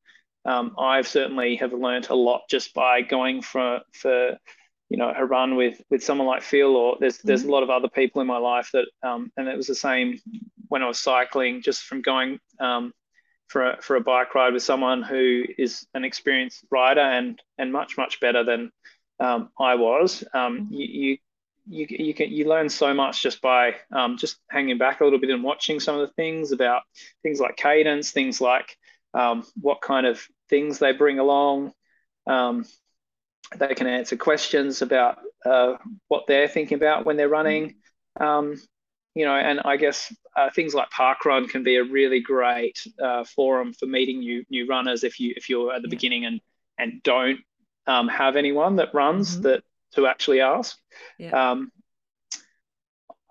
Um, 0.49 0.75
I've 0.79 1.07
certainly 1.07 1.57
have 1.57 1.75
learned 1.75 2.09
a 2.09 2.15
lot 2.15 2.43
just 2.49 2.73
by 2.73 3.03
going 3.03 3.43
for 3.43 3.81
for 3.93 4.39
you 4.89 4.97
know 4.97 5.13
a 5.15 5.25
run 5.27 5.57
with 5.57 5.83
with 5.91 6.03
someone 6.03 6.27
like 6.27 6.43
Phil 6.43 6.75
or 6.75 6.97
there's 6.99 7.19
there's 7.19 7.43
mm-hmm. 7.43 7.51
a 7.51 7.53
lot 7.53 7.63
of 7.63 7.69
other 7.69 7.89
people 7.89 8.23
in 8.23 8.27
my 8.27 8.39
life 8.39 8.71
that 8.73 8.87
um, 9.03 9.31
and 9.37 9.47
it 9.47 9.59
was 9.59 9.67
the 9.67 9.75
same 9.75 10.19
when 10.69 10.83
I 10.83 10.89
was 10.89 10.99
cycling 10.99 11.61
just 11.61 11.83
from 11.83 12.01
going 12.01 12.41
um, 12.61 12.95
for 13.49 13.73
a, 13.73 13.83
for 13.83 13.97
a 13.97 14.01
bike 14.01 14.35
ride 14.35 14.55
with 14.55 14.63
someone 14.63 15.03
who 15.03 15.45
is 15.59 15.87
an 15.93 16.05
experienced 16.05 16.65
rider 16.71 17.03
and 17.03 17.39
and 17.59 17.71
much 17.71 17.99
much 17.99 18.19
better 18.19 18.43
than 18.43 18.73
um, 19.21 19.51
I 19.61 19.75
was. 19.75 20.25
Um, 20.33 20.61
mm-hmm. 20.61 20.73
you, 20.73 20.87
you 20.87 21.19
you 21.69 21.87
you 21.91 22.15
can 22.15 22.33
you 22.33 22.49
learn 22.49 22.71
so 22.71 22.95
much 22.95 23.23
just 23.23 23.43
by 23.43 23.75
um, 23.93 24.17
just 24.17 24.39
hanging 24.49 24.79
back 24.79 25.03
a 25.03 25.05
little 25.05 25.19
bit 25.19 25.29
and 25.29 25.45
watching 25.45 25.79
some 25.79 25.99
of 25.99 26.09
the 26.09 26.15
things 26.15 26.53
about 26.53 26.85
things 27.23 27.39
like 27.39 27.59
cadence, 27.59 28.13
things 28.13 28.41
like 28.41 28.78
um, 29.15 29.45
what 29.61 29.81
kind 29.81 30.07
of 30.07 30.21
things 30.49 30.79
they 30.79 30.93
bring 30.93 31.19
along. 31.19 31.73
Um, 32.27 32.65
they 33.57 33.75
can 33.75 33.87
answer 33.87 34.17
questions 34.17 34.83
about 34.83 35.19
uh, 35.45 35.75
what 36.09 36.27
they're 36.27 36.49
thinking 36.49 36.77
about 36.77 37.07
when 37.07 37.17
they're 37.17 37.29
running. 37.29 37.77
Um, 38.21 38.57
you 39.15 39.25
know, 39.25 39.35
and 39.35 39.61
I 39.65 39.77
guess 39.77 40.15
uh, 40.37 40.51
things 40.51 40.75
like 40.75 40.91
parkrun 40.91 41.49
can 41.49 41.63
be 41.63 41.77
a 41.77 41.85
really 41.85 42.21
great 42.21 42.79
uh, 43.03 43.25
forum 43.25 43.73
for 43.73 43.87
meeting 43.87 44.21
new 44.21 44.45
new 44.51 44.67
runners 44.67 45.03
if 45.03 45.19
you 45.19 45.33
if 45.37 45.49
you're 45.49 45.73
at 45.73 45.83
the 45.83 45.89
yeah. 45.89 45.91
beginning 45.91 46.25
and 46.27 46.41
and 46.79 47.03
don't 47.03 47.41
um, 47.87 48.07
have 48.09 48.37
anyone 48.37 48.77
that 48.77 48.95
runs 48.95 49.33
mm-hmm. 49.33 49.43
that 49.43 49.65
to 49.95 50.07
actually 50.07 50.41
ask. 50.41 50.79
Yeah. 51.19 51.51
Um, 51.51 51.73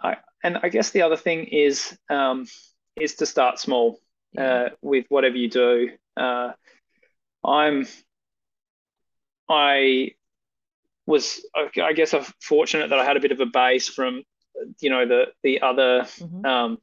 I, 0.01 0.17
and 0.43 0.57
I 0.61 0.69
guess 0.69 0.89
the 0.91 1.03
other 1.03 1.15
thing 1.15 1.45
is 1.45 1.97
um, 2.09 2.47
is 2.95 3.15
to 3.15 3.25
start 3.25 3.59
small. 3.59 3.99
Uh, 4.37 4.69
with 4.81 5.05
whatever 5.09 5.35
you 5.35 5.49
do. 5.49 5.91
Uh, 6.15 6.51
I'm 7.43 7.87
I 9.49 10.11
was 11.05 11.45
I 11.55 11.93
guess 11.93 12.13
I'm 12.13 12.25
fortunate 12.41 12.89
that 12.89 12.99
I 12.99 13.05
had 13.05 13.17
a 13.17 13.21
bit 13.21 13.31
of 13.31 13.39
a 13.39 13.45
base 13.45 13.87
from 13.87 14.23
you 14.79 14.89
know 14.89 15.05
the 15.05 15.25
the 15.43 15.61
other 15.61 16.01
mm-hmm. 16.03 16.45
um, 16.45 16.77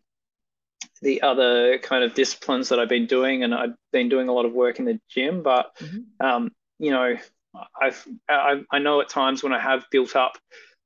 the 1.02 1.22
other 1.22 1.78
kind 1.78 2.04
of 2.04 2.14
disciplines 2.14 2.70
that 2.70 2.80
I've 2.80 2.88
been 2.88 3.06
doing, 3.06 3.44
and 3.44 3.54
I've 3.54 3.74
been 3.92 4.08
doing 4.08 4.28
a 4.28 4.32
lot 4.32 4.46
of 4.46 4.52
work 4.52 4.78
in 4.78 4.86
the 4.86 4.98
gym. 5.08 5.42
But 5.42 5.76
mm-hmm. 5.78 6.26
um, 6.26 6.52
you 6.78 6.90
know, 6.90 7.16
I've 7.80 8.06
I, 8.28 8.62
I 8.70 8.78
know 8.78 9.00
at 9.00 9.08
times 9.08 9.42
when 9.42 9.52
I 9.52 9.60
have 9.60 9.84
built 9.90 10.16
up 10.16 10.38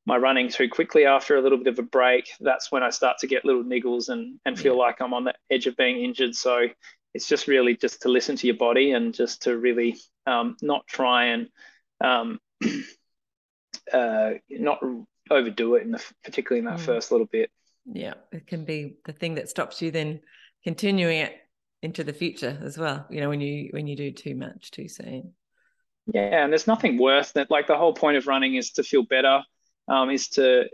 my 0.09 0.17
running 0.17 0.49
too 0.49 0.71
quickly 0.71 1.05
after 1.05 1.37
a 1.37 1.43
little 1.43 1.59
bit 1.59 1.67
of 1.67 1.79
a 1.79 1.83
break, 1.83 2.31
that's 2.41 2.73
when 2.73 2.83
I 2.83 2.89
start 2.89 3.19
to 3.19 3.27
get 3.27 3.45
little 3.45 3.63
niggles 3.63 4.09
and 4.09 4.41
and 4.47 4.59
feel 4.59 4.77
like 4.77 5.01
I'm 5.01 5.13
on 5.13 5.25
the 5.25 5.35
edge 5.51 5.67
of 5.67 5.77
being 5.77 6.03
injured. 6.03 6.35
So 6.35 6.67
it's 7.13 7.29
just 7.29 7.47
really 7.47 7.77
just 7.77 8.03
to 8.03 8.09
listen 8.09 8.35
to 8.37 8.47
your 8.47 8.57
body 8.57 8.93
and 8.93 9.13
just 9.13 9.43
to 9.43 9.57
really 9.57 9.99
um, 10.27 10.57
not 10.63 10.87
try 10.87 11.27
and 11.27 11.49
um, 12.03 12.39
uh, 13.93 14.31
not 14.49 14.81
overdo 15.31 15.75
it 15.75 15.83
in 15.83 15.91
the 15.91 16.03
particularly 16.25 16.61
in 16.61 16.65
that 16.65 16.81
mm. 16.81 16.87
first 16.87 17.13
little 17.13 17.27
bit. 17.27 17.51
Yeah, 17.85 18.15
it 18.33 18.47
can 18.47 18.65
be 18.65 18.97
the 19.05 19.13
thing 19.13 19.35
that 19.35 19.51
stops 19.51 19.83
you 19.83 19.91
then 19.91 20.21
continuing 20.65 21.19
it 21.19 21.37
into 21.83 22.03
the 22.03 22.15
future 22.15 22.59
as 22.65 22.79
well. 22.79 23.07
You 23.11 23.21
know, 23.21 23.29
when 23.29 23.43
you 23.43 23.69
when 23.73 23.87
you 23.87 23.95
do 23.95 24.11
too 24.11 24.35
much 24.35 24.71
too 24.71 24.89
soon. 24.89 25.35
Yeah, 26.15 26.45
and 26.45 26.51
there's 26.51 26.67
nothing 26.67 26.97
worse 26.97 27.33
than 27.33 27.47
like 27.51 27.67
the 27.67 27.77
whole 27.77 27.93
point 27.93 28.17
of 28.17 28.27
running 28.27 28.55
is 28.55 28.71
to 28.73 28.83
feel 28.83 29.03
better, 29.03 29.43
um, 29.89 30.11
is 30.11 30.29
to 30.31 30.69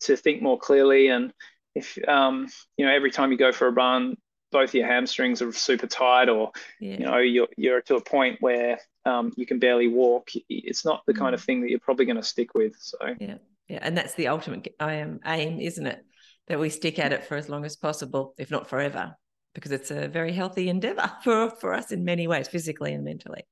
to 0.00 0.16
think 0.16 0.42
more 0.42 0.58
clearly. 0.58 1.08
And 1.08 1.32
if 1.74 1.98
um, 2.08 2.48
you 2.76 2.86
know 2.86 2.92
every 2.92 3.10
time 3.10 3.32
you 3.32 3.38
go 3.38 3.52
for 3.52 3.66
a 3.66 3.72
run, 3.72 4.16
both 4.52 4.74
your 4.74 4.86
hamstrings 4.86 5.42
are 5.42 5.52
super 5.52 5.86
tight, 5.86 6.28
or 6.28 6.52
yeah. 6.80 6.92
you 6.92 7.04
know 7.06 7.18
you're 7.18 7.48
you're 7.56 7.82
to 7.82 7.96
a 7.96 8.04
point 8.04 8.38
where 8.40 8.78
um, 9.04 9.32
you 9.36 9.46
can 9.46 9.58
barely 9.58 9.88
walk. 9.88 10.30
It's 10.48 10.84
not 10.84 11.02
the 11.06 11.14
kind 11.14 11.34
of 11.34 11.40
mm. 11.40 11.44
thing 11.44 11.60
that 11.62 11.70
you're 11.70 11.80
probably 11.80 12.04
going 12.04 12.16
to 12.16 12.22
stick 12.22 12.54
with. 12.54 12.74
So 12.78 12.98
yeah, 13.20 13.38
yeah, 13.68 13.78
and 13.82 13.96
that's 13.96 14.14
the 14.14 14.28
ultimate 14.28 14.74
aim, 14.80 15.20
aim, 15.26 15.60
isn't 15.60 15.86
it? 15.86 16.04
That 16.48 16.58
we 16.58 16.68
stick 16.68 16.98
at 16.98 17.12
it 17.12 17.24
for 17.24 17.36
as 17.36 17.48
long 17.48 17.64
as 17.64 17.76
possible, 17.76 18.34
if 18.36 18.50
not 18.50 18.68
forever, 18.68 19.14
because 19.54 19.70
it's 19.72 19.90
a 19.90 20.08
very 20.08 20.32
healthy 20.32 20.68
endeavor 20.68 21.10
for 21.24 21.50
for 21.50 21.72
us 21.72 21.92
in 21.92 22.04
many 22.04 22.26
ways, 22.26 22.48
physically 22.48 22.92
and 22.92 23.04
mentally. 23.04 23.44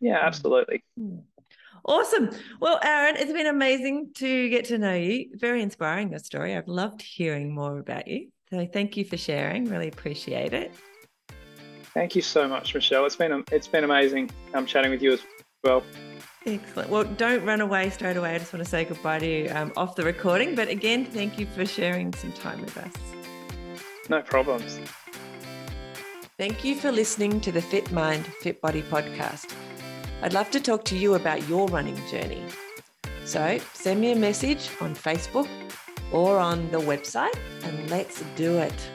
Yeah, 0.00 0.18
absolutely. 0.22 0.82
Hmm. 0.98 1.18
Awesome. 1.84 2.30
Well, 2.60 2.78
Aaron, 2.82 3.16
it's 3.16 3.32
been 3.32 3.46
amazing 3.46 4.10
to 4.16 4.48
get 4.48 4.66
to 4.66 4.78
know 4.78 4.94
you. 4.94 5.30
Very 5.34 5.62
inspiring, 5.62 6.10
your 6.10 6.18
story. 6.18 6.56
I've 6.56 6.68
loved 6.68 7.02
hearing 7.02 7.54
more 7.54 7.78
about 7.78 8.08
you. 8.08 8.28
So 8.50 8.66
thank 8.72 8.96
you 8.96 9.04
for 9.04 9.16
sharing. 9.16 9.66
Really 9.66 9.88
appreciate 9.88 10.52
it. 10.52 10.74
Thank 11.94 12.14
you 12.14 12.22
so 12.22 12.46
much, 12.46 12.74
Michelle. 12.74 13.04
It's 13.06 13.16
been 13.16 13.44
it's 13.50 13.68
been 13.68 13.84
amazing. 13.84 14.30
I'm 14.52 14.60
um, 14.60 14.66
chatting 14.66 14.90
with 14.90 15.02
you 15.02 15.12
as 15.12 15.20
well. 15.64 15.82
Excellent. 16.46 16.88
Well, 16.88 17.04
don't 17.04 17.44
run 17.44 17.60
away 17.60 17.90
straight 17.90 18.16
away. 18.16 18.34
I 18.34 18.38
just 18.38 18.52
want 18.52 18.64
to 18.64 18.70
say 18.70 18.84
goodbye 18.84 19.18
to 19.18 19.26
you 19.26 19.50
um, 19.50 19.72
off 19.76 19.94
the 19.94 20.04
recording. 20.04 20.54
But 20.54 20.68
again, 20.68 21.04
thank 21.04 21.38
you 21.38 21.46
for 21.46 21.66
sharing 21.66 22.12
some 22.14 22.32
time 22.32 22.62
with 22.62 22.76
us. 22.78 22.92
No 24.08 24.22
problems. 24.22 24.80
Thank 26.38 26.64
you 26.64 26.74
for 26.74 26.90
listening 26.90 27.40
to 27.42 27.52
the 27.52 27.60
Fit 27.60 27.92
Mind, 27.92 28.24
Fit 28.24 28.60
Body 28.62 28.82
podcast. 28.82 29.54
I'd 30.22 30.34
love 30.34 30.50
to 30.50 30.60
talk 30.60 30.84
to 30.86 30.96
you 30.96 31.14
about 31.14 31.48
your 31.48 31.66
running 31.68 31.96
journey. 32.08 32.42
So 33.24 33.58
send 33.72 34.00
me 34.00 34.12
a 34.12 34.16
message 34.16 34.68
on 34.80 34.94
Facebook 34.94 35.48
or 36.12 36.38
on 36.38 36.70
the 36.70 36.78
website 36.78 37.36
and 37.62 37.90
let's 37.90 38.22
do 38.36 38.58
it. 38.58 38.90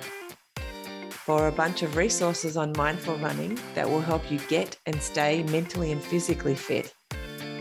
for 1.25 1.47
a 1.47 1.51
bunch 1.51 1.81
of 1.81 1.95
resources 1.95 2.55
on 2.55 2.71
mindful 2.77 3.17
running 3.17 3.57
that 3.73 3.89
will 3.89 4.01
help 4.01 4.29
you 4.29 4.37
get 4.47 4.77
and 4.85 5.01
stay 5.01 5.41
mentally 5.43 5.91
and 5.91 6.03
physically 6.03 6.53
fit. 6.53 6.93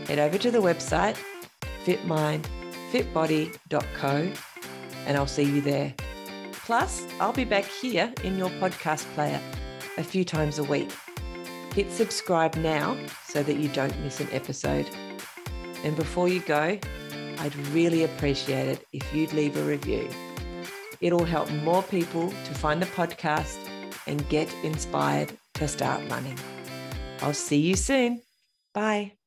Head 0.07 0.19
over 0.19 0.37
to 0.37 0.51
the 0.51 0.61
website 0.61 1.17
fitmindfitbody.co 1.83 4.31
and 5.07 5.17
I'll 5.17 5.25
see 5.25 5.43
you 5.43 5.61
there. 5.61 5.95
Plus, 6.51 7.07
I'll 7.19 7.33
be 7.33 7.43
back 7.43 7.65
here 7.65 8.13
in 8.23 8.37
your 8.37 8.51
podcast 8.61 9.11
player 9.15 9.41
a 9.97 10.03
few 10.03 10.23
times 10.23 10.59
a 10.59 10.63
week. 10.63 10.91
Hit 11.75 11.91
subscribe 11.91 12.55
now 12.55 12.97
so 13.27 13.43
that 13.43 13.57
you 13.57 13.67
don't 13.67 13.99
miss 13.99 14.21
an 14.21 14.29
episode. 14.31 14.89
And 15.83 15.93
before 15.97 16.29
you 16.29 16.39
go, 16.39 16.79
I'd 17.39 17.55
really 17.73 18.05
appreciate 18.05 18.69
it 18.69 18.87
if 18.93 19.13
you'd 19.13 19.33
leave 19.33 19.57
a 19.57 19.61
review. 19.61 20.07
It'll 21.01 21.25
help 21.25 21.51
more 21.51 21.83
people 21.83 22.29
to 22.29 22.53
find 22.53 22.81
the 22.81 22.85
podcast 22.85 23.57
and 24.07 24.27
get 24.29 24.47
inspired 24.63 25.33
to 25.55 25.67
start 25.67 26.01
running. 26.09 26.39
I'll 27.21 27.33
see 27.33 27.59
you 27.59 27.75
soon. 27.75 28.21
Bye. 28.73 29.24